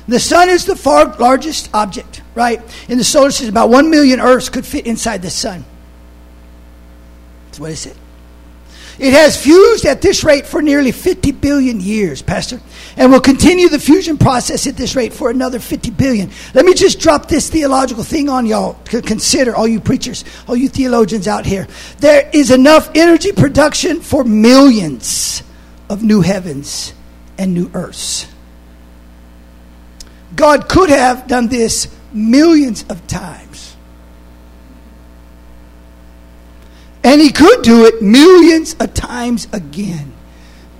The 0.07 0.19
sun 0.19 0.49
is 0.49 0.65
the 0.65 0.75
far 0.75 1.05
largest 1.17 1.69
object, 1.73 2.21
right? 2.33 2.61
In 2.87 2.97
the 2.97 3.03
solar 3.03 3.31
system, 3.31 3.49
about 3.49 3.69
1 3.69 3.89
million 3.89 4.21
Earths 4.21 4.49
could 4.49 4.65
fit 4.65 4.87
inside 4.87 5.21
the 5.21 5.29
sun. 5.29 5.65
That's 7.47 7.59
what 7.59 7.71
it 7.71 7.75
said. 7.75 7.97
It 8.99 9.13
has 9.13 9.41
fused 9.41 9.85
at 9.85 10.01
this 10.01 10.23
rate 10.23 10.47
for 10.47 10.61
nearly 10.61 10.91
50 10.91 11.31
billion 11.33 11.79
years, 11.79 12.21
Pastor, 12.23 12.59
and 12.95 13.11
will 13.11 13.21
continue 13.21 13.69
the 13.69 13.79
fusion 13.79 14.17
process 14.17 14.65
at 14.65 14.75
this 14.75 14.95
rate 14.95 15.13
for 15.13 15.29
another 15.29 15.59
50 15.59 15.91
billion. 15.91 16.31
Let 16.55 16.65
me 16.65 16.73
just 16.73 16.99
drop 16.99 17.27
this 17.27 17.49
theological 17.49 18.03
thing 18.03 18.27
on 18.27 18.47
y'all 18.47 18.73
to 18.85 19.03
consider, 19.03 19.55
all 19.55 19.67
you 19.67 19.79
preachers, 19.79 20.25
all 20.47 20.55
you 20.55 20.67
theologians 20.67 21.27
out 21.27 21.45
here. 21.45 21.67
There 21.99 22.27
is 22.33 22.49
enough 22.49 22.89
energy 22.95 23.33
production 23.33 24.01
for 24.01 24.23
millions 24.23 25.43
of 25.89 26.01
new 26.01 26.21
heavens 26.21 26.93
and 27.37 27.53
new 27.53 27.69
earths. 27.75 28.25
God 30.35 30.67
could 30.67 30.89
have 30.89 31.27
done 31.27 31.47
this 31.47 31.87
millions 32.11 32.83
of 32.89 33.05
times. 33.07 33.75
And 37.03 37.21
he 37.21 37.31
could 37.31 37.61
do 37.61 37.85
it 37.85 38.01
millions 38.01 38.75
of 38.79 38.93
times 38.93 39.47
again 39.53 40.13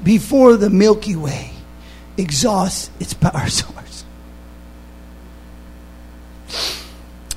before 0.03 0.57
the 0.57 0.69
Milky 0.69 1.15
Way 1.15 1.51
exhausts 2.17 2.89
its 2.99 3.13
power 3.13 3.47
source. 3.49 4.03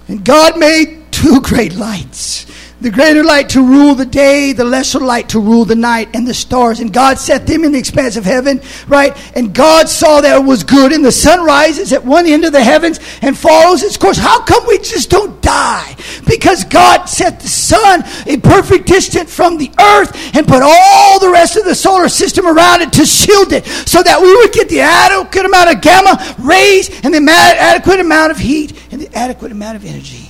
And 0.08 0.24
God 0.24 0.58
made 0.58 1.12
two 1.12 1.40
great 1.40 1.74
lights 1.76 2.46
the 2.80 2.90
greater 2.90 3.22
light 3.22 3.50
to 3.50 3.62
rule 3.62 3.94
the 3.94 4.06
day, 4.06 4.52
the 4.52 4.64
lesser 4.64 5.00
light 5.00 5.28
to 5.30 5.40
rule 5.40 5.64
the 5.64 5.74
night, 5.74 6.08
and 6.14 6.26
the 6.26 6.34
stars. 6.34 6.80
And 6.80 6.92
God 6.92 7.18
set 7.18 7.46
them 7.46 7.64
in 7.64 7.72
the 7.72 7.78
expanse 7.78 8.16
of 8.16 8.24
heaven, 8.24 8.60
right? 8.88 9.16
And 9.36 9.54
God 9.54 9.88
saw 9.88 10.20
that 10.20 10.40
it 10.40 10.44
was 10.44 10.64
good, 10.64 10.92
and 10.92 11.04
the 11.04 11.12
sun 11.12 11.44
rises 11.44 11.92
at 11.92 12.04
one 12.04 12.26
end 12.26 12.44
of 12.44 12.52
the 12.52 12.62
heavens 12.62 13.00
and 13.22 13.36
follows 13.36 13.82
its 13.82 13.96
course. 13.96 14.16
How 14.16 14.42
come 14.42 14.66
we 14.66 14.78
just 14.78 15.10
don't 15.10 15.40
die? 15.42 15.96
Because 16.26 16.64
God 16.64 17.06
set 17.06 17.40
the 17.40 17.48
sun 17.48 18.02
a 18.26 18.38
perfect 18.38 18.86
distance 18.86 19.34
from 19.34 19.58
the 19.58 19.70
earth 19.78 20.36
and 20.36 20.46
put 20.46 20.62
all 20.62 21.20
the 21.20 21.30
rest 21.30 21.56
of 21.56 21.64
the 21.64 21.74
solar 21.74 22.08
system 22.08 22.46
around 22.46 22.82
it 22.82 22.92
to 22.94 23.04
shield 23.04 23.52
it 23.52 23.66
so 23.66 24.02
that 24.02 24.20
we 24.20 24.34
would 24.36 24.52
get 24.52 24.68
the 24.68 24.80
adequate 24.80 25.44
amount 25.44 25.74
of 25.74 25.80
gamma 25.80 26.36
rays 26.38 26.88
and 27.04 27.12
the 27.12 27.30
adequate 27.30 28.00
amount 28.00 28.30
of 28.30 28.38
heat 28.38 28.72
and 28.90 29.00
the 29.00 29.14
adequate 29.16 29.52
amount 29.52 29.76
of 29.76 29.84
energy. 29.84 30.29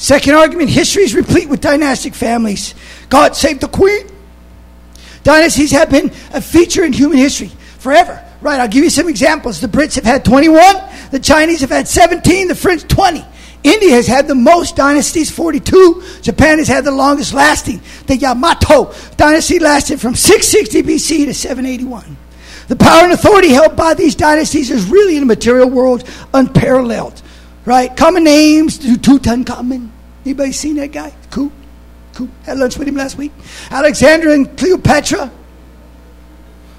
Second 0.00 0.34
argument 0.34 0.70
history 0.70 1.02
is 1.02 1.14
replete 1.14 1.50
with 1.50 1.60
dynastic 1.60 2.14
families. 2.14 2.74
God 3.10 3.36
save 3.36 3.60
the 3.60 3.68
queen. 3.68 4.06
Dynasties 5.24 5.72
have 5.72 5.90
been 5.90 6.10
a 6.32 6.40
feature 6.40 6.84
in 6.84 6.94
human 6.94 7.18
history 7.18 7.48
forever. 7.78 8.24
Right, 8.40 8.58
I'll 8.58 8.66
give 8.66 8.82
you 8.82 8.88
some 8.88 9.10
examples. 9.10 9.60
The 9.60 9.66
Brits 9.66 9.96
have 9.96 10.04
had 10.04 10.24
21, 10.24 10.58
the 11.10 11.18
Chinese 11.18 11.60
have 11.60 11.68
had 11.68 11.86
17, 11.86 12.48
the 12.48 12.54
French 12.54 12.88
20. 12.88 13.22
India 13.62 13.90
has 13.90 14.06
had 14.06 14.26
the 14.26 14.34
most 14.34 14.74
dynasties, 14.74 15.30
42. 15.30 16.02
Japan 16.22 16.56
has 16.56 16.66
had 16.66 16.86
the 16.86 16.90
longest 16.90 17.34
lasting. 17.34 17.82
The 18.06 18.16
Yamato 18.16 18.94
dynasty 19.18 19.58
lasted 19.58 20.00
from 20.00 20.14
660 20.14 20.82
BC 20.82 21.26
to 21.26 21.34
781. 21.34 22.16
The 22.68 22.76
power 22.76 23.04
and 23.04 23.12
authority 23.12 23.50
held 23.50 23.76
by 23.76 23.92
these 23.92 24.14
dynasties 24.14 24.70
is 24.70 24.86
really 24.86 25.16
in 25.16 25.20
the 25.20 25.26
material 25.26 25.68
world 25.68 26.08
unparalleled. 26.32 27.20
Right? 27.70 27.96
Common 27.96 28.24
names, 28.24 28.80
Tutankhamun. 28.80 29.90
Anybody 30.24 30.50
seen 30.50 30.74
that 30.74 30.90
guy? 30.90 31.14
Cool. 31.30 31.52
Cool. 32.14 32.28
Had 32.42 32.58
lunch 32.58 32.76
with 32.76 32.88
him 32.88 32.96
last 32.96 33.16
week. 33.16 33.30
Alexander 33.70 34.32
and 34.32 34.58
Cleopatra. 34.58 35.30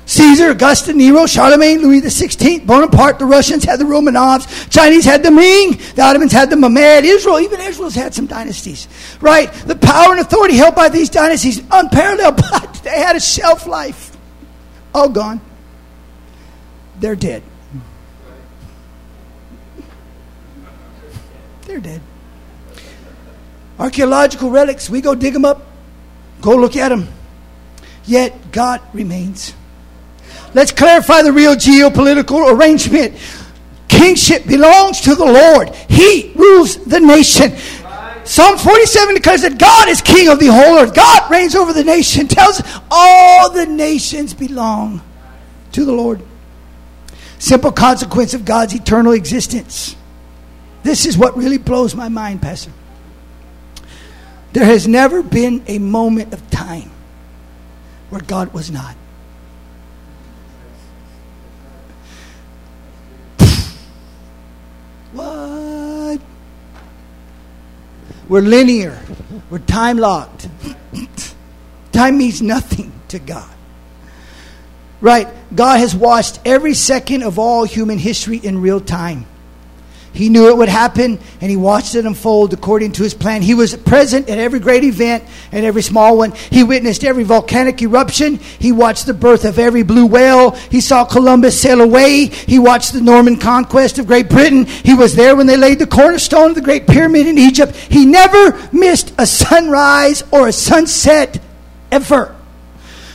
Caesar, 0.06 0.50
Augustus, 0.50 0.94
Nero, 0.94 1.26
Charlemagne, 1.28 1.82
Louis 1.82 2.02
XVI, 2.02 2.68
Bonaparte, 2.68 3.20
the 3.20 3.26
Russians 3.26 3.64
had 3.64 3.80
the 3.80 3.86
Romanovs, 3.86 4.70
Chinese 4.70 5.06
had 5.06 5.24
the 5.24 5.32
Ming, 5.32 5.80
the 5.96 6.02
Ottomans 6.02 6.34
had 6.34 6.50
the 6.50 6.58
Mehmed, 6.58 7.06
Israel, 7.06 7.40
even 7.40 7.62
Israel's 7.62 7.96
had 7.96 8.14
some 8.14 8.26
dynasties, 8.26 8.90
right? 9.22 9.50
The 9.54 9.78
power 9.78 10.12
and 10.12 10.20
authority 10.20 10.58
held 10.58 10.76
by 10.76 10.90
these 10.90 11.10
dynasties, 11.10 11.62
unparalleled, 11.72 12.36
but 12.52 12.82
they 12.84 13.00
had 13.00 13.16
a 13.16 13.22
shelf 13.22 13.66
life. 13.66 14.18
All 14.94 15.08
gone. 15.08 15.40
They're 17.00 17.16
dead. 17.16 17.44
They're 21.72 21.80
dead. 21.80 22.02
Archaeological 23.80 24.50
relics, 24.50 24.90
we 24.90 25.00
go 25.00 25.16
dig 25.16 25.32
them 25.32 25.46
up, 25.46 25.66
go 26.42 26.58
look 26.58 26.76
at 26.76 26.90
them. 26.90 27.08
Yet 28.04 28.52
God 28.52 28.82
remains. 28.92 29.54
Let's 30.54 30.74
clarify 30.74 31.22
the 31.22 31.32
real 31.32 31.56
geopolitical 31.56 32.52
arrangement. 32.52 33.16
Kingship 33.88 34.46
belongs 34.46 35.00
to 35.02 35.16
the 35.16 35.24
Lord, 35.24 35.74
He 35.88 36.34
rules 36.36 36.76
the 36.84 37.00
nation. 37.00 37.56
Psalm 38.26 38.58
47 38.58 39.16
declares 39.16 39.42
that 39.44 39.58
God 39.58 39.88
is 39.88 40.02
king 40.02 40.28
of 40.28 40.40
the 40.40 40.48
whole 40.48 40.78
earth. 40.78 40.94
God 40.94 41.32
reigns 41.32 41.56
over 41.56 41.72
the 41.72 41.86
nation, 41.86 42.28
tells 42.28 42.62
all 42.92 43.50
the 43.50 43.66
nations 43.66 44.34
belong 44.34 45.02
to 45.72 45.86
the 45.86 45.94
Lord. 45.94 46.22
Simple 47.40 47.72
consequence 47.72 48.34
of 48.34 48.44
God's 48.44 48.76
eternal 48.76 49.14
existence. 49.14 49.96
This 50.84 51.06
is 51.06 51.18
what 51.18 51.38
really 51.38 51.58
blows 51.58 51.96
my 51.96 52.10
mind, 52.10 52.42
Pastor. 52.42 52.72
There 54.54 54.66
has 54.66 54.88
never 54.88 55.24
been 55.24 55.64
a 55.68 55.80
moment 55.80 56.34
of 56.34 56.50
time 56.50 56.92
where 58.10 58.22
God 58.22 58.54
was 58.54 58.70
not. 58.70 58.96
what? 65.14 66.20
We're 68.28 68.42
linear. 68.42 69.00
We're 69.50 69.60
time 69.60 69.98
locked. 69.98 70.50
time 71.92 72.18
means 72.18 72.42
nothing 72.42 72.92
to 73.10 73.20
God. 73.20 73.50
Right? 75.00 75.28
God 75.56 75.80
has 75.80 75.96
watched 75.96 76.40
every 76.46 76.74
second 76.74 77.24
of 77.24 77.40
all 77.40 77.64
human 77.64 77.98
history 77.98 78.38
in 78.38 78.62
real 78.62 78.82
time. 78.82 79.26
He 80.14 80.28
knew 80.28 80.50
it 80.50 80.58
would 80.58 80.70
happen 80.70 81.20
and 81.40 81.50
he 81.50 81.56
watched 81.56 81.96
it 81.96 82.06
unfold 82.06 82.52
according 82.52 82.92
to 82.94 83.04
his 83.04 83.14
plan. 83.14 83.42
He 83.42 83.54
was 83.54 83.76
present 83.76 84.30
at 84.30 84.40
every 84.40 84.60
great 84.60 84.84
event 84.84 85.24
and 85.54 85.66
every 85.66 85.82
small 85.82 86.18
one. 86.18 86.34
He 86.34 86.64
witnessed 86.64 87.06
every 87.06 87.24
volcanic 87.24 87.82
eruption. 87.82 88.38
He 88.38 88.74
watched 88.74 89.06
the 89.06 89.14
birth 89.14 89.46
of 89.46 89.58
every 89.58 89.84
blue 89.84 90.06
whale. 90.06 90.52
He 90.52 90.82
saw 90.82 91.06
Columbus 91.06 91.62
sail 91.62 91.80
away. 91.80 92.26
He 92.26 92.60
watched 92.60 92.92
the 92.92 93.00
Norman 93.00 93.38
conquest 93.38 94.00
of 94.00 94.08
Great 94.08 94.30
Britain. 94.30 94.66
He 94.66 94.94
was 94.94 95.16
there 95.16 95.36
when 95.36 95.48
they 95.48 95.58
laid 95.58 95.80
the 95.80 95.88
cornerstone 95.88 96.50
of 96.50 96.56
the 96.56 96.62
Great 96.62 96.88
Pyramid 96.88 97.28
in 97.28 97.38
Egypt. 97.38 97.74
He 97.74 98.06
never 98.06 98.60
missed 98.74 99.14
a 99.18 99.26
sunrise 99.26 100.24
or 100.32 100.50
a 100.50 100.54
sunset 100.54 101.40
ever. 101.90 102.36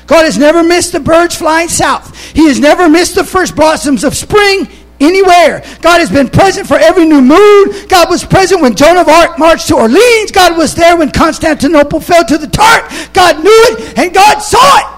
God 0.06 0.24
has 0.24 0.38
never 0.38 0.62
missed 0.62 0.92
the 0.92 1.00
birds 1.00 1.34
flying 1.34 1.68
south. 1.68 2.16
He 2.32 2.46
has 2.46 2.58
never 2.58 2.88
missed 2.88 3.16
the 3.16 3.24
first 3.24 3.54
blossoms 3.54 4.04
of 4.04 4.16
spring 4.16 4.68
anywhere. 5.00 5.62
God 5.82 6.00
has 6.00 6.10
been 6.10 6.28
present 6.28 6.66
for 6.66 6.76
every 6.78 7.04
new 7.04 7.20
moon. 7.20 7.88
God 7.88 8.08
was 8.10 8.24
present 8.24 8.60
when 8.60 8.74
Joan 8.74 8.96
of 8.96 9.08
Arc 9.08 9.38
marched 9.38 9.68
to 9.68 9.76
Orleans. 9.76 10.30
God 10.32 10.56
was 10.56 10.74
there 10.74 10.96
when 10.96 11.10
Constantinople 11.10 12.00
fell 12.00 12.24
to 12.24 12.38
the 12.38 12.46
Turk. 12.46 13.12
God 13.12 13.42
knew 13.42 13.62
it 13.70 13.98
and 13.98 14.14
God 14.14 14.40
saw 14.40 14.78
it. 14.78 14.96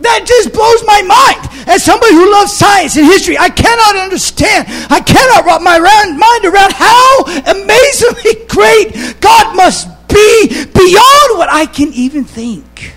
That 0.00 0.24
just 0.26 0.52
blows 0.52 0.84
my 0.84 1.00
mind. 1.02 1.68
As 1.68 1.82
somebody 1.82 2.12
who 2.12 2.30
loves 2.30 2.52
science 2.52 2.96
and 2.96 3.06
history, 3.06 3.38
I 3.38 3.48
cannot 3.48 3.96
understand. 3.96 4.66
I 4.90 5.00
cannot 5.00 5.46
wrap 5.46 5.62
my 5.62 5.78
mind 5.78 6.44
around 6.44 6.72
how 6.72 7.24
amazingly 7.24 8.44
great 8.48 9.20
God 9.20 9.56
must 9.56 9.88
be 10.08 10.48
beyond 10.48 11.38
what 11.38 11.48
I 11.50 11.66
can 11.66 11.92
even 11.94 12.24
think. 12.24 12.94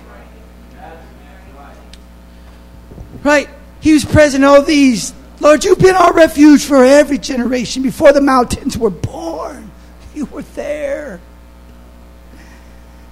Right? 3.24 3.48
He 3.80 3.94
was 3.94 4.04
present 4.04 4.44
all 4.44 4.62
these. 4.62 5.12
Lord, 5.40 5.64
you've 5.64 5.78
been 5.78 5.94
our 5.94 6.12
refuge 6.12 6.64
for 6.64 6.84
every 6.84 7.18
generation. 7.18 7.82
Before 7.82 8.12
the 8.12 8.20
mountains 8.20 8.76
were 8.76 8.90
born, 8.90 9.70
you 10.14 10.24
were 10.26 10.42
there. 10.42 11.20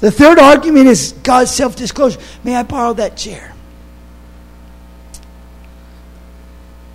The 0.00 0.10
third 0.10 0.38
argument 0.38 0.88
is 0.88 1.12
God's 1.22 1.50
self 1.50 1.76
disclosure. 1.76 2.20
May 2.44 2.54
I 2.56 2.62
borrow 2.62 2.92
that 2.94 3.16
chair? 3.16 3.54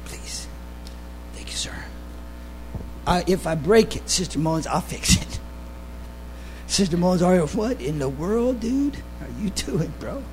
Please. 0.05 0.47
Thank 1.33 1.47
you, 1.47 1.55
sir. 1.55 1.73
If 3.07 3.47
I 3.47 3.55
break 3.55 3.95
it, 3.95 4.09
Sister 4.09 4.37
Mullins, 4.37 4.67
I'll 4.67 4.81
fix 4.81 5.15
it. 5.21 5.39
Sister 6.67 6.95
Mullins, 6.95 7.21
are 7.21 7.35
you, 7.35 7.47
what 7.47 7.81
in 7.81 7.99
the 7.99 8.07
world, 8.07 8.59
dude, 8.59 8.95
are 8.95 9.41
you 9.41 9.49
doing, 9.49 9.93
bro? 9.99 10.23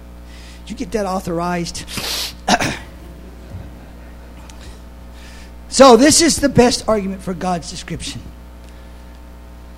Did 0.60 0.70
you 0.70 0.76
get 0.76 0.92
that 0.92 1.06
authorized? 1.06 1.84
So, 5.68 5.96
this 5.96 6.22
is 6.22 6.36
the 6.36 6.48
best 6.48 6.88
argument 6.88 7.22
for 7.22 7.34
God's 7.34 7.70
description. 7.70 8.22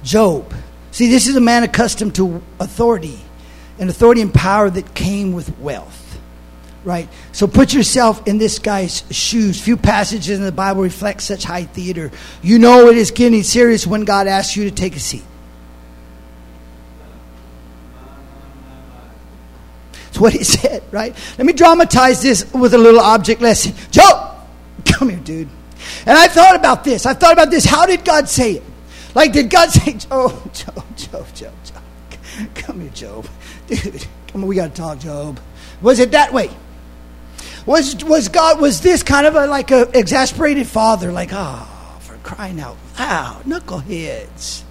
Job. 0.02 0.54
See, 0.92 1.08
this 1.08 1.26
is 1.26 1.36
a 1.36 1.40
man 1.40 1.62
accustomed 1.62 2.14
to 2.16 2.42
authority, 2.58 3.20
and 3.78 3.90
authority 3.90 4.22
and 4.22 4.32
power 4.32 4.70
that 4.70 4.94
came 4.94 5.32
with 5.32 5.56
wealth 5.58 6.00
right? 6.84 7.08
So 7.32 7.46
put 7.46 7.74
yourself 7.74 8.26
in 8.26 8.38
this 8.38 8.58
guy's 8.58 9.04
shoes. 9.10 9.60
Few 9.60 9.76
passages 9.76 10.38
in 10.38 10.44
the 10.44 10.52
Bible 10.52 10.82
reflect 10.82 11.22
such 11.22 11.44
high 11.44 11.64
theater. 11.64 12.10
You 12.42 12.58
know 12.58 12.88
it 12.88 12.96
is 12.96 13.10
getting 13.10 13.42
serious 13.42 13.86
when 13.86 14.04
God 14.04 14.26
asks 14.26 14.56
you 14.56 14.64
to 14.64 14.70
take 14.70 14.96
a 14.96 15.00
seat. 15.00 15.24
That's 20.04 20.18
what 20.18 20.32
he 20.32 20.44
said, 20.44 20.82
right? 20.90 21.14
Let 21.38 21.46
me 21.46 21.52
dramatize 21.52 22.22
this 22.22 22.52
with 22.52 22.74
a 22.74 22.78
little 22.78 23.00
object 23.00 23.40
lesson. 23.40 23.74
Job! 23.90 24.36
come 24.84 25.10
here, 25.10 25.18
dude. 25.18 25.48
And 26.06 26.16
I 26.16 26.28
thought 26.28 26.56
about 26.56 26.84
this. 26.84 27.06
I 27.06 27.14
thought 27.14 27.32
about 27.32 27.50
this. 27.50 27.64
How 27.64 27.86
did 27.86 28.04
God 28.04 28.28
say 28.28 28.52
it? 28.52 28.62
Like, 29.14 29.32
did 29.32 29.50
God 29.50 29.70
say, 29.70 29.92
Job, 29.98 30.52
Job, 30.52 30.96
Job, 30.96 31.34
Job, 31.34 31.54
Job, 31.64 31.82
come 32.54 32.80
here, 32.80 32.90
Job. 32.90 33.26
Dude, 33.66 34.06
come 34.28 34.42
on, 34.42 34.48
we 34.48 34.56
got 34.56 34.74
to 34.74 34.80
talk, 34.80 34.98
Job. 34.98 35.40
Was 35.82 35.98
it 35.98 36.12
that 36.12 36.32
way? 36.32 36.50
Was, 37.66 38.02
was 38.04 38.28
God, 38.28 38.60
was 38.60 38.80
this 38.80 39.02
kind 39.02 39.26
of 39.26 39.34
a, 39.34 39.46
like 39.46 39.70
an 39.70 39.88
exasperated 39.94 40.66
father, 40.66 41.12
like, 41.12 41.30
oh, 41.32 41.98
for 42.00 42.16
crying 42.18 42.60
out 42.60 42.76
loud, 42.98 43.44
knuckleheads. 43.44 44.62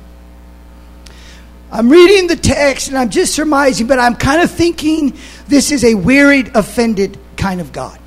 I'm 1.71 1.89
reading 1.89 2.27
the 2.27 2.35
text 2.35 2.87
and 2.87 2.97
I'm 2.97 3.09
just 3.09 3.35
surmising, 3.35 3.85
but 3.85 3.99
I'm 3.99 4.15
kind 4.15 4.41
of 4.41 4.49
thinking 4.49 5.15
this 5.47 5.71
is 5.71 5.83
a 5.83 5.93
wearied, 5.93 6.55
offended 6.55 7.17
kind 7.37 7.61
of 7.61 7.71
God. 7.71 7.99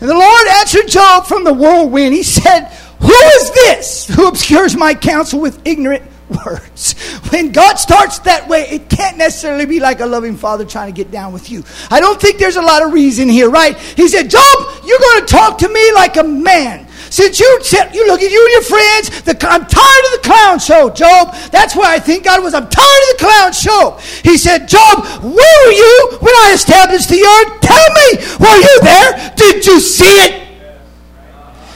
And 0.00 0.08
the 0.08 0.14
Lord 0.14 0.48
answered 0.58 0.88
Job 0.88 1.26
from 1.26 1.44
the 1.44 1.52
whirlwind. 1.52 2.14
He 2.14 2.22
said, 2.22 2.66
Who 3.00 3.12
is 3.12 3.50
this 3.52 4.06
who 4.08 4.26
obscures 4.28 4.76
my 4.76 4.94
counsel 4.94 5.40
with 5.40 5.60
ignorant 5.66 6.09
words. 6.30 6.94
When 7.30 7.52
God 7.52 7.76
starts 7.76 8.18
that 8.20 8.48
way, 8.48 8.62
it 8.70 8.88
can't 8.88 9.16
necessarily 9.16 9.66
be 9.66 9.80
like 9.80 10.00
a 10.00 10.06
loving 10.06 10.36
father 10.36 10.64
trying 10.64 10.92
to 10.92 10.96
get 10.96 11.10
down 11.10 11.32
with 11.32 11.50
you. 11.50 11.64
I 11.90 12.00
don't 12.00 12.20
think 12.20 12.38
there's 12.38 12.56
a 12.56 12.62
lot 12.62 12.82
of 12.84 12.92
reason 12.92 13.28
here, 13.28 13.50
right? 13.50 13.76
He 13.76 14.08
said, 14.08 14.30
Job, 14.30 14.84
you're 14.84 14.98
going 14.98 15.20
to 15.20 15.26
talk 15.26 15.58
to 15.58 15.68
me 15.68 15.92
like 15.92 16.16
a 16.16 16.24
man. 16.24 16.86
Since 17.10 17.40
you 17.40 17.58
said, 17.62 17.92
you 17.92 18.06
look 18.06 18.22
at 18.22 18.30
you 18.30 18.40
and 18.40 18.52
your 18.52 18.62
friends, 18.62 19.22
the, 19.22 19.36
I'm 19.50 19.66
tired 19.66 20.04
of 20.06 20.12
the 20.12 20.20
clown 20.22 20.58
show, 20.60 20.90
Job. 20.90 21.34
That's 21.50 21.74
why 21.74 21.94
I 21.94 21.98
think 21.98 22.24
God 22.24 22.42
was, 22.42 22.54
I'm 22.54 22.68
tired 22.68 23.02
of 23.02 23.18
the 23.18 23.24
clown 23.26 23.52
show. 23.52 23.98
He 24.22 24.38
said, 24.38 24.66
Job, 24.68 25.04
where 25.22 25.66
were 25.66 25.72
you 25.72 26.18
when 26.20 26.34
I 26.46 26.52
established 26.54 27.08
the 27.08 27.18
earth? 27.18 27.60
Tell 27.60 27.88
me, 27.98 28.08
were 28.38 28.56
you 28.56 28.80
there? 28.82 29.34
Did 29.36 29.66
you 29.66 29.80
see 29.80 30.04
it? 30.04 30.49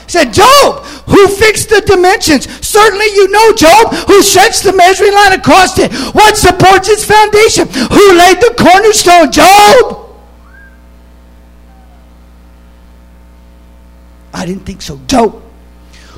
Said, 0.07 0.33
Job, 0.33 0.83
who 1.07 1.27
fixed 1.27 1.69
the 1.69 1.81
dimensions? 1.81 2.47
Certainly 2.65 3.05
you 3.05 3.29
know 3.29 3.53
Job, 3.53 3.93
who 4.07 4.21
stretched 4.21 4.63
the 4.63 4.73
measuring 4.73 5.13
line 5.13 5.33
across 5.33 5.77
it. 5.79 5.91
What 6.13 6.37
supports 6.37 6.89
its 6.89 7.03
foundation? 7.03 7.67
Who 7.67 8.13
laid 8.17 8.39
the 8.39 8.55
cornerstone? 8.57 9.31
Job! 9.31 10.05
I 14.33 14.45
didn't 14.45 14.65
think 14.65 14.81
so. 14.81 14.99
Job. 15.07 15.41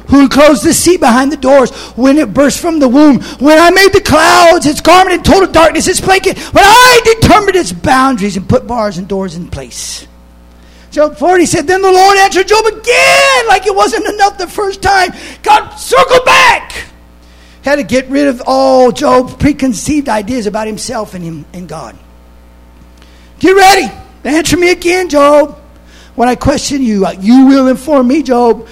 Who 0.09 0.21
enclosed 0.21 0.63
the 0.63 0.73
sea 0.73 0.97
behind 0.97 1.31
the 1.31 1.37
doors 1.37 1.71
when 1.95 2.17
it 2.17 2.33
burst 2.33 2.59
from 2.59 2.79
the 2.79 2.87
womb? 2.87 3.21
When 3.39 3.59
I 3.59 3.69
made 3.71 3.91
the 3.91 4.01
clouds, 4.01 4.65
its 4.65 4.81
garment 4.81 5.17
in 5.17 5.23
total 5.23 5.51
darkness, 5.51 5.87
its 5.87 6.01
blanket, 6.01 6.37
when 6.37 6.63
I 6.63 7.01
determined 7.21 7.57
its 7.57 7.73
boundaries 7.73 8.37
and 8.37 8.47
put 8.47 8.65
bars 8.65 8.97
and 8.97 9.07
doors 9.07 9.35
in 9.35 9.49
place. 9.49 10.07
Job 10.91 11.17
40 11.17 11.45
said, 11.45 11.67
Then 11.67 11.81
the 11.81 11.91
Lord 11.91 12.17
answered 12.17 12.47
Job 12.47 12.65
again, 12.65 13.47
like 13.47 13.67
it 13.67 13.75
wasn't 13.75 14.07
enough 14.07 14.37
the 14.37 14.47
first 14.47 14.81
time. 14.81 15.11
God 15.43 15.75
circled 15.75 16.25
back. 16.25 16.85
Had 17.63 17.75
to 17.77 17.83
get 17.83 18.07
rid 18.07 18.27
of 18.27 18.41
all 18.45 18.91
Job's 18.91 19.33
preconceived 19.35 20.07
ideas 20.07 20.47
about 20.47 20.67
himself 20.67 21.13
and 21.13 21.23
him 21.23 21.45
and 21.53 21.67
God. 21.67 21.97
Get 23.39 23.51
ready. 23.51 23.93
Answer 24.23 24.57
me 24.57 24.71
again, 24.71 25.09
Job. 25.09 25.59
When 26.15 26.27
I 26.27 26.35
question 26.35 26.81
you, 26.81 27.05
uh, 27.05 27.11
you 27.11 27.45
will 27.45 27.67
inform 27.67 28.07
me, 28.07 28.23
Job. 28.23 28.67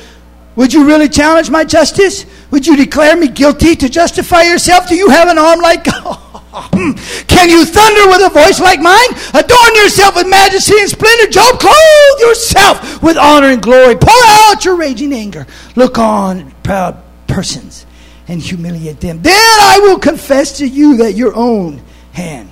Would 0.56 0.74
you 0.74 0.88
really 0.88 1.10
challenge 1.10 1.50
my 1.50 1.64
justice? 1.64 2.26
Would 2.52 2.66
you 2.66 2.78
declare 2.78 3.16
me 3.18 3.28
guilty 3.28 3.76
to 3.76 3.90
justify 3.90 4.44
yourself? 4.44 4.88
Do 4.88 4.96
you 4.96 5.10
have 5.10 5.28
an 5.28 5.38
arm 5.38 5.60
like 5.60 5.84
God? 6.04 6.25
Hmm. 6.56 6.92
Can 7.28 7.50
you 7.50 7.66
thunder 7.66 8.08
with 8.08 8.26
a 8.26 8.34
voice 8.34 8.60
like 8.60 8.80
mine? 8.80 9.10
Adorn 9.34 9.76
yourself 9.76 10.16
with 10.16 10.28
majesty 10.28 10.76
and 10.80 10.90
splendor. 10.90 11.32
Job, 11.32 11.60
clothe 11.60 12.20
yourself 12.20 13.04
with 13.04 13.18
honor 13.18 13.48
and 13.48 13.62
glory. 13.62 13.96
Pour 13.96 14.24
out 14.26 14.64
your 14.64 14.76
raging 14.76 15.14
anger. 15.14 15.46
Look 15.76 15.98
on 15.98 16.52
proud 16.64 17.02
persons 17.28 17.86
and 18.28 18.42
humiliate 18.42 19.00
them. 19.02 19.22
Then 19.22 19.34
I 19.34 19.80
will 19.82 20.00
confess 20.00 20.60
to 20.60 20.68
you 20.68 20.98
that 20.98 21.14
your 21.14 21.36
own 21.36 21.82
hand 22.14 22.50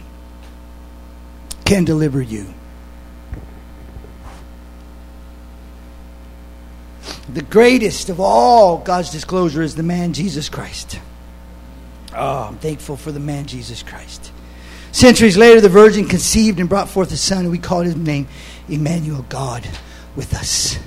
can 1.66 1.86
deliver 1.86 2.22
you. 2.22 2.54
The 7.34 7.42
greatest 7.42 8.10
of 8.10 8.20
all 8.20 8.78
God's 8.78 9.10
disclosure 9.10 9.62
is 9.62 9.76
the 9.76 9.84
man 9.84 10.14
Jesus 10.14 10.50
Christ. 10.50 11.00
Oh, 12.16 12.44
I'm 12.50 12.58
thankful 12.58 12.98
for 12.98 13.12
the 13.12 13.20
man 13.20 13.46
Jesus 13.46 13.84
Christ. 13.84 14.32
Centuries 14.92 15.38
later, 15.38 15.60
the 15.60 15.70
Virgin 15.70 16.08
conceived 16.08 16.60
and 16.60 16.70
brought 16.70 16.90
forth 16.90 17.12
a 17.12 17.18
son, 17.18 17.40
and 17.40 17.52
we 17.52 17.58
called 17.58 17.86
his 17.86 17.96
name 17.96 18.28
Emmanuel, 18.70 19.26
God 19.30 19.68
with 20.16 20.34
us. 20.36 20.78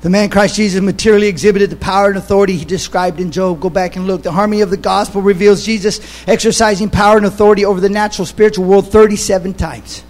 The 0.00 0.10
man 0.10 0.30
Christ 0.30 0.56
Jesus 0.56 0.80
materially 0.80 1.28
exhibited 1.28 1.68
the 1.68 1.76
power 1.76 2.08
and 2.08 2.16
authority 2.16 2.56
he 2.56 2.64
described 2.64 3.20
in 3.20 3.30
Job. 3.30 3.60
Go 3.60 3.68
back 3.68 3.96
and 3.96 4.06
look. 4.06 4.22
The 4.22 4.32
harmony 4.32 4.62
of 4.62 4.70
the 4.70 4.78
gospel 4.78 5.20
reveals 5.20 5.64
Jesus 5.64 6.00
exercising 6.26 6.88
power 6.88 7.18
and 7.18 7.26
authority 7.26 7.66
over 7.66 7.80
the 7.80 7.90
natural 7.90 8.24
spiritual 8.24 8.64
world 8.64 8.90
37 8.90 9.54
times. 9.54 10.02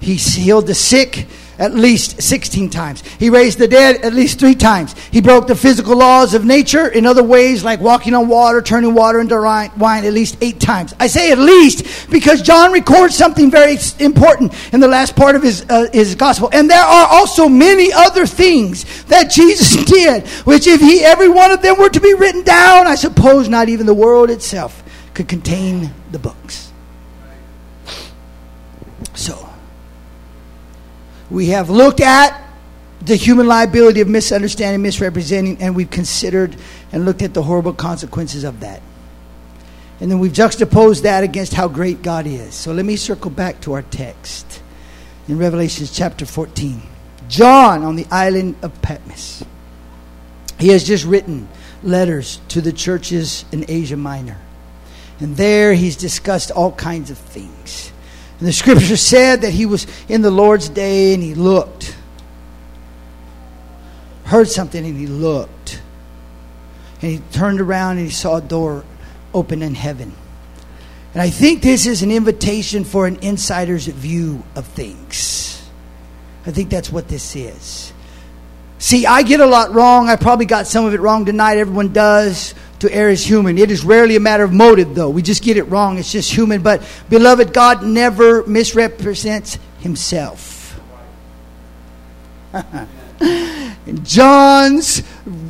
He 0.00 0.14
healed 0.14 0.66
the 0.66 0.74
sick, 0.74 1.26
at 1.58 1.74
least 1.74 2.22
16 2.22 2.70
times. 2.70 3.02
He 3.18 3.30
raised 3.30 3.58
the 3.58 3.68
dead 3.68 4.04
at 4.04 4.12
least 4.12 4.38
three 4.38 4.54
times. 4.54 4.94
He 5.10 5.20
broke 5.20 5.46
the 5.46 5.54
physical 5.54 5.96
laws 5.96 6.34
of 6.34 6.44
nature 6.44 6.88
in 6.88 7.06
other 7.06 7.22
ways, 7.22 7.64
like 7.64 7.80
walking 7.80 8.14
on 8.14 8.28
water, 8.28 8.60
turning 8.62 8.94
water 8.94 9.20
into 9.20 9.40
wine, 9.40 10.04
at 10.04 10.12
least 10.12 10.36
eight 10.40 10.60
times. 10.60 10.94
I 10.98 11.06
say 11.06 11.32
at 11.32 11.38
least 11.38 12.10
because 12.10 12.42
John 12.42 12.72
records 12.72 13.14
something 13.14 13.50
very 13.50 13.78
important 14.00 14.54
in 14.72 14.80
the 14.80 14.88
last 14.88 15.16
part 15.16 15.36
of 15.36 15.42
his, 15.42 15.64
uh, 15.68 15.88
his 15.92 16.14
gospel. 16.14 16.50
And 16.52 16.70
there 16.70 16.82
are 16.82 17.08
also 17.08 17.48
many 17.48 17.92
other 17.92 18.26
things 18.26 19.04
that 19.04 19.30
Jesus 19.30 19.84
did, 19.84 20.26
which 20.44 20.66
if 20.66 20.80
he, 20.80 21.04
every 21.04 21.28
one 21.28 21.50
of 21.50 21.62
them 21.62 21.78
were 21.78 21.90
to 21.90 22.00
be 22.00 22.14
written 22.14 22.42
down, 22.42 22.86
I 22.86 22.94
suppose 22.94 23.48
not 23.48 23.68
even 23.68 23.86
the 23.86 23.94
world 23.94 24.30
itself 24.30 24.82
could 25.14 25.28
contain 25.28 25.90
the 26.12 26.18
books. 26.18 26.72
So, 29.14 29.48
we 31.30 31.48
have 31.48 31.70
looked 31.70 32.00
at 32.00 32.42
the 33.00 33.16
human 33.16 33.46
liability 33.46 34.00
of 34.00 34.08
misunderstanding, 34.08 34.82
misrepresenting, 34.82 35.60
and 35.60 35.76
we've 35.76 35.90
considered 35.90 36.56
and 36.92 37.04
looked 37.04 37.22
at 37.22 37.34
the 37.34 37.42
horrible 37.42 37.72
consequences 37.72 38.44
of 38.44 38.60
that. 38.60 38.80
And 40.00 40.10
then 40.10 40.18
we've 40.18 40.32
juxtaposed 40.32 41.04
that 41.04 41.24
against 41.24 41.54
how 41.54 41.68
great 41.68 42.02
God 42.02 42.26
is. 42.26 42.54
So 42.54 42.72
let 42.72 42.84
me 42.84 42.96
circle 42.96 43.30
back 43.30 43.60
to 43.62 43.72
our 43.72 43.82
text. 43.82 44.62
in 45.28 45.38
Revelation 45.38 45.86
chapter 45.90 46.26
14. 46.26 46.82
John 47.28 47.82
on 47.82 47.96
the 47.96 48.06
island 48.10 48.56
of 48.62 48.80
Patmos. 48.82 49.44
He 50.58 50.68
has 50.68 50.84
just 50.84 51.04
written 51.04 51.48
letters 51.82 52.40
to 52.48 52.60
the 52.60 52.72
churches 52.72 53.44
in 53.52 53.64
Asia 53.68 53.96
Minor. 53.96 54.38
And 55.18 55.36
there 55.36 55.74
he's 55.74 55.96
discussed 55.96 56.50
all 56.50 56.72
kinds 56.72 57.10
of 57.10 57.18
things. 57.18 57.90
And 58.38 58.48
the 58.48 58.52
scripture 58.52 58.96
said 58.96 59.42
that 59.42 59.52
he 59.52 59.66
was 59.66 59.86
in 60.08 60.22
the 60.22 60.30
Lord's 60.30 60.68
day 60.68 61.14
and 61.14 61.22
he 61.22 61.34
looked, 61.34 61.96
heard 64.24 64.48
something 64.48 64.84
and 64.84 64.96
he 64.96 65.06
looked. 65.06 65.80
And 67.02 67.10
he 67.12 67.18
turned 67.32 67.60
around 67.60 67.98
and 67.98 68.06
he 68.06 68.12
saw 68.12 68.36
a 68.36 68.42
door 68.42 68.84
open 69.32 69.62
in 69.62 69.74
heaven. 69.74 70.12
And 71.14 71.22
I 71.22 71.30
think 71.30 71.62
this 71.62 71.86
is 71.86 72.02
an 72.02 72.10
invitation 72.10 72.84
for 72.84 73.06
an 73.06 73.16
insider's 73.22 73.86
view 73.86 74.42
of 74.54 74.66
things. 74.66 75.66
I 76.44 76.50
think 76.50 76.68
that's 76.68 76.90
what 76.90 77.08
this 77.08 77.34
is. 77.34 77.92
See, 78.78 79.06
I 79.06 79.22
get 79.22 79.40
a 79.40 79.46
lot 79.46 79.72
wrong. 79.72 80.10
I 80.10 80.16
probably 80.16 80.44
got 80.44 80.66
some 80.66 80.84
of 80.84 80.92
it 80.92 81.00
wrong 81.00 81.24
tonight. 81.24 81.56
Everyone 81.56 81.92
does. 81.92 82.54
To 82.80 82.92
err 82.92 83.08
is 83.08 83.24
human. 83.24 83.56
It 83.58 83.70
is 83.70 83.84
rarely 83.84 84.16
a 84.16 84.20
matter 84.20 84.44
of 84.44 84.52
motive, 84.52 84.94
though. 84.94 85.08
We 85.08 85.22
just 85.22 85.42
get 85.42 85.56
it 85.56 85.64
wrong. 85.64 85.98
It's 85.98 86.12
just 86.12 86.30
human. 86.30 86.62
But, 86.62 86.82
beloved, 87.08 87.52
God 87.52 87.82
never 87.82 88.46
misrepresents 88.46 89.58
himself. 89.78 90.78
John's 94.02 95.02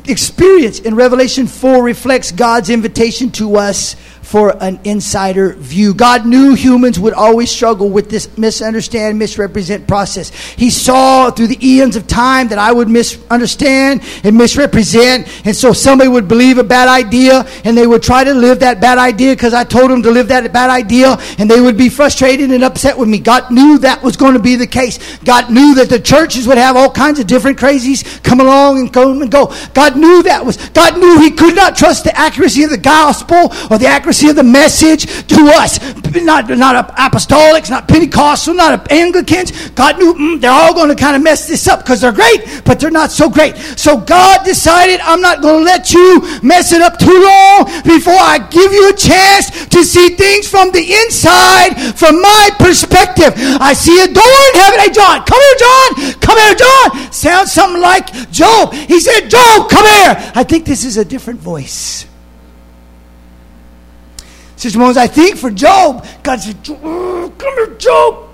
experience 0.05 0.79
in 0.79 0.95
Revelation 0.95 1.47
4 1.47 1.83
reflects 1.83 2.31
God's 2.31 2.69
invitation 2.69 3.31
to 3.31 3.57
us 3.57 3.95
for 4.27 4.61
an 4.61 4.77
insider 4.83 5.53
view. 5.53 5.93
God 5.93 6.25
knew 6.25 6.53
humans 6.53 6.99
would 6.99 7.13
always 7.13 7.49
struggle 7.49 7.89
with 7.89 8.09
this 8.09 8.37
misunderstand, 8.37 9.17
misrepresent 9.17 9.87
process. 9.87 10.31
He 10.31 10.69
saw 10.69 11.31
through 11.31 11.47
the 11.47 11.65
eons 11.65 11.95
of 11.95 12.07
time 12.07 12.49
that 12.49 12.57
I 12.57 12.73
would 12.73 12.89
misunderstand 12.89 14.01
and 14.25 14.37
misrepresent, 14.37 15.29
and 15.45 15.55
so 15.55 15.71
somebody 15.71 16.09
would 16.09 16.27
believe 16.27 16.57
a 16.57 16.63
bad 16.63 16.89
idea 16.89 17.47
and 17.63 17.77
they 17.77 17.87
would 17.87 18.03
try 18.03 18.25
to 18.25 18.33
live 18.33 18.59
that 18.59 18.81
bad 18.81 18.97
idea 18.97 19.33
because 19.33 19.53
I 19.53 19.63
told 19.63 19.91
them 19.91 20.03
to 20.03 20.11
live 20.11 20.27
that 20.27 20.51
bad 20.51 20.69
idea, 20.69 21.17
and 21.37 21.49
they 21.49 21.61
would 21.61 21.77
be 21.77 21.87
frustrated 21.87 22.51
and 22.51 22.65
upset 22.65 22.97
with 22.97 23.07
me. 23.07 23.19
God 23.19 23.49
knew 23.49 23.77
that 23.79 24.03
was 24.03 24.17
going 24.17 24.33
to 24.33 24.41
be 24.41 24.57
the 24.57 24.67
case. 24.67 25.17
God 25.19 25.49
knew 25.49 25.75
that 25.75 25.87
the 25.87 25.99
churches 25.99 26.47
would 26.47 26.57
have 26.57 26.75
all 26.75 26.91
kinds 26.91 27.19
of 27.19 27.27
different 27.27 27.57
crazies 27.57 28.21
come 28.23 28.41
along 28.41 28.79
and 28.79 28.91
come 28.91 29.21
and 29.21 29.31
go. 29.31 29.53
God 29.73 29.97
knew 29.97 30.23
that 30.23 30.45
was, 30.45 30.57
God 30.69 30.97
knew 30.97 31.19
He 31.19 31.31
could 31.31 31.55
not 31.55 31.75
trust 31.75 32.03
the 32.03 32.17
accuracy 32.17 32.63
of 32.63 32.69
the 32.69 32.77
gospel 32.77 33.53
or 33.69 33.77
the 33.77 33.87
accuracy 33.87 34.29
of 34.29 34.35
the 34.35 34.43
message 34.43 35.05
to 35.27 35.51
us. 35.55 35.79
Not, 36.17 36.49
not 36.49 36.95
apostolics, 36.95 37.69
not 37.69 37.87
Pentecostal, 37.87 38.53
not 38.55 38.91
Anglicans. 38.91 39.69
God 39.71 39.99
knew 39.99 40.13
mm, 40.13 40.41
they're 40.41 40.51
all 40.51 40.73
going 40.73 40.89
to 40.89 40.95
kind 40.95 41.15
of 41.15 41.21
mess 41.21 41.47
this 41.47 41.67
up 41.67 41.79
because 41.79 42.01
they're 42.01 42.11
great, 42.11 42.61
but 42.65 42.79
they're 42.79 42.91
not 42.91 43.11
so 43.11 43.29
great. 43.29 43.55
So 43.77 43.97
God 43.97 44.45
decided, 44.45 44.99
I'm 45.01 45.21
not 45.21 45.41
going 45.41 45.59
to 45.59 45.65
let 45.65 45.93
you 45.93 46.21
mess 46.41 46.71
it 46.71 46.81
up 46.81 46.97
too 46.97 47.11
long 47.11 47.65
before 47.83 48.17
I 48.17 48.39
give 48.49 48.71
you 48.71 48.89
a 48.89 48.95
chance 48.95 49.67
to 49.67 49.83
see 49.83 50.09
things 50.09 50.47
from 50.49 50.71
the 50.71 50.81
inside, 50.81 51.75
from 51.95 52.21
my 52.21 52.49
perspective. 52.57 53.33
I 53.59 53.73
see 53.73 53.97
a 54.01 54.07
door 54.07 54.37
in 54.49 54.53
heaven. 54.61 54.79
Hey, 54.79 54.91
John, 54.91 55.23
come 55.25 55.39
here, 55.39 55.59
John. 55.59 55.87
Come 56.19 56.37
here, 56.37 56.55
John. 56.55 57.11
Sounds 57.11 57.51
something 57.51 57.81
like 57.81 58.11
Job. 58.31 58.73
He 58.73 58.99
said, 58.99 59.29
Job, 59.29 59.56
Oh, 59.57 59.67
come 59.69 59.85
here. 59.85 60.31
I 60.35 60.43
think 60.43 60.65
this 60.65 60.83
is 60.85 60.97
a 60.97 61.05
different 61.05 61.39
voice. 61.39 62.05
Sister 64.55 64.77
Moses, 64.77 64.97
I 64.97 65.07
think 65.07 65.37
for 65.37 65.51
Job, 65.51 66.05
God 66.23 66.39
said, 66.39 66.63
Come 66.63 67.31
here, 67.39 67.75
Job. 67.77 68.29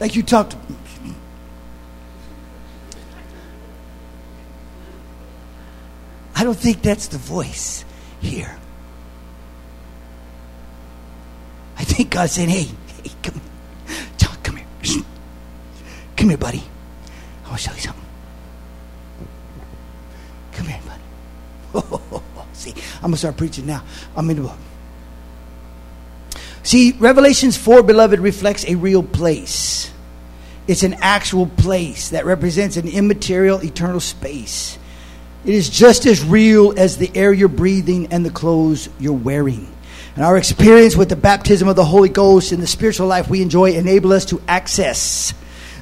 Like 0.00 0.16
you 0.16 0.22
talked. 0.22 0.56
I 6.34 6.42
don't 6.42 6.56
think 6.56 6.80
that's 6.80 7.08
the 7.08 7.18
voice 7.18 7.84
here. 8.20 8.56
I 11.76 11.84
think 11.84 12.10
God's 12.10 12.32
saying, 12.32 12.48
hey, 12.48 12.64
hey, 13.04 13.10
come, 13.22 13.40
come 14.42 14.56
here. 14.56 15.04
Come 16.16 16.28
here, 16.30 16.38
buddy. 16.38 16.62
I 17.44 17.48
want 17.48 17.60
to 17.60 17.68
show 17.68 17.74
you 17.74 17.80
something. 17.80 18.04
Come 20.52 20.66
here, 20.66 20.80
buddy. 20.86 21.02
See, 22.52 22.74
I'm 22.96 23.02
going 23.02 23.12
to 23.12 23.18
start 23.18 23.36
preaching 23.36 23.66
now. 23.66 23.82
I'm 24.16 24.28
in 24.30 24.36
the 24.36 24.42
book. 24.42 24.58
See, 26.62 26.92
Revelations 26.92 27.56
4, 27.56 27.82
beloved, 27.82 28.20
reflects 28.20 28.64
a 28.66 28.74
real 28.74 29.02
place. 29.02 29.90
It's 30.66 30.82
an 30.82 30.94
actual 31.00 31.46
place 31.46 32.10
that 32.10 32.26
represents 32.26 32.76
an 32.76 32.86
immaterial, 32.86 33.64
eternal 33.64 34.00
space. 34.00 34.78
It 35.44 35.54
is 35.54 35.70
just 35.70 36.04
as 36.06 36.22
real 36.22 36.74
as 36.76 36.98
the 36.98 37.10
air 37.14 37.32
you're 37.32 37.48
breathing 37.48 38.12
and 38.12 38.24
the 38.24 38.30
clothes 38.30 38.88
you're 38.98 39.12
wearing. 39.14 39.66
And 40.14 40.24
our 40.24 40.36
experience 40.36 40.96
with 40.96 41.08
the 41.08 41.16
baptism 41.16 41.66
of 41.66 41.76
the 41.76 41.84
Holy 41.84 42.08
Ghost 42.10 42.52
and 42.52 42.62
the 42.62 42.66
spiritual 42.66 43.06
life 43.06 43.28
we 43.28 43.40
enjoy 43.40 43.72
enable 43.72 44.12
us 44.12 44.26
to 44.26 44.42
access 44.46 45.32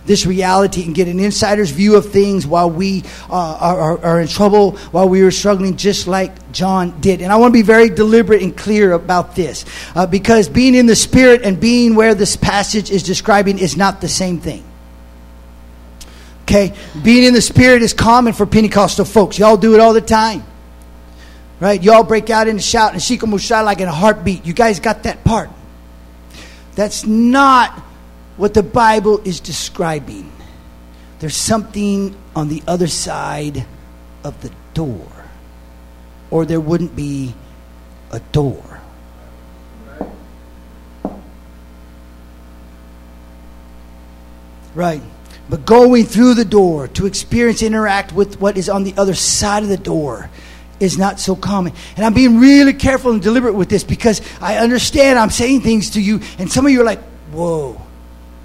this 0.09 0.26
reality 0.26 0.84
and 0.84 0.94
get 0.94 1.06
an 1.06 1.20
insider's 1.20 1.70
view 1.70 1.94
of 1.94 2.11
things 2.11 2.46
while 2.46 2.70
we 2.70 3.04
uh, 3.30 3.59
are, 3.61 4.04
are, 4.04 4.20
in 4.20 4.26
trouble, 4.26 4.72
while 4.88 5.09
we 5.09 5.20
are 5.20 5.30
struggling, 5.30 5.76
just 5.76 6.09
like 6.09 6.50
John 6.50 6.98
did. 7.00 7.20
And 7.20 7.30
I 7.30 7.36
want 7.36 7.52
to 7.52 7.59
be 7.59 7.62
very 7.62 7.90
deliberate 7.90 8.42
and 8.42 8.56
clear 8.56 8.92
about 8.92 9.36
this 9.36 9.66
uh, 9.94 10.06
because 10.06 10.48
being 10.48 10.74
in 10.74 10.86
the 10.86 10.96
Spirit 10.96 11.42
and 11.42 11.61
being 11.61 11.94
where 11.94 12.14
this 12.14 12.36
passage 12.36 12.90
is 12.90 13.02
describing 13.02 13.59
is 13.59 13.76
not 13.76 14.00
the 14.00 14.09
same 14.09 14.40
thing. 14.40 14.64
Okay? 16.42 16.74
Being 17.04 17.24
in 17.24 17.34
the 17.34 17.42
Spirit 17.42 17.82
is 17.82 17.92
common 17.92 18.32
for 18.32 18.46
Pentecostal 18.46 19.04
folks. 19.04 19.38
Y'all 19.38 19.59
do 19.59 19.74
it 19.74 19.80
all 19.80 19.92
the 19.92 20.00
time. 20.00 20.42
Right? 21.61 21.82
Y'all 21.82 22.02
break 22.02 22.30
out 22.30 22.48
into 22.48 22.62
shout 22.62 22.92
and 22.92 23.00
shika 23.00 23.28
musha 23.28 23.62
like 23.62 23.80
in 23.80 23.88
a 23.88 23.92
heartbeat. 23.92 24.46
You 24.46 24.54
guys 24.54 24.80
got 24.80 25.02
that 25.02 25.22
part. 25.24 25.50
That's 26.76 27.04
not 27.04 27.84
what 28.39 28.55
the 28.55 28.62
Bible 28.62 29.20
is 29.24 29.41
describing. 29.41 30.32
There's 31.18 31.36
something 31.36 32.16
on 32.34 32.49
the 32.49 32.62
other 32.66 32.86
side 32.86 33.66
of 34.24 34.41
the 34.41 34.53
door, 34.72 35.07
or 36.30 36.47
there 36.47 36.61
wouldn't 36.61 36.95
be 36.97 37.34
a 38.12 38.20
door. 38.20 38.80
Right. 44.74 45.03
But 45.51 45.66
going 45.66 46.05
through 46.05 46.34
the 46.34 46.45
door 46.45 46.86
to 46.89 47.07
experience, 47.07 47.62
interact 47.62 48.12
with 48.12 48.41
what 48.41 48.57
is 48.57 48.68
on 48.68 48.84
the 48.84 48.95
other 48.97 49.14
side 49.14 49.64
of 49.64 49.68
the 49.68 49.76
door 49.76 50.30
is 50.78 50.97
not 50.97 51.18
so 51.18 51.34
common. 51.34 51.72
And 51.97 52.07
I'm 52.07 52.14
being 52.14 52.39
really 52.39 52.74
careful 52.74 53.11
and 53.11 53.20
deliberate 53.20 53.55
with 53.55 53.68
this 53.68 53.82
because 53.82 54.20
I 54.41 54.59
understand 54.59 55.18
I'm 55.18 55.30
saying 55.30 55.62
things 55.62 55.91
to 55.91 56.01
you, 56.01 56.20
and 56.39 56.53
some 56.53 56.64
of 56.64 56.70
you 56.70 56.82
are 56.82 56.84
like, 56.84 57.03
whoa. 57.32 57.82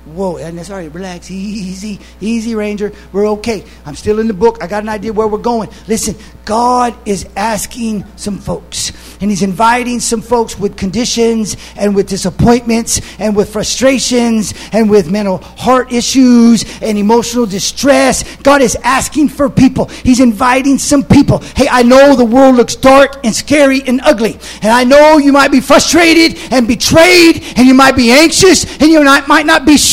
Whoa, 0.06 0.36
and 0.36 0.58
that's 0.58 0.70
all 0.70 0.78
right. 0.78 0.93
Relax. 0.93 1.32
Easy, 1.32 1.97
easy, 2.20 2.56
Ranger. 2.56 2.91
We're 3.14 3.28
okay. 3.32 3.64
I'm 3.86 3.95
still 3.95 4.20
in 4.20 4.28
the 4.28 4.34
book. 4.34 4.62
I 4.62 4.68
got 4.68 4.84
an 4.84 4.89
idea 4.89 5.14
where 5.14 5.28
we're 5.28 5.38
going. 5.38 5.70
Listen, 5.88 6.16
God 6.43 6.93
is 7.08 7.26
asking 7.38 8.04
some 8.18 8.38
folks, 8.38 8.91
and 9.22 9.30
He's 9.30 9.43
inviting 9.43 10.01
some 10.01 10.22
folks 10.22 10.60
with 10.60 10.76
conditions 10.76 11.56
and 11.78 11.95
with 11.95 12.10
disappointments 12.10 12.99
and 13.18 13.34
with 13.34 13.54
frustrations 13.54 14.54
and 14.74 14.89
with 14.89 15.10
mental 15.10 15.38
heart 15.38 15.93
issues 15.93 16.66
and 16.82 16.97
emotional 16.97 17.45
distress. 17.45 18.26
God 18.43 18.62
is 18.62 18.76
asking 18.84 19.30
for 19.30 19.49
people. 19.49 19.86
He's 19.86 20.20
inviting 20.20 20.80
some 20.80 21.06
people. 21.06 21.38
Hey, 21.56 21.70
I 21.72 21.84
know 21.84 22.18
the 22.18 22.26
world 22.26 22.56
looks 22.56 22.76
dark 22.76 23.24
and 23.24 23.34
scary 23.34 23.82
and 23.88 24.01
ugly, 24.04 24.34
and 24.62 24.72
I 24.72 24.84
know 24.84 25.18
you 25.18 25.32
might 25.32 25.51
be 25.51 25.62
frustrated 25.62 26.38
and 26.51 26.68
betrayed, 26.68 27.41
and 27.56 27.66
you 27.66 27.74
might 27.74 27.95
be 27.95 28.12
anxious, 28.12 28.66
and 28.82 28.91
you 28.91 29.01
might 29.01 29.45
not 29.45 29.66
be 29.66 29.78
sure, 29.78 29.93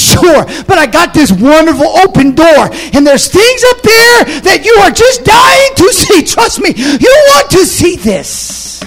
but 0.67 0.79
I 0.79 0.87
got 0.87 1.15
this 1.15 1.31
wonderful 1.33 1.87
open 1.99 2.35
door, 2.35 2.69
and 2.93 3.07
there's 3.07 3.29
things 3.29 3.65
up 3.71 3.83
there 3.83 4.25
that 4.43 4.63
you 4.65 4.75
are 4.83 4.91
just 4.91 5.25
dying 5.25 5.75
to 5.77 5.93
see. 5.93 6.23
Trust 6.35 6.61
me, 6.61 6.73
you 6.77 7.25
want 7.31 7.51
to 7.51 7.65
see 7.67 7.97
this. 7.97 8.83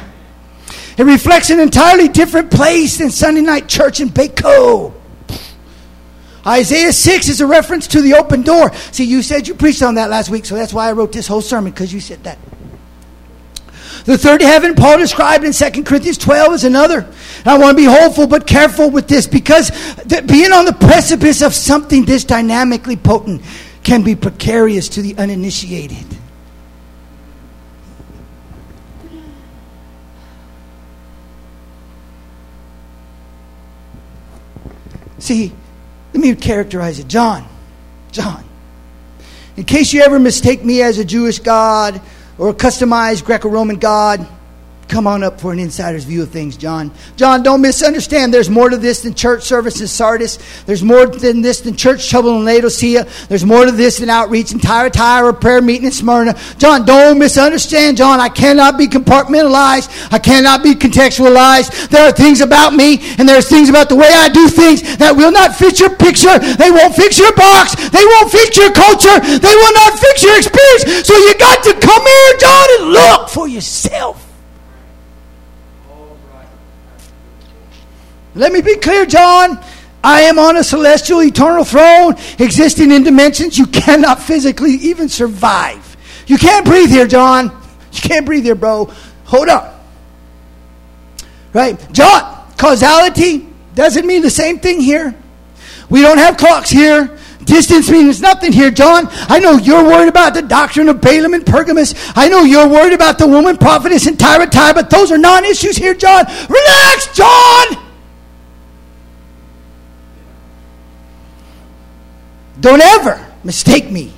It 0.97 1.03
reflects 1.03 1.49
an 1.49 1.59
entirely 1.59 2.07
different 2.07 2.51
place 2.51 2.97
than 2.97 3.09
Sunday 3.09 3.41
night 3.41 3.67
church 3.67 3.99
in 3.99 4.09
Baco. 4.09 4.93
Isaiah 6.45 6.91
6 6.91 7.29
is 7.29 7.41
a 7.41 7.47
reference 7.47 7.87
to 7.87 8.01
the 8.01 8.15
open 8.15 8.41
door. 8.41 8.73
See, 8.91 9.05
you 9.05 9.21
said 9.21 9.47
you 9.47 9.55
preached 9.55 9.81
on 9.81 9.95
that 9.95 10.09
last 10.09 10.29
week, 10.29 10.45
so 10.45 10.55
that's 10.55 10.73
why 10.73 10.89
I 10.89 10.91
wrote 10.91 11.11
this 11.11 11.25
whole 11.25 11.41
sermon, 11.41 11.71
because 11.71 11.93
you 11.93 12.01
said 12.01 12.23
that. 12.25 12.37
The 14.05 14.17
third 14.17 14.41
heaven, 14.41 14.75
Paul 14.75 14.97
described 14.97 15.45
in 15.45 15.53
2 15.53 15.83
Corinthians 15.83 16.17
12, 16.17 16.53
is 16.53 16.63
another. 16.65 17.07
I 17.45 17.57
want 17.57 17.77
to 17.77 17.81
be 17.81 17.89
hopeful 17.89 18.27
but 18.27 18.45
careful 18.45 18.89
with 18.89 19.07
this 19.07 19.27
because 19.27 19.71
being 20.05 20.51
on 20.51 20.65
the 20.65 20.75
precipice 20.77 21.41
of 21.41 21.53
something 21.53 22.03
this 22.03 22.25
dynamically 22.25 22.97
potent 22.97 23.41
can 23.83 24.03
be 24.03 24.15
precarious 24.15 24.89
to 24.89 25.01
the 25.01 25.15
uninitiated. 25.17 26.05
See, 35.19 35.53
let 36.13 36.21
me 36.21 36.35
characterize 36.35 36.99
it. 36.99 37.07
John 37.07 37.47
John, 38.13 38.45
in 39.57 39.63
case 39.63 39.91
you 39.91 40.01
ever 40.01 40.19
mistake 40.19 40.63
me 40.63 40.83
as 40.83 40.99
a 40.99 41.05
Jewish 41.05 41.39
God 41.39 41.99
or 42.37 42.49
a 42.49 42.53
customized 42.53 43.25
Greco 43.25 43.49
Roman 43.49 43.77
God, 43.77 44.27
Come 44.87 45.07
on 45.07 45.23
up 45.23 45.39
for 45.39 45.51
an 45.51 45.59
insider's 45.59 46.03
view 46.03 46.21
of 46.23 46.29
things, 46.29 46.55
John. 46.55 46.91
John, 47.15 47.41
don't 47.41 47.61
misunderstand. 47.61 48.33
There's 48.33 48.49
more 48.49 48.69
to 48.69 48.77
this 48.77 49.01
than 49.01 49.13
church 49.13 49.43
service 49.43 49.81
in 49.81 49.87
Sardis. 49.87 50.37
There's 50.65 50.83
more 50.83 51.07
than 51.07 51.41
this 51.41 51.61
than 51.61 51.75
church 51.75 52.09
trouble 52.09 52.37
in 52.37 52.45
Laodicea. 52.45 53.07
There's 53.27 53.45
more 53.45 53.65
to 53.65 53.71
this 53.71 53.99
than 53.99 54.09
outreach 54.09 54.51
in 54.51 54.59
Thyatira 54.59 55.33
prayer 55.33 55.61
meeting 55.61 55.85
in 55.85 55.91
Smyrna. 55.91 56.37
John, 56.57 56.85
don't 56.85 57.17
misunderstand, 57.17 57.97
John. 57.97 58.19
I 58.19 58.29
cannot 58.29 58.77
be 58.77 58.87
compartmentalized. 58.87 60.13
I 60.13 60.19
cannot 60.19 60.61
be 60.61 60.75
contextualized. 60.75 61.89
There 61.89 62.07
are 62.07 62.11
things 62.11 62.41
about 62.41 62.73
me 62.73 62.99
and 63.17 63.27
there's 63.27 63.49
things 63.49 63.69
about 63.69 63.89
the 63.89 63.95
way 63.95 64.09
I 64.13 64.29
do 64.29 64.47
things 64.47 64.97
that 64.97 65.15
will 65.15 65.31
not 65.31 65.55
fit 65.55 65.79
your 65.79 65.95
picture. 65.95 66.37
They 66.37 66.69
won't 66.69 66.95
fix 66.95 67.17
your 67.17 67.33
box. 67.33 67.73
They 67.89 68.05
won't 68.05 68.31
fix 68.31 68.57
your 68.57 68.71
culture. 68.71 69.19
They 69.19 69.55
will 69.55 69.73
not 69.73 69.97
fix 69.97 70.23
your 70.23 70.37
experience. 70.37 71.07
So 71.07 71.15
you 71.17 71.33
got 71.39 71.63
to 71.63 71.73
come 71.79 72.05
here, 72.05 72.37
John, 72.37 72.67
and 72.77 72.91
look 72.91 73.29
for 73.29 73.47
yourself. 73.47 74.22
Let 78.35 78.51
me 78.51 78.61
be 78.61 78.75
clear, 78.77 79.05
John. 79.05 79.63
I 80.03 80.21
am 80.21 80.37
on 80.37 80.57
a 80.57 80.63
celestial, 80.63 81.21
eternal 81.23 81.63
throne, 81.63 82.15
existing 82.37 82.91
in 82.91 83.03
dimensions 83.03 83.57
you 83.57 83.65
cannot 83.67 84.21
physically 84.21 84.73
even 84.73 85.07
survive. 85.07 85.95
You 86.27 86.37
can't 86.37 86.65
breathe 86.65 86.89
here, 86.89 87.07
John. 87.07 87.45
You 87.93 88.01
can't 88.01 88.25
breathe 88.25 88.43
here, 88.43 88.55
bro. 88.55 88.91
Hold 89.25 89.47
up. 89.47 89.85
Right? 91.53 91.79
John, 91.93 92.45
causality 92.57 93.47
doesn't 93.75 94.05
mean 94.05 94.21
the 94.21 94.29
same 94.29 94.59
thing 94.59 94.81
here. 94.81 95.15
We 95.89 96.01
don't 96.01 96.17
have 96.17 96.37
clocks 96.37 96.69
here. 96.69 97.17
Distance 97.45 97.89
means 97.89 98.21
nothing 98.21 98.51
here, 98.51 98.71
John. 98.71 99.07
I 99.11 99.39
know 99.39 99.57
you're 99.57 99.83
worried 99.83 100.07
about 100.07 100.33
the 100.33 100.41
doctrine 100.41 100.89
of 100.89 101.01
Balaam 101.01 101.33
and 101.33 101.45
Pergamus. 101.45 101.93
I 102.15 102.29
know 102.29 102.43
you're 102.43 102.67
worried 102.67 102.93
about 102.93 103.19
the 103.19 103.27
woman 103.27 103.57
prophetess 103.57 104.07
in 104.07 104.15
Thyatira, 104.15 104.73
but 104.73 104.89
those 104.89 105.11
are 105.11 105.17
non 105.17 105.45
issues 105.45 105.77
here, 105.77 105.93
John. 105.93 106.25
Relax, 106.25 107.15
John. 107.15 107.82
Don't 112.63 112.79
ever 112.79 113.19
mistake 113.43 113.91
me 113.91 114.13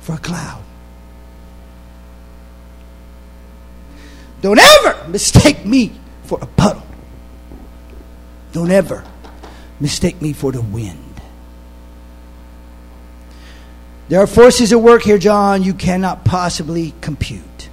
for 0.00 0.16
a 0.16 0.18
cloud. 0.18 0.60
Don't 4.40 4.58
ever 4.58 5.06
mistake 5.06 5.64
me 5.64 5.92
for 6.24 6.36
a 6.42 6.46
puddle. 6.46 6.82
Don't 8.50 8.72
ever 8.72 9.04
mistake 9.78 10.20
me 10.20 10.32
for 10.32 10.50
the 10.50 10.60
wind. 10.60 11.20
There 14.08 14.20
are 14.20 14.26
forces 14.26 14.72
at 14.72 14.80
work 14.80 15.02
here, 15.02 15.18
John, 15.18 15.62
you 15.62 15.72
cannot 15.72 16.24
possibly 16.24 16.92
compute. 17.00 17.68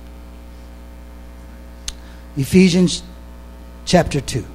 Ephesians 2.38 3.01
chapter 3.86 4.22
2. 4.22 4.45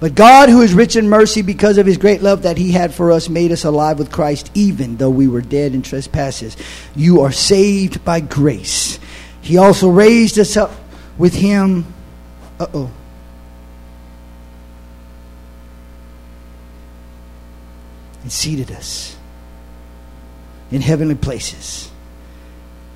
But 0.00 0.14
God, 0.14 0.48
who 0.48 0.60
is 0.60 0.74
rich 0.74 0.96
in 0.96 1.08
mercy 1.08 1.40
because 1.40 1.78
of 1.78 1.86
his 1.86 1.96
great 1.96 2.20
love 2.20 2.42
that 2.42 2.58
he 2.58 2.72
had 2.72 2.92
for 2.92 3.12
us, 3.12 3.28
made 3.28 3.52
us 3.52 3.64
alive 3.64 3.98
with 3.98 4.12
Christ, 4.12 4.50
even 4.54 4.96
though 4.96 5.10
we 5.10 5.28
were 5.28 5.40
dead 5.40 5.74
in 5.74 5.82
trespasses. 5.82 6.56
You 6.94 7.22
are 7.22 7.32
saved 7.32 8.04
by 8.04 8.20
grace. 8.20 8.98
He 9.40 9.56
also 9.56 9.88
raised 9.88 10.38
us 10.38 10.56
up 10.56 10.72
with 11.16 11.34
him. 11.34 11.86
Uh 12.58 12.66
oh. 12.74 12.90
And 18.22 18.32
seated 18.32 18.72
us 18.72 19.16
in 20.70 20.80
heavenly 20.80 21.14
places 21.14 21.90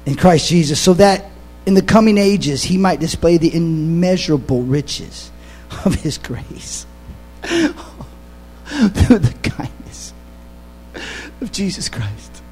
in 0.05 0.15
Christ 0.15 0.49
Jesus, 0.49 0.81
so 0.81 0.95
that 0.95 1.31
in 1.67 1.75
the 1.75 1.83
coming 1.83 2.17
ages 2.17 2.63
he 2.63 2.79
might 2.79 2.99
display 2.99 3.37
the 3.37 3.55
immeasurable 3.55 4.63
riches 4.63 5.31
of 5.85 5.95
his 5.97 6.17
grace 6.17 6.87
through 8.69 9.19
the 9.19 9.35
kindness 9.43 10.13
of 11.41 11.51
Jesus 11.51 11.89
Christ. 11.89 12.43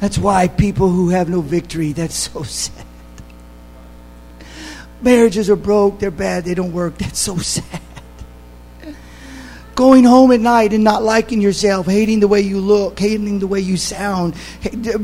That's 0.00 0.18
why 0.18 0.48
people 0.48 0.88
who 0.88 1.10
have 1.10 1.28
no 1.28 1.40
victory, 1.40 1.92
that's 1.92 2.16
so 2.16 2.42
sad. 2.44 2.86
Marriages 5.02 5.48
are 5.48 5.56
broke, 5.56 6.00
they're 6.00 6.10
bad, 6.10 6.44
they 6.44 6.54
don't 6.54 6.72
work. 6.72 6.98
That's 6.98 7.18
so 7.18 7.38
sad. 7.38 7.80
Going 9.76 10.04
home 10.04 10.32
at 10.32 10.40
night 10.40 10.72
and 10.74 10.84
not 10.84 11.02
liking 11.02 11.40
yourself, 11.40 11.86
hating 11.86 12.20
the 12.20 12.28
way 12.28 12.40
you 12.40 12.60
look, 12.60 12.98
hating 12.98 13.38
the 13.38 13.46
way 13.46 13.60
you 13.60 13.76
sound, 13.76 14.34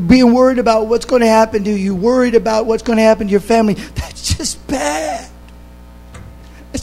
being 0.07 0.35
worried 0.35 0.59
about 0.59 0.89
what's 0.89 1.07
going 1.07 1.23
to 1.23 1.29
happen 1.29 1.65
to 1.65 1.71
you, 1.71 1.95
worried 1.95 2.35
about 2.35 2.67
what's 2.67 2.83
going 2.83 2.99
to 2.99 3.03
happen 3.03 3.29
to 3.29 3.31
your 3.31 3.41
family. 3.41 3.75
That's 3.75 4.37
just 4.37 4.67
bad. 4.67 5.31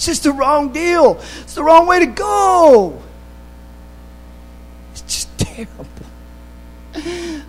It's 0.04 0.20
just 0.20 0.24
the 0.24 0.34
wrong 0.34 0.74
deal. 0.74 1.18
It's 1.44 1.56
the 1.56 1.64
wrong 1.64 1.88
way 1.88 2.00
to 2.00 2.08
go. 2.08 3.02
It's 4.92 5.02
just 5.04 5.38
terrible. 5.38 5.88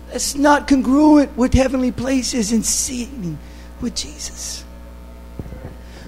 That's 0.07 0.35
not 0.35 0.65
congruent 0.65 1.35
with 1.35 1.53
heavenly 1.53 1.91
places 1.91 2.53
and 2.53 2.65
seeing 2.65 3.37
with 3.81 3.93
Jesus. 3.93 4.63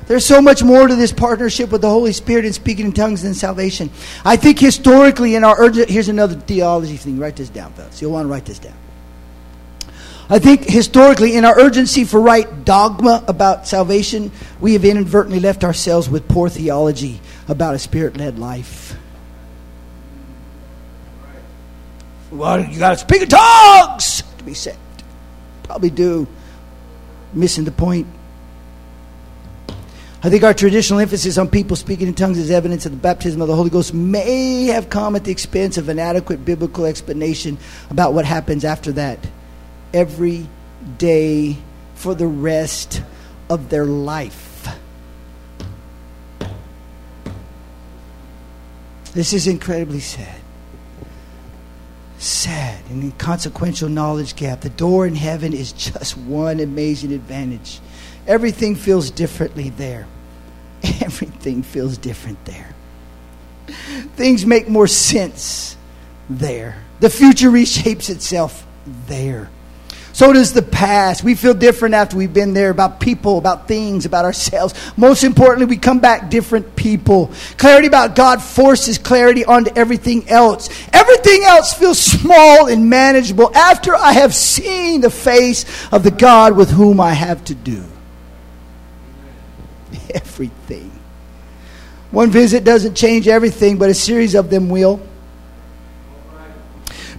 There's 0.05 0.25
so 0.25 0.41
much 0.41 0.63
more 0.63 0.87
to 0.87 0.95
this 0.95 1.11
partnership 1.11 1.69
with 1.69 1.81
the 1.81 1.89
Holy 1.89 2.13
Spirit 2.13 2.45
and 2.45 2.55
speaking 2.55 2.85
in 2.85 2.93
tongues 2.93 3.23
than 3.23 3.33
salvation. 3.33 3.89
I 4.23 4.37
think 4.37 4.57
historically 4.57 5.35
in 5.35 5.43
our 5.43 5.61
urgent, 5.61 5.89
here's 5.89 6.07
another 6.07 6.35
theology 6.35 6.95
thing. 6.95 7.19
Write 7.19 7.35
this 7.35 7.49
down, 7.49 7.73
fellas. 7.73 8.01
You'll 8.01 8.13
want 8.13 8.25
to 8.25 8.31
write 8.31 8.45
this 8.45 8.59
down. 8.59 8.86
I 10.29 10.39
think 10.39 10.65
historically, 10.65 11.35
in 11.35 11.45
our 11.45 11.57
urgency 11.57 12.03
for 12.03 12.19
right 12.19 12.65
dogma 12.65 13.23
about 13.29 13.65
salvation, 13.65 14.31
we 14.59 14.73
have 14.73 14.83
inadvertently 14.83 15.39
left 15.39 15.63
ourselves 15.63 16.09
with 16.09 16.27
poor 16.27 16.49
theology 16.49 17.21
about 17.47 17.75
a 17.75 17.79
spirit 17.79 18.17
led 18.17 18.37
life. 18.37 18.97
Well, 22.29 22.59
you 22.59 22.77
got 22.77 22.89
to 22.89 22.97
speak 22.97 23.21
in 23.21 23.29
tongues 23.29 24.21
to 24.37 24.43
be 24.43 24.53
saved. 24.53 24.77
Probably 25.63 25.89
do. 25.89 26.27
Missing 27.33 27.63
the 27.63 27.71
point. 27.71 28.07
I 30.23 30.29
think 30.29 30.43
our 30.43 30.53
traditional 30.53 30.99
emphasis 30.99 31.37
on 31.37 31.47
people 31.47 31.77
speaking 31.77 32.07
in 32.07 32.15
tongues 32.15 32.37
as 32.37 32.51
evidence 32.51 32.85
of 32.85 32.91
the 32.91 32.97
baptism 32.97 33.41
of 33.41 33.47
the 33.47 33.55
Holy 33.55 33.69
Ghost 33.69 33.93
may 33.93 34.65
have 34.65 34.89
come 34.89 35.15
at 35.15 35.23
the 35.23 35.31
expense 35.31 35.77
of 35.77 35.87
an 35.87 35.99
adequate 35.99 36.43
biblical 36.43 36.85
explanation 36.85 37.57
about 37.89 38.13
what 38.13 38.25
happens 38.25 38.65
after 38.65 38.91
that 38.93 39.19
every 39.93 40.47
day 40.97 41.57
for 41.95 42.15
the 42.15 42.27
rest 42.27 43.01
of 43.49 43.69
their 43.69 43.85
life. 43.85 44.47
This 49.13 49.33
is 49.33 49.47
incredibly 49.47 49.99
sad. 49.99 50.41
Sad 52.19 52.83
and 52.89 53.03
inconsequential 53.03 53.89
knowledge 53.89 54.35
gap. 54.35 54.61
The 54.61 54.69
door 54.69 55.07
in 55.07 55.15
heaven 55.15 55.53
is 55.53 55.71
just 55.71 56.17
one 56.17 56.59
amazing 56.59 57.11
advantage. 57.11 57.79
Everything 58.27 58.75
feels 58.75 59.09
differently 59.09 59.69
there. 59.69 60.07
Everything 61.01 61.63
feels 61.63 61.97
different 61.97 62.43
there. 62.45 62.75
Things 64.15 64.45
make 64.45 64.69
more 64.69 64.87
sense 64.87 65.77
there. 66.29 66.83
The 66.99 67.09
future 67.09 67.49
reshapes 67.49 68.09
itself 68.09 68.65
there. 69.07 69.49
So 70.17 70.33
does 70.33 70.51
the 70.51 70.63
past. 70.63 71.23
We 71.23 71.35
feel 71.35 71.53
different 71.53 71.93
after 71.93 72.17
we've 72.17 72.33
been 72.33 72.55
there 72.55 72.71
about 72.71 72.99
people, 72.99 73.37
about 73.37 73.67
things, 73.67 74.03
about 74.03 74.25
ourselves. 74.25 74.73
Most 74.97 75.23
importantly, 75.23 75.67
we 75.67 75.77
come 75.77 75.99
back 75.99 76.31
different 76.31 76.75
people. 76.75 77.29
Clarity 77.57 77.85
about 77.85 78.15
God 78.15 78.41
forces 78.41 78.97
clarity 78.97 79.45
onto 79.45 79.69
everything 79.75 80.27
else. 80.27 80.69
Everything 80.91 81.43
else 81.43 81.71
feels 81.71 81.99
small 81.99 82.67
and 82.67 82.89
manageable 82.89 83.55
after 83.55 83.93
I 83.93 84.13
have 84.13 84.33
seen 84.33 85.01
the 85.01 85.11
face 85.11 85.65
of 85.91 86.01
the 86.01 86.09
God 86.09 86.57
with 86.57 86.71
whom 86.71 86.99
I 86.99 87.13
have 87.13 87.45
to 87.45 87.53
do. 87.53 87.83
Everything. 90.15 90.91
One 92.09 92.31
visit 92.31 92.63
doesn't 92.63 92.95
change 92.95 93.27
everything, 93.27 93.77
but 93.77 93.91
a 93.91 93.93
series 93.93 94.33
of 94.33 94.49
them 94.49 94.69
will. 94.69 94.99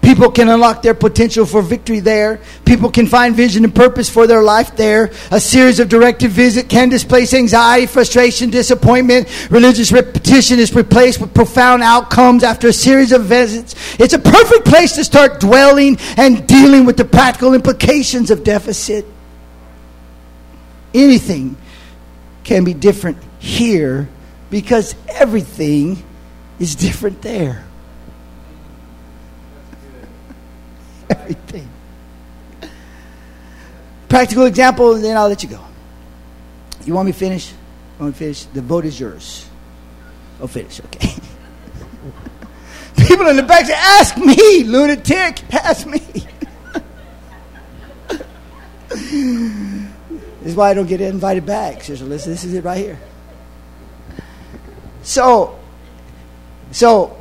People 0.03 0.31
can 0.31 0.49
unlock 0.49 0.83
their 0.83 0.95
potential 0.95 1.45
for 1.47 1.63
victory 1.63 2.01
there. 2.01 2.41
People 2.65 2.91
can 2.91 3.07
find 3.07 3.35
vision 3.35 3.65
and 3.65 3.75
purpose 3.75 4.09
for 4.09 4.27
their 4.27 4.43
life 4.43 4.77
there. 4.77 5.11
A 5.31 5.41
series 5.41 5.81
of 5.81 5.89
directed 5.89 6.31
visit 6.31 6.69
can 6.69 6.89
displace 6.89 7.35
anxiety, 7.35 7.87
frustration, 7.87 8.51
disappointment. 8.51 9.29
Religious 9.51 9.93
repetition 9.93 10.59
is 10.59 10.75
replaced 10.75 11.21
with 11.21 11.35
profound 11.35 11.83
outcomes 11.83 12.43
after 12.43 12.69
a 12.69 12.73
series 12.73 13.13
of 13.13 13.25
visits. 13.25 13.75
It's 13.99 14.15
a 14.15 14.19
perfect 14.19 14.65
place 14.65 14.93
to 14.97 15.05
start 15.05 15.41
dwelling 15.41 15.99
and 16.17 16.47
dealing 16.47 16.85
with 16.85 16.97
the 16.97 17.05
practical 17.05 17.55
implications 17.55 18.31
of 18.31 18.45
deficit. 18.45 19.05
Anything 20.95 21.57
can 22.45 22.65
be 22.65 22.75
different 22.75 23.19
here 23.39 24.09
because 24.51 24.95
everything 25.09 26.03
is 26.59 26.75
different 26.75 27.23
there. 27.23 27.68
everything. 31.11 31.69
Practical 34.09 34.47
example, 34.47 34.95
and 34.95 35.05
then 35.05 35.17
I'll 35.17 35.29
let 35.29 35.43
you 35.43 35.49
go. 35.49 35.65
You 36.85 36.95
want 36.95 37.07
me 37.07 37.13
to 37.13 37.19
finish? 37.19 37.51
You 37.51 38.05
want 38.05 38.09
me 38.09 38.13
to 38.13 38.19
finish? 38.19 38.45
The 38.45 38.63
vote 38.63 38.87
is 38.87 38.99
yours. 38.99 39.49
I'll 40.41 40.49
finish, 40.49 40.81
okay. 40.81 41.15
People 43.07 43.29
in 43.29 43.37
the 43.37 43.43
back 43.43 43.67
say, 43.67 43.75
ask 43.75 44.17
me, 44.17 44.65
lunatic, 44.65 45.55
ask 45.55 45.87
me. 45.87 45.99
this 48.89 50.45
is 50.45 50.57
why 50.57 50.71
I 50.71 50.75
don't 50.75 50.87
get 50.87 51.01
invited 51.01 51.45
back, 51.45 51.85
Sister 51.85 52.05
listen. 52.05 52.33
This 52.33 52.45
is 52.45 52.55
it 52.55 52.65
right 52.65 52.79
here. 52.79 52.99
So, 55.03 55.59
so 56.71 57.19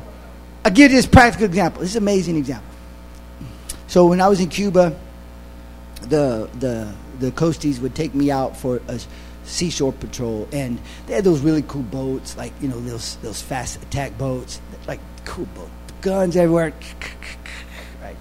I'll 0.64 0.72
give 0.72 0.90
you 0.90 0.96
this 0.96 1.06
practical 1.06 1.46
example. 1.46 1.80
This 1.80 1.90
is 1.90 1.96
an 1.96 2.02
amazing 2.02 2.36
example. 2.36 2.67
So 3.88 4.06
when 4.06 4.20
I 4.20 4.28
was 4.28 4.38
in 4.38 4.50
Cuba, 4.50 4.94
the 6.02 6.48
the 6.58 6.94
the 7.18 7.30
coasties 7.32 7.80
would 7.80 7.94
take 7.94 8.14
me 8.14 8.30
out 8.30 8.54
for 8.54 8.82
a 8.86 9.00
seashore 9.44 9.94
patrol, 9.94 10.46
and 10.52 10.78
they 11.06 11.14
had 11.14 11.24
those 11.24 11.40
really 11.40 11.62
cool 11.62 11.82
boats, 11.82 12.36
like 12.36 12.52
you 12.60 12.68
know 12.68 12.78
those 12.80 13.16
those 13.16 13.40
fast 13.40 13.82
attack 13.82 14.16
boats, 14.18 14.60
like 14.86 15.00
cool 15.24 15.46
boat, 15.54 15.70
guns 16.02 16.36
everywhere. 16.36 16.74
Right, 18.02 18.16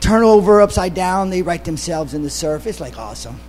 turn 0.00 0.24
over 0.24 0.60
upside 0.60 0.92
down. 0.92 1.30
They 1.30 1.40
right 1.40 1.64
themselves 1.64 2.12
in 2.12 2.22
the 2.22 2.30
surf. 2.30 2.66
It's 2.66 2.78
like 2.78 2.98
awesome. 2.98 3.40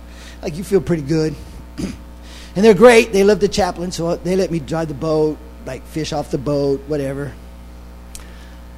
Like 0.42 0.56
you 0.56 0.64
feel 0.64 0.80
pretty 0.80 1.02
good, 1.02 1.34
and 1.76 2.64
they're 2.64 2.72
great. 2.72 3.12
They 3.12 3.22
love 3.22 3.40
the 3.40 3.48
chaplain, 3.48 3.92
so 3.92 4.16
they 4.16 4.34
let 4.34 4.50
me 4.50 4.60
drive 4.60 4.88
the 4.88 4.94
boat, 4.94 5.36
like 5.66 5.84
fish 5.84 6.14
off 6.14 6.30
the 6.30 6.38
boat, 6.38 6.80
whatever. 6.86 7.34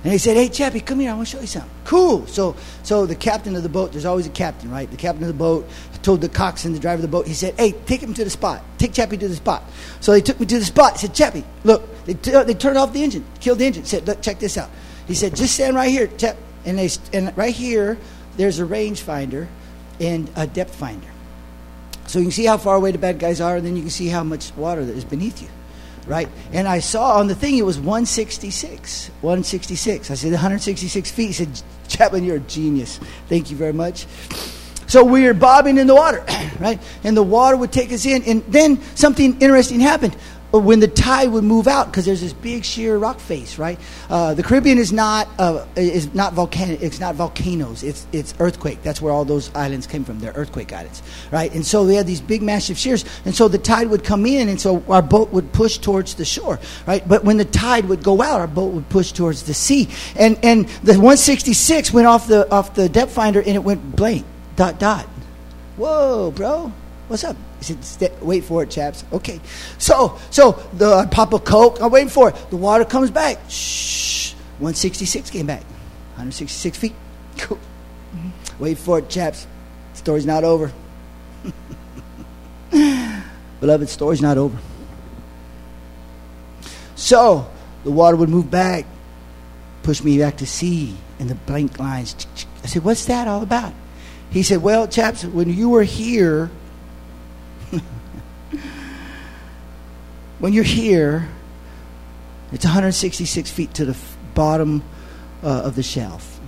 And 0.04 0.12
he 0.12 0.18
said, 0.18 0.36
"Hey, 0.36 0.48
Chappie, 0.48 0.80
come 0.80 0.98
here. 0.98 1.12
I 1.12 1.14
want 1.14 1.28
to 1.28 1.36
show 1.36 1.40
you 1.40 1.46
something." 1.46 1.70
Cool. 1.84 2.26
So, 2.26 2.56
so 2.82 3.06
the 3.06 3.14
captain 3.14 3.54
of 3.54 3.62
the 3.62 3.68
boat. 3.68 3.92
There's 3.92 4.04
always 4.04 4.26
a 4.26 4.30
captain, 4.30 4.70
right? 4.70 4.90
The 4.90 4.96
captain 4.96 5.22
of 5.22 5.28
the 5.28 5.34
boat 5.34 5.68
told 6.02 6.20
the 6.20 6.28
coxswain, 6.28 6.74
the 6.74 6.80
driver 6.80 6.96
of 6.96 7.02
the 7.02 7.08
boat. 7.08 7.26
He 7.26 7.34
said, 7.34 7.54
"Hey, 7.56 7.72
take 7.86 8.02
him 8.02 8.12
to 8.14 8.24
the 8.24 8.30
spot. 8.30 8.64
Take 8.78 8.92
Chappie 8.92 9.16
to 9.16 9.28
the 9.28 9.36
spot." 9.36 9.62
So 10.00 10.10
they 10.12 10.20
took 10.20 10.40
me 10.40 10.46
to 10.46 10.58
the 10.58 10.64
spot. 10.64 10.94
He 10.94 11.06
said, 11.06 11.14
"Chappie, 11.14 11.44
look." 11.62 11.88
They, 12.04 12.14
t- 12.14 12.32
they 12.32 12.54
turned 12.54 12.78
off 12.78 12.92
the 12.92 13.04
engine, 13.04 13.24
killed 13.38 13.58
the 13.58 13.66
engine. 13.66 13.84
Said, 13.84 14.06
"Look, 14.06 14.22
check 14.22 14.40
this 14.40 14.58
out." 14.58 14.70
He 15.06 15.14
said, 15.14 15.36
"Just 15.36 15.54
stand 15.54 15.76
right 15.76 15.90
here, 15.90 16.08
Chap." 16.08 16.36
And 16.64 16.78
they 16.78 16.90
and 17.12 17.36
right 17.36 17.54
here, 17.54 17.96
there's 18.36 18.58
a 18.58 18.64
range 18.64 19.02
finder 19.02 19.48
and 20.00 20.28
a 20.34 20.48
depth 20.48 20.74
finder. 20.74 21.06
So 22.08 22.18
you 22.18 22.24
can 22.26 22.32
see 22.32 22.44
how 22.44 22.58
far 22.58 22.74
away 22.74 22.90
the 22.90 22.98
bad 22.98 23.20
guys 23.20 23.40
are, 23.40 23.56
and 23.56 23.64
then 23.64 23.76
you 23.76 23.82
can 23.82 23.90
see 23.90 24.08
how 24.08 24.24
much 24.24 24.52
water 24.56 24.84
that 24.84 24.96
is 24.96 25.04
beneath 25.04 25.40
you 25.40 25.48
right? 26.06 26.28
And 26.52 26.66
I 26.66 26.80
saw 26.80 27.18
on 27.18 27.26
the 27.26 27.34
thing 27.34 27.56
it 27.58 27.64
was 27.64 27.78
166. 27.78 29.08
166. 29.20 30.10
I 30.10 30.14
said 30.14 30.32
166 30.32 31.10
feet. 31.10 31.26
He 31.26 31.32
said, 31.32 31.62
Chaplain, 31.88 32.24
you're 32.24 32.36
a 32.36 32.40
genius. 32.40 32.98
Thank 33.28 33.50
you 33.50 33.56
very 33.56 33.72
much. 33.72 34.06
So 34.86 35.04
we 35.04 35.24
were 35.24 35.34
bobbing 35.34 35.78
in 35.78 35.86
the 35.86 35.94
water, 35.94 36.24
right? 36.60 36.78
And 37.04 37.16
the 37.16 37.22
water 37.22 37.56
would 37.56 37.72
take 37.72 37.92
us 37.92 38.04
in. 38.04 38.22
And 38.24 38.44
then 38.44 38.82
something 38.94 39.40
interesting 39.40 39.80
happened 39.80 40.16
when 40.60 40.80
the 40.80 40.88
tide 40.88 41.30
would 41.30 41.44
move 41.44 41.66
out 41.66 41.86
because 41.86 42.04
there's 42.04 42.20
this 42.20 42.32
big 42.32 42.64
sheer 42.64 42.98
rock 42.98 43.18
face, 43.18 43.58
right? 43.58 43.78
Uh, 44.10 44.34
the 44.34 44.42
Caribbean 44.42 44.78
is 44.78 44.92
not 44.92 45.28
uh, 45.38 45.64
is 45.76 46.12
not 46.14 46.34
volcanic. 46.34 46.82
It's 46.82 47.00
not 47.00 47.14
volcanoes. 47.14 47.82
It's 47.82 48.06
it's 48.12 48.34
earthquake. 48.38 48.82
That's 48.82 49.00
where 49.00 49.12
all 49.12 49.24
those 49.24 49.54
islands 49.54 49.86
came 49.86 50.04
from. 50.04 50.18
They're 50.18 50.32
earthquake 50.32 50.72
islands, 50.72 51.02
right? 51.30 51.52
And 51.54 51.64
so 51.64 51.86
we 51.86 51.94
had 51.94 52.06
these 52.06 52.20
big 52.20 52.42
massive 52.42 52.76
shears, 52.76 53.04
and 53.24 53.34
so 53.34 53.48
the 53.48 53.58
tide 53.58 53.88
would 53.88 54.04
come 54.04 54.26
in, 54.26 54.48
and 54.48 54.60
so 54.60 54.84
our 54.88 55.02
boat 55.02 55.30
would 55.32 55.52
push 55.52 55.78
towards 55.78 56.14
the 56.14 56.24
shore, 56.24 56.60
right? 56.86 57.06
But 57.08 57.24
when 57.24 57.38
the 57.38 57.46
tide 57.46 57.86
would 57.86 58.02
go 58.02 58.20
out, 58.20 58.40
our 58.40 58.46
boat 58.46 58.72
would 58.72 58.88
push 58.90 59.12
towards 59.12 59.44
the 59.44 59.54
sea, 59.54 59.88
and 60.16 60.38
and 60.42 60.68
the 60.82 60.92
166 60.92 61.92
went 61.92 62.06
off 62.06 62.26
the 62.26 62.50
off 62.50 62.74
the 62.74 62.88
depth 62.88 63.12
finder, 63.12 63.40
and 63.40 63.56
it 63.56 63.64
went 63.64 63.96
blank 63.96 64.26
dot 64.56 64.78
dot. 64.78 65.06
Whoa, 65.76 66.30
bro, 66.30 66.72
what's 67.12 67.24
up? 67.24 67.36
He 67.58 67.76
said, 67.80 68.20
wait 68.22 68.42
for 68.42 68.62
it, 68.62 68.70
chaps. 68.70 69.04
Okay. 69.12 69.40
So, 69.78 70.18
so 70.30 70.52
the 70.72 70.92
I 70.94 71.06
pop 71.06 71.32
a 71.32 71.38
Coke. 71.38 71.80
I'm 71.80 71.92
waiting 71.92 72.08
for 72.08 72.30
it. 72.30 72.50
The 72.50 72.56
water 72.56 72.84
comes 72.84 73.10
back. 73.10 73.38
Shh. 73.48 74.32
166 74.58 75.30
came 75.30 75.46
back. 75.46 75.62
166 76.14 76.78
feet. 76.78 76.94
Cool. 77.38 77.58
Mm-hmm. 78.16 78.62
Wait 78.62 78.78
for 78.78 78.98
it, 78.98 79.08
chaps. 79.08 79.46
Story's 79.94 80.26
not 80.26 80.42
over. 80.42 80.72
Beloved, 83.60 83.88
story's 83.88 84.22
not 84.22 84.38
over. 84.38 84.58
So, 86.96 87.50
the 87.84 87.90
water 87.90 88.16
would 88.16 88.28
move 88.28 88.50
back, 88.50 88.86
push 89.82 90.02
me 90.02 90.18
back 90.18 90.38
to 90.38 90.46
sea, 90.46 90.96
and 91.18 91.28
the 91.28 91.34
blank 91.34 91.78
lines. 91.78 92.26
I 92.62 92.66
said, 92.66 92.84
What's 92.84 93.04
that 93.06 93.28
all 93.28 93.42
about? 93.42 93.74
He 94.30 94.42
said, 94.42 94.62
Well, 94.62 94.88
chaps, 94.88 95.24
when 95.24 95.52
you 95.52 95.68
were 95.68 95.82
here, 95.82 96.50
when 100.42 100.52
you're 100.52 100.64
here, 100.64 101.28
it's 102.50 102.64
166 102.64 103.48
feet 103.48 103.72
to 103.74 103.84
the 103.84 103.96
bottom 104.34 104.82
uh, 105.40 105.62
of 105.62 105.76
the 105.76 105.84
shelf. 105.84 106.40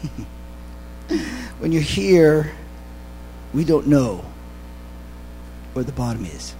when 1.58 1.72
you're 1.72 1.82
here, 1.82 2.52
we 3.52 3.64
don't 3.64 3.88
know 3.88 4.24
where 5.72 5.84
the 5.84 5.90
bottom 5.90 6.24
is. 6.24 6.54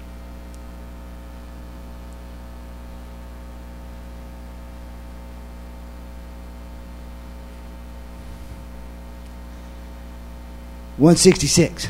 One 10.96 11.14
sixty 11.14 11.46
six. 11.46 11.86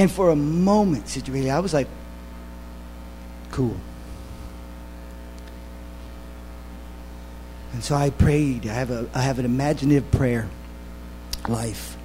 And 0.00 0.10
for 0.10 0.30
a 0.30 0.34
moment, 0.34 1.08
Sister 1.08 1.30
I 1.50 1.58
was 1.58 1.74
like, 1.74 1.86
cool. 3.50 3.76
And 7.74 7.84
so 7.84 7.96
I 7.96 8.08
prayed. 8.08 8.66
I 8.66 8.72
have 8.72 8.90
a 8.90 9.06
I 9.12 9.20
have 9.20 9.38
an 9.38 9.44
imaginative 9.44 10.10
prayer 10.10 10.48
life. 11.46 11.98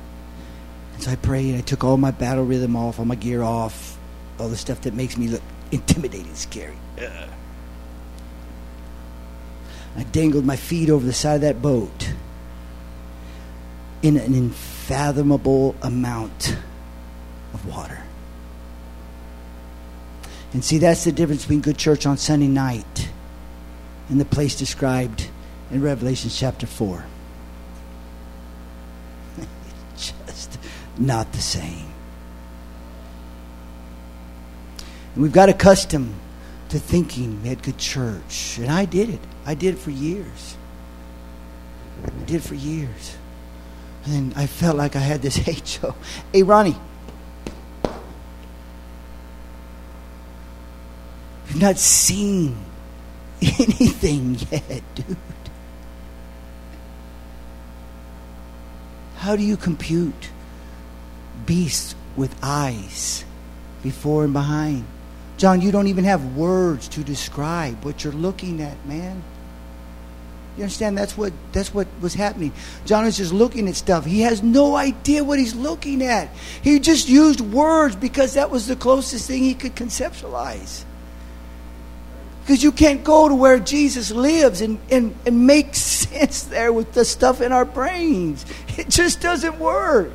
And 0.94 1.04
so 1.04 1.12
I 1.12 1.16
prayed. 1.16 1.56
I 1.56 1.62
took 1.62 1.86
all 1.86 1.96
my 1.96 2.12
battle 2.12 2.44
rhythm 2.44 2.76
off, 2.76 3.00
all 3.00 3.06
my 3.06 3.16
gear 3.16 3.42
off, 3.42 3.98
all 4.40 4.50
the 4.50 4.58
stuff 4.58 4.82
that 4.82 4.94
makes 4.94 5.16
me 5.16 5.30
look 5.30 5.42
intimidating, 5.72 6.36
scary. 6.36 6.76
I 9.96 10.04
dangled 10.12 10.44
my 10.44 10.58
feet 10.58 10.90
over 10.90 11.06
the 11.06 11.14
side 11.14 11.36
of 11.36 11.42
that 11.44 11.62
boat 11.62 12.12
in 14.02 14.18
an 14.18 14.34
unfathomable 14.34 15.78
amount 15.82 16.58
of 17.56 17.66
water. 17.66 18.04
And 20.54 20.64
see, 20.64 20.78
that's 20.78 21.04
the 21.04 21.12
difference 21.12 21.42
between 21.42 21.62
good 21.62 21.78
church 21.78 22.06
on 22.06 22.18
Sunday 22.18 22.48
night 22.48 23.10
and 24.10 24.22
the 24.22 24.26
place 24.26 24.56
described 24.56 25.28
in 25.72 25.82
Revelation 25.82 26.30
chapter 26.30 26.68
4. 26.68 27.06
Just 29.98 30.60
not 30.98 31.32
the 31.32 31.42
same. 31.42 31.88
And 35.14 35.24
we've 35.24 35.34
got 35.34 35.50
accustomed 35.50 36.14
to 36.70 36.80
thinking 36.80 37.42
we 37.42 37.50
had 37.50 37.64
good 37.64 37.78
church. 37.78 38.58
And 38.60 38.70
I 38.70 38.86
did 38.86 39.10
it. 39.10 39.22
I 39.46 39.56
did 39.56 39.76
it 39.76 39.78
for 39.78 39.92
years. 39.92 40.58
I 42.06 42.24
did 42.26 42.36
it 42.36 42.44
for 42.44 42.56
years. 42.56 43.18
And 44.06 44.34
I 44.36 44.46
felt 44.46 44.78
like 44.78 44.96
I 44.96 45.00
had 45.00 45.22
this 45.22 45.36
hate 45.48 45.68
show. 45.68 45.96
Hey, 46.32 46.44
Ronnie. 46.44 46.76
You've 51.48 51.62
not 51.62 51.78
seen 51.78 52.58
anything 53.42 54.38
yet, 54.52 54.84
dude. 54.96 55.18
How 59.18 59.36
do 59.36 59.44
you 59.44 59.58
compute 59.58 60.30
beasts 61.46 61.96
with 62.16 62.36
eyes 62.44 63.26
before 63.82 64.24
and 64.24 64.34
behind? 64.34 64.86
John, 65.38 65.62
you 65.62 65.72
don't 65.72 65.88
even 65.88 66.04
have 66.06 66.36
words 66.36 66.88
to 66.90 67.04
describe 67.04 67.84
what 67.84 68.04
you're 68.04 68.14
looking 68.14 68.62
at, 68.62 68.86
man. 68.86 69.24
You 70.56 70.64
understand? 70.64 70.98
That's 70.98 71.18
what 71.18 71.34
that's 71.52 71.74
what 71.74 71.88
was 72.00 72.14
happening. 72.14 72.54
John 72.86 73.06
is 73.06 73.18
just 73.18 73.34
looking 73.34 73.68
at 73.68 73.76
stuff. 73.76 74.06
He 74.06 74.22
has 74.22 74.42
no 74.42 74.76
idea 74.78 75.24
what 75.24 75.38
he's 75.38 75.54
looking 75.54 76.02
at. 76.02 76.30
He 76.62 76.80
just 76.80 77.10
used 77.10 77.42
words 77.42 77.96
because 77.96 78.36
that 78.36 78.50
was 78.50 78.68
the 78.68 78.78
closest 78.78 79.28
thing 79.28 79.44
he 79.44 79.54
could 79.54 79.76
conceptualize. 79.76 80.86
Because 82.46 82.62
you 82.62 82.72
can't 82.72 83.04
go 83.04 83.28
to 83.28 83.34
where 83.34 83.58
Jesus 83.58 84.12
lives 84.12 84.62
and, 84.62 84.78
and, 84.92 85.16
and 85.26 85.48
make 85.48 85.74
sense 85.76 86.44
there 86.44 86.72
with 86.72 86.94
the 86.94 87.04
stuff 87.04 87.42
in 87.42 87.52
our 87.52 87.66
brains. 87.66 88.46
It 88.78 88.88
just 88.88 89.20
doesn't 89.20 89.58
work. 89.58 90.14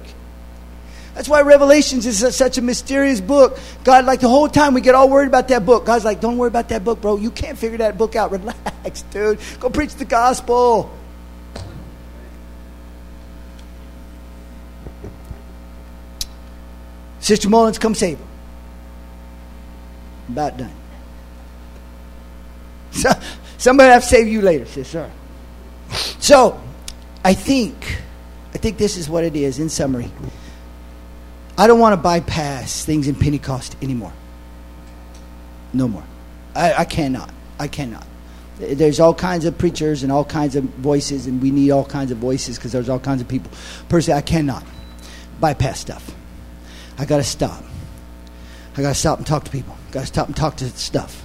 That's 1.15 1.29
why 1.29 1.43
Revelations 1.43 2.07
is 2.07 2.37
such 2.37 2.57
a 2.57 2.63
mysterious 2.63 3.21
book. 3.21 3.59
God, 3.83 4.05
like 4.05 4.21
the 4.21 4.29
whole 4.29 4.49
time 4.49 4.75
we 4.75 4.81
get 4.81 4.95
all 4.95 5.09
worried 5.09 5.27
about 5.27 5.49
that 5.49 5.67
book. 5.67 5.85
God's 5.85 6.05
like, 6.05 6.21
don't 6.21 6.39
worry 6.39 6.47
about 6.47 6.69
that 6.69 6.85
book, 6.85 7.01
bro. 7.01 7.17
You 7.17 7.33
can't 7.33 7.59
figure 7.59 7.79
that 7.79 7.99
book 7.99 8.15
out. 8.15 8.31
Relax, 8.31 9.03
dude. 9.11 9.41
Go 9.59 9.69
preach 9.69 9.97
the 9.97 10.05
gospel. 10.05 10.97
Sister 17.19 17.49
Mullins, 17.49 17.79
come 17.79 17.97
save 17.97 18.19
her. 18.19 18.25
About 20.29 20.57
done. 20.57 20.80
So, 22.91 23.11
somebody 23.59 23.91
have 23.91 24.03
to 24.03 24.09
save 24.09 24.29
you 24.29 24.43
later, 24.43 24.67
sister. 24.67 25.11
So, 26.19 26.61
I 27.25 27.35
think, 27.35 28.03
I 28.55 28.59
think 28.59 28.79
this 28.79 28.97
is 28.97 29.09
what 29.09 29.25
it 29.25 29.37
is 29.37 29.59
in 29.59 29.69
summary. 29.69 30.11
I 31.57 31.67
don't 31.67 31.79
want 31.79 31.93
to 31.93 31.99
bypass 31.99 32.85
things 32.85 33.07
in 33.07 33.15
Pentecost 33.15 33.77
anymore. 33.83 34.13
No 35.73 35.89
more. 35.89 36.05
I, 36.55 36.75
I 36.75 36.85
cannot. 36.85 37.31
I 37.59 37.69
cannot. 37.69 38.07
There's 38.59 39.01
all 39.01 39.15
kinds 39.15 39.45
of 39.45 39.57
preachers 39.57 40.03
and 40.03 40.13
all 40.13 40.25
kinds 40.25 40.57
of 40.57 40.65
voices, 40.65 41.27
and 41.27 41.41
we 41.41 41.51
need 41.51 41.71
all 41.71 41.85
kinds 41.85 42.11
of 42.11 42.19
voices 42.19 42.57
because 42.57 42.73
there's 42.73 42.89
all 42.89 42.99
kinds 42.99 43.21
of 43.21 43.29
people. 43.29 43.51
Personally, 43.89 44.19
I 44.19 44.23
cannot 44.23 44.65
bypass 45.39 45.81
stuff. 45.81 46.15
I 46.99 47.07
got 47.07 47.19
to 47.19 47.25
stop. 47.25 47.65
I 48.77 48.83
got 48.83 48.91
to 48.91 48.95
stop 48.95 49.19
and 49.19 49.27
talk 49.27 49.45
to 49.45 49.51
people. 49.51 49.77
Got 49.93 50.01
to 50.01 50.07
stop 50.07 50.27
and 50.27 50.37
talk 50.37 50.57
to 50.57 50.69
stuff. 50.71 51.25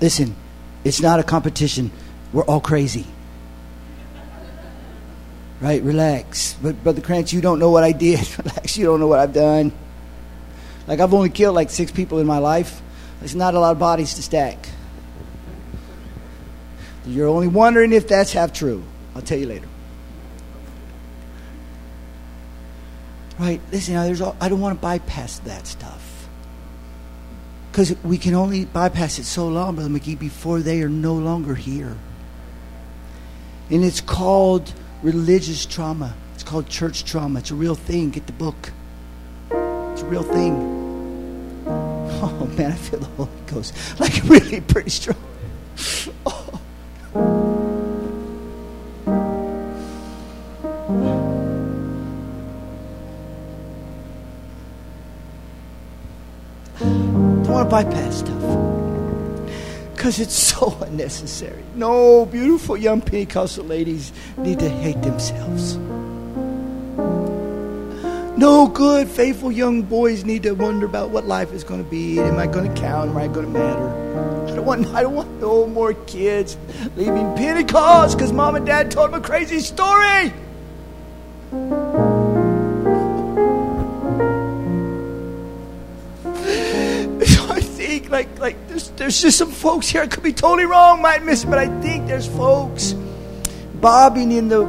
Listen, 0.00 0.34
it's 0.84 1.00
not 1.00 1.20
a 1.20 1.22
competition. 1.22 1.90
We're 2.32 2.44
all 2.44 2.60
crazy. 2.60 3.06
Right? 5.60 5.82
Relax. 5.82 6.56
But 6.62 6.82
Brother 6.82 7.00
Krantz, 7.00 7.32
you 7.32 7.40
don't 7.40 7.58
know 7.58 7.70
what 7.70 7.84
I 7.84 7.92
did. 7.92 8.26
Relax. 8.38 8.76
You 8.76 8.86
don't 8.86 9.00
know 9.00 9.06
what 9.06 9.20
I've 9.20 9.32
done. 9.32 9.72
Like 10.86 11.00
I've 11.00 11.14
only 11.14 11.30
killed 11.30 11.54
like 11.54 11.70
six 11.70 11.90
people 11.90 12.18
in 12.18 12.26
my 12.26 12.38
life. 12.38 12.82
There's 13.20 13.34
not 13.34 13.54
a 13.54 13.60
lot 13.60 13.72
of 13.72 13.78
bodies 13.78 14.14
to 14.14 14.22
stack. 14.22 14.68
You're 17.06 17.28
only 17.28 17.48
wondering 17.48 17.92
if 17.92 18.08
that's 18.08 18.32
half 18.32 18.52
true. 18.52 18.82
I'll 19.14 19.22
tell 19.22 19.38
you 19.38 19.46
later. 19.46 19.68
Right? 23.38 23.60
Listen, 23.72 23.94
there's 23.94 24.20
all, 24.20 24.36
I 24.40 24.48
don't 24.48 24.60
want 24.60 24.78
to 24.78 24.82
bypass 24.82 25.38
that 25.40 25.66
stuff. 25.66 26.03
Because 27.74 28.00
we 28.04 28.18
can 28.18 28.36
only 28.36 28.66
bypass 28.66 29.18
it 29.18 29.24
so 29.24 29.48
long, 29.48 29.74
Brother 29.74 29.90
McGee, 29.90 30.16
before 30.16 30.60
they 30.60 30.80
are 30.82 30.88
no 30.88 31.12
longer 31.12 31.56
here. 31.56 31.96
And 33.68 33.82
it's 33.82 34.00
called 34.00 34.72
religious 35.02 35.66
trauma. 35.66 36.14
It's 36.34 36.44
called 36.44 36.68
church 36.68 37.02
trauma. 37.04 37.40
It's 37.40 37.50
a 37.50 37.56
real 37.56 37.74
thing. 37.74 38.10
Get 38.10 38.28
the 38.28 38.32
book. 38.32 38.70
It's 39.50 40.02
a 40.02 40.06
real 40.06 40.22
thing. 40.22 40.82
Oh 42.26 42.46
man, 42.56 42.72
I 42.72 42.76
feel 42.76 43.00
the 43.00 43.06
Holy 43.06 43.28
Ghost 43.46 43.74
like 44.00 44.22
really 44.24 44.60
pretty 44.60 44.88
strong. 44.88 45.18
Bypass 57.74 58.20
stuff 58.20 58.40
because 59.96 60.20
it's 60.20 60.34
so 60.52 60.78
unnecessary. 60.82 61.64
No 61.74 62.24
beautiful 62.24 62.76
young 62.76 63.00
Pentecostal 63.00 63.64
ladies 63.64 64.12
need 64.36 64.60
to 64.60 64.68
hate 64.68 65.02
themselves. 65.02 65.76
No 68.38 68.68
good, 68.68 69.08
faithful 69.08 69.50
young 69.50 69.82
boys 69.82 70.24
need 70.24 70.44
to 70.44 70.52
wonder 70.52 70.86
about 70.86 71.10
what 71.10 71.24
life 71.24 71.52
is 71.52 71.64
going 71.64 71.82
to 71.82 71.90
be. 71.90 72.20
Am 72.20 72.38
I 72.38 72.46
going 72.46 72.72
to 72.72 72.80
count? 72.80 73.10
Am 73.10 73.16
I 73.16 73.26
going 73.26 73.46
to 73.46 73.58
matter? 73.58 74.52
I 74.52 74.54
don't 74.54 74.64
want, 74.64 74.86
I 74.94 75.02
don't 75.02 75.14
want 75.16 75.40
no 75.40 75.66
more 75.66 75.94
kids 75.94 76.56
leaving 76.94 77.34
Pentecost 77.34 78.16
because 78.16 78.32
mom 78.32 78.54
and 78.54 78.64
dad 78.64 78.92
told 78.92 79.10
them 79.10 79.20
a 79.20 79.24
crazy 79.24 79.58
story. 79.58 80.32
There's, 89.04 89.20
just 89.20 89.36
some 89.36 89.50
folks 89.50 89.86
here. 89.88 90.00
I 90.00 90.06
could 90.06 90.22
be 90.22 90.32
totally 90.32 90.64
wrong, 90.64 91.02
might 91.02 91.22
miss, 91.22 91.44
but 91.44 91.58
I 91.58 91.66
think 91.82 92.06
there's 92.06 92.26
folks 92.26 92.94
bobbing 93.74 94.32
in 94.32 94.48
the 94.48 94.64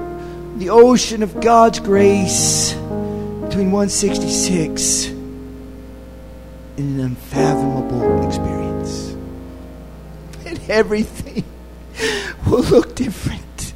the 0.58 0.70
ocean 0.70 1.24
of 1.24 1.40
God's 1.40 1.80
grace 1.80 2.74
between 2.74 3.72
166 3.72 5.06
and 5.08 5.20
an 6.78 7.00
unfathomable 7.00 8.28
experience. 8.28 9.16
And 10.46 10.60
everything 10.70 11.46
will 12.46 12.64
look 12.64 12.94
different. 12.96 13.74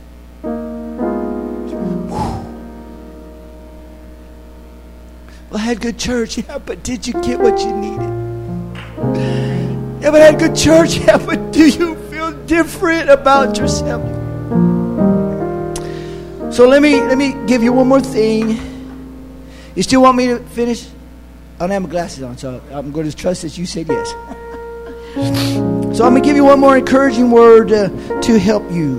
Well, 5.50 5.54
I 5.54 5.60
had 5.60 5.80
good 5.80 5.98
church, 5.98 6.38
yeah, 6.38 6.58
but 6.58 6.84
did 6.84 7.08
you 7.08 7.14
get 7.14 7.40
what 7.40 7.60
you 7.60 7.72
needed? 7.74 8.19
Haven't 10.10 10.22
had 10.22 10.40
good 10.40 10.56
church 10.56 10.98
yet, 11.06 11.24
but 11.24 11.54
do 11.54 11.70
you 11.70 11.94
feel 12.10 12.32
different 12.48 13.12
about 13.12 13.60
yourself? 13.60 14.02
So 16.52 16.68
let 16.68 16.82
me 16.82 17.00
let 17.00 17.16
me 17.16 17.36
give 17.46 17.62
you 17.62 17.72
one 17.72 17.88
more 17.88 18.02
thing. 18.02 18.58
You 19.76 19.84
still 19.84 20.02
want 20.02 20.18
me 20.18 20.26
to 20.30 20.40
finish? 20.40 20.88
I 20.88 21.60
don't 21.60 21.70
have 21.70 21.84
my 21.84 21.90
glasses 21.90 22.24
on, 22.24 22.40
so 22.40 22.60
I'm 22.72 22.92
going 22.92 23.08
to 23.08 23.16
trust 23.16 23.44
that 23.44 23.56
you 23.56 23.68
said 23.68 23.88
yes. 23.88 24.10
so 25.96 26.06
I'm 26.06 26.14
going 26.14 26.24
to 26.24 26.28
give 26.28 26.36
you 26.36 26.46
one 26.46 26.60
more 26.60 26.76
encouraging 26.76 27.30
word 27.30 27.72
uh, 27.72 27.90
to 28.22 28.40
help 28.40 28.64
you. 28.72 28.98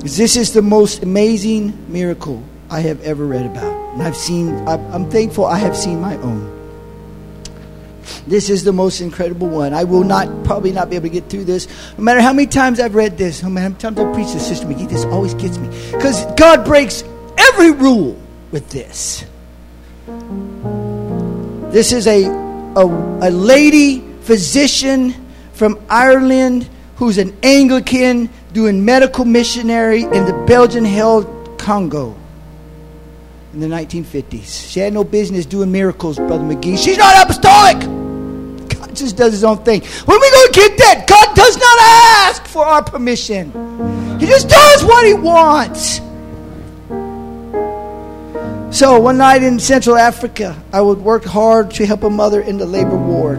This 0.00 0.34
is 0.34 0.52
the 0.52 0.62
most 0.62 1.04
amazing 1.04 1.78
miracle 1.86 2.42
I 2.70 2.80
have 2.80 3.00
ever 3.02 3.24
read 3.24 3.46
about. 3.46 3.94
And 3.94 4.02
I've 4.02 4.16
seen, 4.16 4.66
I'm 4.66 5.08
thankful 5.08 5.44
I 5.44 5.58
have 5.58 5.76
seen 5.76 6.00
my 6.00 6.16
own. 6.16 6.57
This 8.26 8.50
is 8.50 8.64
the 8.64 8.72
most 8.72 9.00
incredible 9.00 9.48
one. 9.48 9.74
I 9.74 9.84
will 9.84 10.04
not 10.04 10.44
probably 10.44 10.72
not 10.72 10.90
be 10.90 10.96
able 10.96 11.08
to 11.08 11.12
get 11.12 11.28
through 11.28 11.44
this. 11.44 11.68
No 11.96 12.04
matter 12.04 12.20
how 12.20 12.32
many 12.32 12.46
times 12.46 12.80
I've 12.80 12.94
read 12.94 13.18
this, 13.18 13.42
no 13.42 13.48
matter 13.48 13.64
how 13.64 13.68
many 13.68 13.80
times 13.80 13.98
I 13.98 14.12
preach 14.14 14.32
this, 14.32 14.46
Sister 14.46 14.66
McGee, 14.66 14.88
this 14.88 15.04
always 15.06 15.34
gets 15.34 15.58
me. 15.58 15.68
Because 15.92 16.24
God 16.36 16.64
breaks 16.64 17.04
every 17.36 17.70
rule 17.70 18.16
with 18.50 18.68
this. 18.70 19.24
This 21.72 21.92
is 21.92 22.06
a, 22.06 22.24
a, 22.24 22.84
a 22.84 23.30
lady 23.30 24.00
physician 24.22 25.14
from 25.52 25.78
Ireland 25.88 26.68
who's 26.96 27.18
an 27.18 27.36
Anglican 27.42 28.30
doing 28.52 28.84
medical 28.84 29.24
missionary 29.24 30.02
in 30.02 30.24
the 30.24 30.44
Belgian 30.46 30.84
held 30.84 31.58
Congo 31.58 32.16
in 33.52 33.60
the 33.60 33.66
1950s. 33.66 34.70
She 34.70 34.80
had 34.80 34.92
no 34.92 35.04
business 35.04 35.46
doing 35.46 35.70
miracles, 35.70 36.16
Brother 36.16 36.44
McGee. 36.44 36.78
She's 36.82 36.98
not 36.98 37.22
apostolic 37.22 37.97
just 39.00 39.16
does 39.16 39.32
his 39.32 39.44
own 39.44 39.58
thing. 39.64 39.82
When 40.04 40.20
we 40.20 40.30
go 40.30 40.46
get 40.52 40.78
that, 40.78 41.06
God 41.06 41.34
does 41.36 41.56
not 41.56 41.78
ask 41.80 42.46
for 42.46 42.64
our 42.64 42.82
permission. 42.82 43.50
He 44.18 44.26
just 44.26 44.48
does 44.48 44.84
what 44.84 45.06
he 45.06 45.14
wants. 45.14 46.00
So 48.76 49.00
one 49.00 49.16
night 49.16 49.42
in 49.42 49.58
Central 49.58 49.96
Africa, 49.96 50.62
I 50.72 50.80
would 50.80 50.98
work 50.98 51.24
hard 51.24 51.70
to 51.72 51.86
help 51.86 52.02
a 52.02 52.10
mother 52.10 52.40
in 52.40 52.58
the 52.58 52.66
labor 52.66 52.96
ward. 52.96 53.38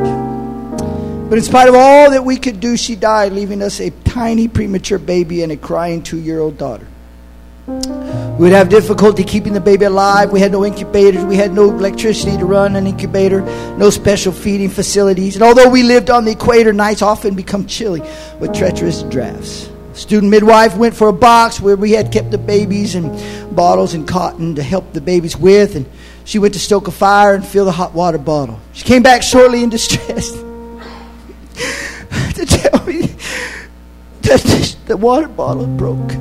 But 1.29 1.37
in 1.37 1.43
spite 1.43 1.69
of 1.69 1.75
all 1.75 2.09
that 2.09 2.25
we 2.25 2.37
could 2.37 2.59
do, 2.59 2.75
she 2.75 2.95
died, 2.95 3.33
leaving 3.33 3.61
us 3.61 3.79
a 3.79 3.91
tiny 4.03 4.47
premature 4.47 4.97
baby 4.97 5.43
and 5.43 5.51
a 5.51 5.57
crying 5.57 6.01
two 6.01 6.17
year 6.17 6.39
old 6.39 6.57
daughter. 6.57 6.87
We 8.39 8.43
would 8.43 8.53
have 8.53 8.69
difficulty 8.69 9.25
keeping 9.25 9.51
the 9.51 9.59
baby 9.59 9.83
alive. 9.83 10.31
We 10.31 10.39
had 10.39 10.53
no 10.53 10.63
incubators. 10.63 11.25
We 11.25 11.35
had 11.35 11.51
no 11.51 11.71
electricity 11.71 12.37
to 12.37 12.45
run 12.45 12.77
an 12.77 12.87
incubator, 12.87 13.41
no 13.75 13.89
special 13.89 14.31
feeding 14.31 14.69
facilities. 14.69 15.35
And 15.35 15.43
although 15.43 15.67
we 15.67 15.83
lived 15.83 16.09
on 16.09 16.23
the 16.23 16.31
equator, 16.31 16.71
nights 16.71 17.01
often 17.01 17.35
become 17.35 17.67
chilly 17.67 17.99
with 18.39 18.53
treacherous 18.53 19.03
drafts. 19.03 19.69
Student 19.91 20.31
midwife 20.31 20.77
went 20.77 20.95
for 20.95 21.09
a 21.09 21.13
box 21.13 21.59
where 21.59 21.75
we 21.75 21.91
had 21.91 22.13
kept 22.13 22.31
the 22.31 22.37
babies 22.37 22.95
and 22.95 23.11
bottles 23.53 23.93
and 23.93 24.07
cotton 24.07 24.55
to 24.55 24.63
help 24.63 24.93
the 24.93 25.01
babies 25.01 25.35
with. 25.35 25.75
And 25.75 25.85
she 26.23 26.39
went 26.39 26.53
to 26.53 26.61
stoke 26.61 26.87
a 26.87 26.91
fire 26.91 27.35
and 27.35 27.45
fill 27.45 27.65
the 27.65 27.73
hot 27.73 27.93
water 27.93 28.19
bottle. 28.19 28.57
She 28.71 28.85
came 28.85 29.03
back 29.03 29.21
shortly 29.21 29.63
in 29.63 29.69
distress 29.69 30.31
to 32.35 32.45
tell 32.45 32.85
me 32.85 33.01
that 34.21 34.77
the 34.85 34.95
water 34.95 35.27
bottle 35.27 35.67
broke. 35.67 36.13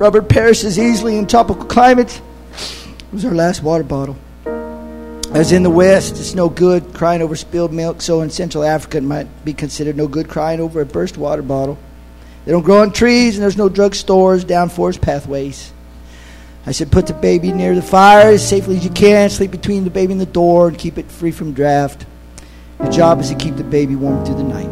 Robert 0.00 0.30
perishes 0.30 0.78
easily 0.78 1.18
in 1.18 1.26
tropical 1.26 1.66
climates. 1.66 2.22
It 2.54 3.12
was 3.12 3.22
our 3.26 3.34
last 3.34 3.62
water 3.62 3.84
bottle. 3.84 4.16
As 5.34 5.52
in 5.52 5.62
the 5.62 5.68
West, 5.68 6.12
it's 6.18 6.34
no 6.34 6.48
good 6.48 6.94
crying 6.94 7.20
over 7.20 7.36
spilled 7.36 7.70
milk, 7.70 8.00
so 8.00 8.22
in 8.22 8.30
Central 8.30 8.64
Africa, 8.64 8.96
it 8.96 9.02
might 9.02 9.44
be 9.44 9.52
considered 9.52 9.98
no 9.98 10.08
good 10.08 10.26
crying 10.26 10.58
over 10.58 10.80
a 10.80 10.86
burst 10.86 11.18
water 11.18 11.42
bottle. 11.42 11.76
They 12.46 12.52
don't 12.52 12.62
grow 12.62 12.80
on 12.80 12.92
trees, 12.92 13.36
and 13.36 13.42
there's 13.42 13.58
no 13.58 13.68
drug 13.68 13.94
stores 13.94 14.42
down 14.42 14.70
forest 14.70 15.02
pathways. 15.02 15.70
I 16.64 16.72
said, 16.72 16.90
put 16.90 17.06
the 17.06 17.12
baby 17.12 17.52
near 17.52 17.74
the 17.74 17.82
fire 17.82 18.30
as 18.30 18.48
safely 18.48 18.78
as 18.78 18.84
you 18.84 18.90
can, 18.90 19.28
sleep 19.28 19.50
between 19.50 19.84
the 19.84 19.90
baby 19.90 20.12
and 20.12 20.20
the 20.20 20.24
door, 20.24 20.68
and 20.68 20.78
keep 20.78 20.96
it 20.96 21.12
free 21.12 21.30
from 21.30 21.52
draft. 21.52 22.06
Your 22.78 22.90
job 22.90 23.20
is 23.20 23.28
to 23.28 23.34
keep 23.34 23.56
the 23.56 23.64
baby 23.64 23.96
warm 23.96 24.24
through 24.24 24.36
the 24.36 24.44
night. 24.44 24.70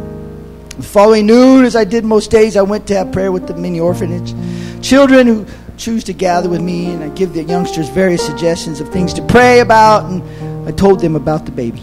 The 0.75 0.81
following 0.81 1.27
noon, 1.27 1.65
as 1.65 1.75
I 1.75 1.83
did 1.83 2.03
most 2.03 2.31
days, 2.31 2.57
I 2.57 2.63
went 2.63 2.87
to 2.87 2.95
have 2.95 3.11
prayer 3.11 3.31
with 3.31 3.45
the 3.45 3.55
mini 3.55 3.79
orphanage 3.79 4.33
children 4.81 5.27
who 5.27 5.45
choose 5.77 6.03
to 6.05 6.13
gather 6.13 6.49
with 6.49 6.61
me, 6.61 6.91
and 6.91 7.03
I 7.03 7.09
give 7.09 7.33
the 7.33 7.43
youngsters 7.43 7.89
various 7.89 8.25
suggestions 8.25 8.79
of 8.79 8.89
things 8.89 9.13
to 9.13 9.21
pray 9.25 9.59
about, 9.59 10.05
and 10.05 10.67
I 10.67 10.71
told 10.71 10.99
them 10.99 11.15
about 11.15 11.45
the 11.45 11.51
baby. 11.51 11.81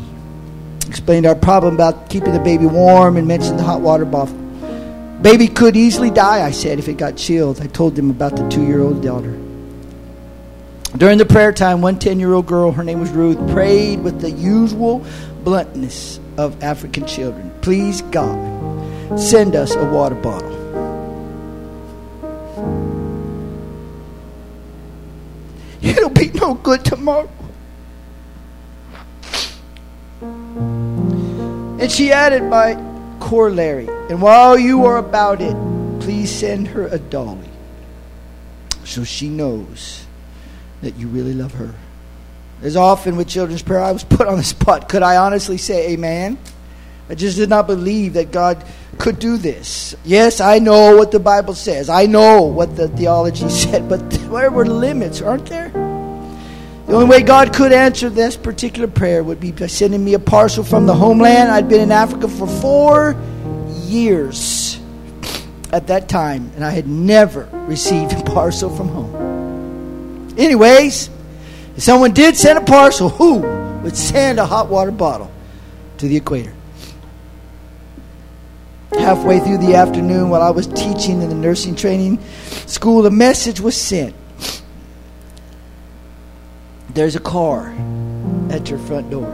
Explained 0.86 1.26
our 1.26 1.34
problem 1.34 1.74
about 1.74 2.10
keeping 2.10 2.32
the 2.32 2.40
baby 2.40 2.66
warm 2.66 3.16
and 3.16 3.26
mentioned 3.26 3.58
the 3.58 3.62
hot 3.62 3.80
water 3.80 4.04
bottle. 4.04 4.36
Baby 5.22 5.48
could 5.48 5.76
easily 5.76 6.10
die, 6.10 6.44
I 6.46 6.50
said, 6.50 6.78
if 6.78 6.88
it 6.88 6.98
got 6.98 7.16
chilled. 7.16 7.60
I 7.60 7.66
told 7.66 7.96
them 7.96 8.10
about 8.10 8.36
the 8.36 8.46
two 8.48 8.62
year 8.64 8.80
old 8.80 9.02
daughter. 9.02 9.36
During 10.96 11.18
the 11.18 11.26
prayer 11.26 11.52
time, 11.52 11.82
one 11.82 11.98
10 11.98 12.20
year 12.20 12.32
old 12.32 12.46
girl, 12.46 12.72
her 12.72 12.84
name 12.84 13.00
was 13.00 13.10
Ruth, 13.10 13.36
prayed 13.50 14.02
with 14.02 14.20
the 14.20 14.30
usual 14.30 15.04
bluntness 15.42 16.20
of 16.36 16.62
African 16.62 17.06
children 17.06 17.50
Please, 17.60 18.02
God, 18.02 19.18
send 19.18 19.56
us 19.56 19.74
a 19.74 19.84
water 19.90 20.14
bottle. 20.14 20.55
It'll 25.86 26.10
be 26.10 26.30
no 26.32 26.54
good 26.54 26.84
tomorrow. 26.84 27.30
And 30.20 31.92
she 31.92 32.10
added 32.10 32.42
my 32.44 32.74
corollary, 33.20 33.88
and 34.10 34.20
while 34.20 34.58
you 34.58 34.84
are 34.86 34.96
about 34.96 35.40
it, 35.40 35.54
please 36.00 36.30
send 36.30 36.68
her 36.68 36.86
a 36.88 36.98
dolly 36.98 37.48
so 38.84 39.04
she 39.04 39.28
knows 39.28 40.06
that 40.82 40.96
you 40.96 41.08
really 41.08 41.34
love 41.34 41.52
her. 41.54 41.74
As 42.62 42.76
often 42.76 43.16
with 43.16 43.28
children's 43.28 43.62
prayer, 43.62 43.80
I 43.80 43.92
was 43.92 44.04
put 44.04 44.26
on 44.26 44.38
the 44.38 44.44
spot. 44.44 44.88
Could 44.88 45.02
I 45.02 45.16
honestly 45.16 45.58
say 45.58 45.92
amen? 45.92 46.38
I 47.08 47.14
just 47.14 47.36
did 47.36 47.48
not 47.48 47.66
believe 47.66 48.14
that 48.14 48.32
God 48.32 48.64
could 48.98 49.18
do 49.18 49.36
this. 49.36 49.94
Yes, 50.04 50.40
I 50.40 50.58
know 50.58 50.96
what 50.96 51.12
the 51.12 51.20
Bible 51.20 51.54
says. 51.54 51.88
I 51.88 52.06
know 52.06 52.42
what 52.42 52.76
the 52.76 52.88
theology 52.88 53.48
said, 53.50 53.88
but 53.88 54.10
there 54.10 54.50
were 54.50 54.66
limits, 54.66 55.22
aren't 55.22 55.46
there? 55.46 55.68
The 56.86 56.92
only 56.94 57.06
way 57.06 57.22
God 57.22 57.52
could 57.52 57.72
answer 57.72 58.08
this 58.08 58.36
particular 58.36 58.86
prayer 58.86 59.22
would 59.22 59.40
be 59.40 59.50
by 59.50 59.66
sending 59.66 60.04
me 60.04 60.14
a 60.14 60.20
parcel 60.20 60.62
from 60.62 60.86
the 60.86 60.94
homeland. 60.94 61.50
I'd 61.50 61.68
been 61.68 61.80
in 61.80 61.90
Africa 61.90 62.28
for 62.28 62.46
four 62.46 63.16
years 63.86 64.78
at 65.72 65.88
that 65.88 66.08
time, 66.08 66.50
and 66.54 66.64
I 66.64 66.70
had 66.70 66.86
never 66.86 67.48
received 67.66 68.12
a 68.12 68.22
parcel 68.22 68.74
from 68.74 68.88
home. 68.88 70.34
Anyways, 70.38 71.10
if 71.76 71.82
someone 71.82 72.12
did 72.12 72.36
send 72.36 72.58
a 72.58 72.62
parcel, 72.62 73.08
who 73.08 73.40
would 73.82 73.96
send 73.96 74.38
a 74.38 74.46
hot 74.46 74.68
water 74.68 74.92
bottle 74.92 75.30
to 75.98 76.08
the 76.08 76.16
equator? 76.16 76.55
Halfway 78.92 79.40
through 79.40 79.58
the 79.58 79.74
afternoon, 79.74 80.30
while 80.30 80.42
I 80.42 80.50
was 80.50 80.66
teaching 80.66 81.22
in 81.22 81.28
the 81.28 81.34
nursing 81.34 81.74
training 81.74 82.20
school, 82.66 83.06
a 83.06 83.10
message 83.10 83.60
was 83.60 83.76
sent 83.76 84.14
there's 86.96 87.14
a 87.14 87.20
car 87.20 87.74
at 88.48 88.70
your 88.70 88.78
front 88.78 89.10
door. 89.10 89.30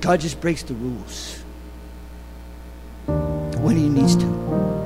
God 0.00 0.20
just 0.20 0.40
breaks 0.40 0.62
the 0.62 0.72
rules 0.72 1.42
when 3.06 3.76
He 3.76 3.90
needs 3.90 4.16
to. 4.16 4.83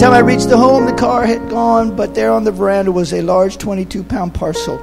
Time 0.00 0.12
I 0.12 0.20
reached 0.20 0.48
the 0.48 0.56
home, 0.56 0.86
the 0.86 0.94
car 0.94 1.26
had 1.26 1.50
gone, 1.50 1.94
but 1.94 2.14
there 2.14 2.32
on 2.32 2.44
the 2.44 2.50
veranda 2.50 2.90
was 2.90 3.12
a 3.12 3.20
large 3.20 3.58
22 3.58 4.02
pound 4.02 4.32
parcel 4.32 4.78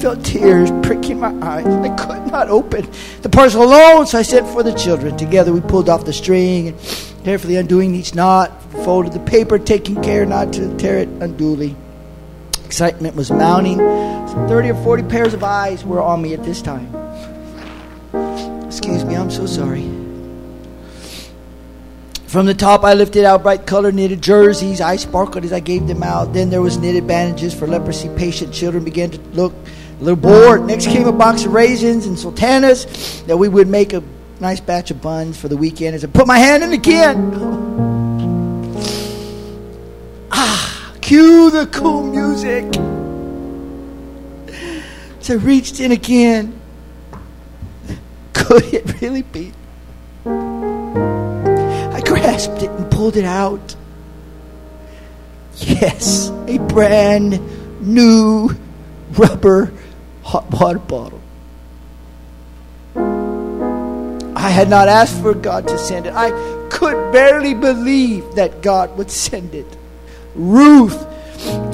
felt 0.00 0.24
tears 0.24 0.70
pricking 0.82 1.20
my 1.20 1.28
eyes. 1.46 1.66
I 1.66 1.94
could 1.94 2.32
not 2.32 2.48
open 2.48 2.88
the 3.20 3.28
parcel 3.28 3.62
alone, 3.62 4.06
so 4.06 4.18
I 4.18 4.22
sent 4.22 4.46
for 4.46 4.62
the 4.62 4.72
children. 4.72 5.18
Together 5.18 5.52
we 5.52 5.60
pulled 5.60 5.90
off 5.90 6.06
the 6.06 6.12
string 6.14 6.68
and 6.68 6.80
carefully 7.22 7.56
undoing 7.56 7.94
each 7.94 8.14
knot, 8.14 8.62
folded 8.82 9.12
the 9.12 9.20
paper, 9.20 9.58
taking 9.58 10.02
care 10.02 10.24
not 10.24 10.54
to 10.54 10.74
tear 10.78 10.96
it 10.96 11.08
unduly. 11.08 11.76
Excitement 12.64 13.14
was 13.14 13.30
mounting. 13.30 13.76
Some 13.76 14.48
30 14.48 14.70
or 14.70 14.82
40 14.82 15.02
pairs 15.02 15.34
of 15.34 15.44
eyes 15.44 15.84
were 15.84 16.00
on 16.00 16.22
me 16.22 16.32
at 16.32 16.42
this 16.42 16.62
time. 16.62 16.86
Excuse 18.64 19.04
me, 19.04 19.16
I'm 19.16 19.30
so 19.30 19.44
sorry. 19.44 19.99
From 22.30 22.46
the 22.46 22.54
top, 22.54 22.84
I 22.84 22.94
lifted 22.94 23.24
out 23.24 23.42
bright 23.42 23.66
colored 23.66 23.96
knitted 23.96 24.22
jerseys. 24.22 24.80
I 24.80 24.94
sparkled 24.94 25.44
as 25.44 25.52
I 25.52 25.58
gave 25.58 25.88
them 25.88 26.04
out. 26.04 26.32
Then 26.32 26.48
there 26.48 26.62
was 26.62 26.78
knitted 26.78 27.08
bandages 27.08 27.52
for 27.52 27.66
leprosy 27.66 28.08
patient 28.10 28.54
children. 28.54 28.84
Began 28.84 29.10
to 29.10 29.18
look 29.32 29.52
a 29.98 30.04
little 30.04 30.14
bored. 30.14 30.64
Next 30.64 30.86
came 30.86 31.08
a 31.08 31.12
box 31.12 31.44
of 31.44 31.52
raisins 31.52 32.06
and 32.06 32.16
sultanas 32.16 33.24
that 33.24 33.36
we 33.36 33.48
would 33.48 33.66
make 33.66 33.94
a 33.94 34.04
nice 34.38 34.60
batch 34.60 34.92
of 34.92 35.02
buns 35.02 35.40
for 35.40 35.48
the 35.48 35.56
weekend. 35.56 35.96
As 35.96 36.04
I 36.04 36.06
put 36.06 36.28
my 36.28 36.38
hand 36.38 36.62
in 36.62 36.72
again, 36.72 37.34
ah, 40.30 40.94
cue 41.00 41.50
the 41.50 41.66
cool 41.66 42.04
music. 42.04 42.64
As 45.18 45.30
I 45.30 45.34
reached 45.34 45.80
in 45.80 45.90
again, 45.90 46.60
could 48.34 48.72
it 48.72 49.00
really 49.00 49.22
be? 49.22 49.52
Grasped 52.20 52.62
it 52.62 52.70
and 52.70 52.90
pulled 52.90 53.16
it 53.16 53.24
out. 53.24 53.76
Yes, 55.56 56.30
a 56.46 56.58
brand 56.58 57.40
new 57.80 58.50
rubber 59.12 59.72
hot 60.22 60.50
water 60.50 60.78
bottle. 60.78 61.20
I 64.36 64.48
had 64.48 64.68
not 64.70 64.88
asked 64.88 65.20
for 65.20 65.34
God 65.34 65.68
to 65.68 65.78
send 65.78 66.06
it. 66.06 66.14
I 66.14 66.30
could 66.70 67.12
barely 67.12 67.54
believe 67.54 68.34
that 68.36 68.62
God 68.62 68.96
would 68.96 69.10
send 69.10 69.54
it. 69.54 69.76
Ruth 70.34 71.06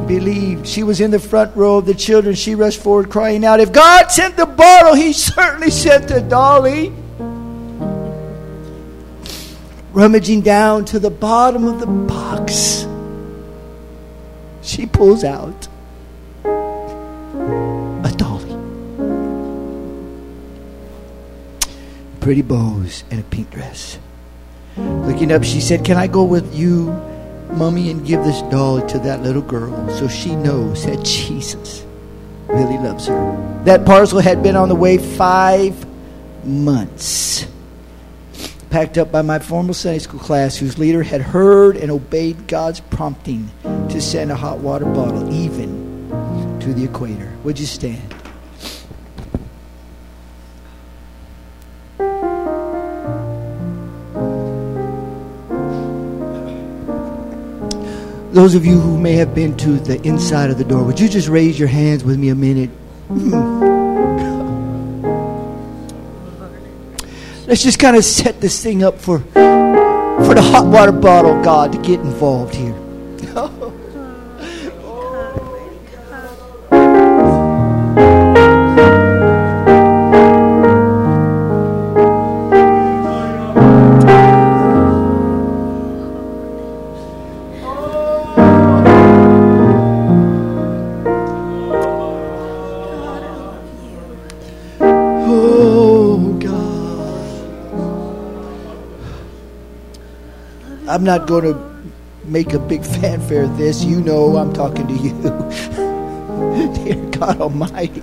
believed. 0.07 0.67
She 0.67 0.83
was 0.83 1.01
in 1.01 1.11
the 1.11 1.19
front 1.19 1.57
row 1.57 1.79
of 1.79 1.87
the 1.87 1.95
children. 1.95 2.35
She 2.35 2.55
rushed 2.55 2.81
forward, 2.81 3.11
crying 3.11 3.45
out, 3.45 3.61
If 3.61 3.73
God 3.73 4.11
sent 4.11 4.37
the 4.37 4.47
bottle, 4.47 4.95
He 4.95 5.13
certainly 5.13 5.71
sent 5.71 6.09
the 6.09 6.21
dolly. 6.21 6.93
Rummaging 9.97 10.43
down 10.43 10.85
to 10.93 10.99
the 10.99 11.09
bottom 11.09 11.65
of 11.67 11.81
the 11.81 11.87
box, 11.87 12.87
she 14.61 14.85
pulls 14.85 15.25
out 15.25 15.69
a 16.45 18.13
dolly, 18.19 18.55
pretty 22.21 22.43
bows 22.43 23.05
and 23.11 23.21
a 23.21 23.23
pink 23.23 23.49
dress. 23.51 23.99
Looking 24.77 25.33
up, 25.33 25.43
she 25.43 25.63
said, 25.63 25.83
Can 25.83 25.97
I 25.97 26.09
go 26.09 26.25
with 26.25 26.55
you, 26.55 26.93
Mummy, 27.53 27.91
and 27.91 28.07
give 28.07 28.23
this 28.23 28.43
doll 28.51 28.87
to 28.87 28.99
that 28.99 29.23
little 29.23 29.41
girl 29.41 29.89
so 29.89 30.09
she 30.09 30.37
knows 30.37 30.85
that 30.85 31.03
Jesus 31.07 31.87
really 32.49 32.77
loves 32.77 33.07
her? 33.07 33.63
That 33.65 33.87
parcel 33.87 34.21
had 34.21 34.43
been 34.43 34.57
on 34.57 34.69
the 34.69 34.75
way 34.75 34.99
five 34.99 35.87
months. 36.45 37.47
Packed 38.71 38.99
up 38.99 39.11
by 39.11 39.23
my 39.23 39.39
formal 39.39 39.75
Sunday 39.75 40.01
school 40.01 40.21
class, 40.21 40.57
whose 40.57 40.79
leader 40.79 41.03
had 41.03 41.23
heard 41.23 41.77
and 41.77 41.91
obeyed 41.91 42.47
God's 42.47 42.81
prompting 42.81 43.51
to 43.63 44.01
send 44.01 44.31
a 44.31 44.37
hot 44.37 44.59
water 44.59 44.85
bottle 44.85 45.33
even 45.33 45.87
to 46.61 46.75
the 46.75 46.85
equator. 46.85 47.33
Would 47.45 47.59
you 47.59 47.67
stand? 47.67 48.15
Those 58.37 58.55
of 58.55 58.67
you 58.67 58.79
who 58.79 58.99
may 58.99 59.15
have 59.15 59.35
been 59.35 59.57
to 59.57 59.79
the 59.79 59.99
inside 60.03 60.51
of 60.51 60.59
the 60.59 60.65
door, 60.65 60.85
would 60.85 61.01
you 61.01 61.09
just 61.09 61.29
raise 61.29 61.59
your 61.59 61.69
hands 61.69 62.05
with 62.05 62.19
me 62.19 62.29
a 62.29 62.35
minute? 62.35 62.71
Let's 67.47 67.63
just 67.63 67.79
kind 67.79 67.97
of 67.97 68.05
set 68.05 68.41
this 68.41 68.61
thing 68.61 68.83
up 68.83 68.99
for 68.99 69.21
for 69.21 70.35
the 70.35 70.43
hot 70.43 70.67
water 70.67 70.91
bottle 70.91 71.41
God 71.45 71.71
to 71.71 71.79
get 71.79 72.01
involved 72.01 72.57
here. 72.57 72.66
I'm 100.97 101.05
not 101.05 101.27
going 101.27 101.45
to 101.45 101.93
make 102.25 102.55
a 102.55 102.59
big 102.59 102.83
fanfare 103.03 103.43
of 103.43 103.59
this. 103.59 103.85
You 103.85 104.01
know 104.01 104.39
I'm 104.39 104.55
talking 104.55 104.87
to 104.89 104.95
you. 104.95 105.13
Dear 106.75 107.11
God 107.11 107.39
Almighty. 107.39 108.01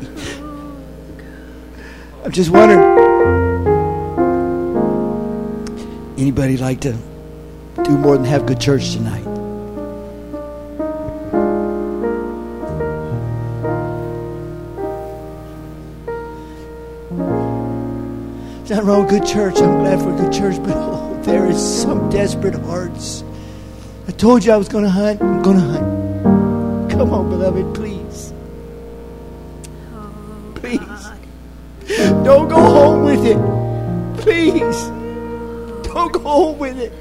I'm 2.23 2.31
just 2.31 2.51
wondering. 2.51 2.81
Anybody 6.19 6.57
like 6.57 6.81
to 6.81 6.95
do 7.83 7.97
more 7.97 8.15
than 8.15 8.27
have 8.27 8.45
good 8.45 8.61
church 8.61 8.91
tonight? 8.91 9.23
There's 18.59 18.69
nothing 18.69 18.85
wrong 18.85 19.01
with 19.01 19.09
good 19.09 19.25
church. 19.25 19.57
I'm 19.57 19.79
glad 19.79 19.99
for 19.99 20.13
a 20.13 20.15
good 20.15 20.31
church, 20.31 20.61
but 20.61 20.73
oh, 20.77 21.02
there 21.23 21.45
is 21.45 21.81
some 21.81 22.09
desperate 22.09 22.55
hearts. 22.55 23.23
I 24.07 24.11
told 24.11 24.43
you 24.43 24.51
I 24.51 24.57
was 24.57 24.67
going 24.67 24.83
to 24.83 24.89
hunt. 24.89 25.21
I'm 25.21 25.41
going 25.41 25.57
to 25.57 25.63
hunt. 25.63 26.91
Come 26.91 27.13
on, 27.13 27.29
beloved, 27.29 27.73
please. 27.73 28.33
Please. 30.55 30.79
Don't 32.23 32.47
go 32.49 32.61
home 32.61 33.03
with 33.03 33.25
it. 33.25 33.37
Please. 34.21 34.83
Don't 35.87 36.11
go 36.11 36.19
home 36.19 36.59
with 36.59 36.77
it. 36.77 36.93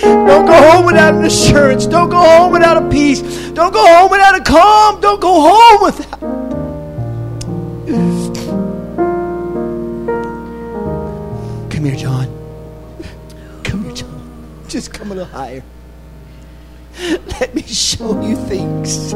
Don't 0.00 0.46
go 0.46 0.52
home 0.52 0.84
without 0.86 1.14
an 1.14 1.24
assurance. 1.24 1.86
Don't 1.86 2.10
go 2.10 2.18
home 2.18 2.52
without 2.52 2.76
a 2.82 2.88
peace. 2.88 3.20
Don't 3.50 3.72
go 3.72 3.84
home 3.86 4.10
without 4.10 4.38
a 4.38 4.42
calm. 4.42 5.00
Don't 5.00 5.20
go 5.20 5.40
home 5.40 5.82
without. 5.82 6.20
Come 11.70 11.84
here, 11.84 11.96
John. 11.96 12.19
Just 14.80 14.94
come 14.94 15.12
a 15.12 15.14
little 15.14 15.30
higher. 15.30 15.62
Let 17.38 17.54
me 17.54 17.60
show 17.60 18.18
you 18.22 18.34
things 18.34 19.12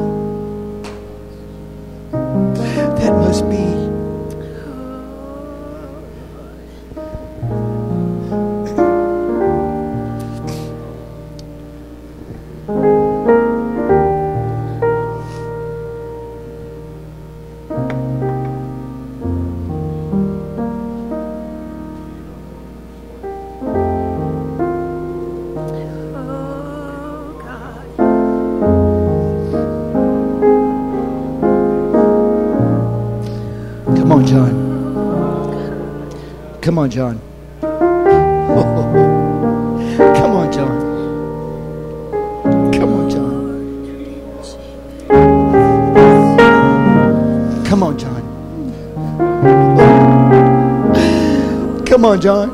that 2.12 3.12
must 3.14 3.48
be. 3.48 3.73
Come 36.76 36.82
on, 36.82 36.90
John. 36.90 37.20
Come 40.16 40.34
on, 40.34 40.52
John. 40.52 40.80
Come 42.72 42.92
on, 42.92 43.08
John. 43.08 43.30
Come 47.64 47.82
on, 47.84 47.96
John. 47.96 48.22
Come 51.86 52.04
on, 52.04 52.20
John. 52.20 52.53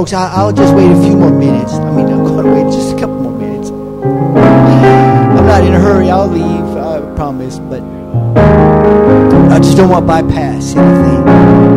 Folks, 0.00 0.14
I, 0.14 0.32
I'll 0.32 0.50
just 0.50 0.74
wait 0.74 0.90
a 0.90 1.02
few 1.02 1.14
more 1.14 1.30
minutes. 1.30 1.74
I 1.74 1.94
mean, 1.94 2.06
I'm 2.06 2.24
going 2.24 2.42
to 2.42 2.50
wait 2.50 2.72
just 2.72 2.96
a 2.96 2.98
couple 2.98 3.16
more 3.16 3.38
minutes. 3.38 3.68
I'm 3.68 5.46
not 5.46 5.62
in 5.62 5.74
a 5.74 5.78
hurry. 5.78 6.08
I'll 6.08 6.26
leave, 6.26 6.74
I 6.74 7.00
promise, 7.16 7.58
but 7.58 7.82
I 9.52 9.58
just 9.58 9.76
don't 9.76 9.90
want 9.90 10.04
to 10.04 10.06
bypass 10.06 10.74
anything. 10.74 11.69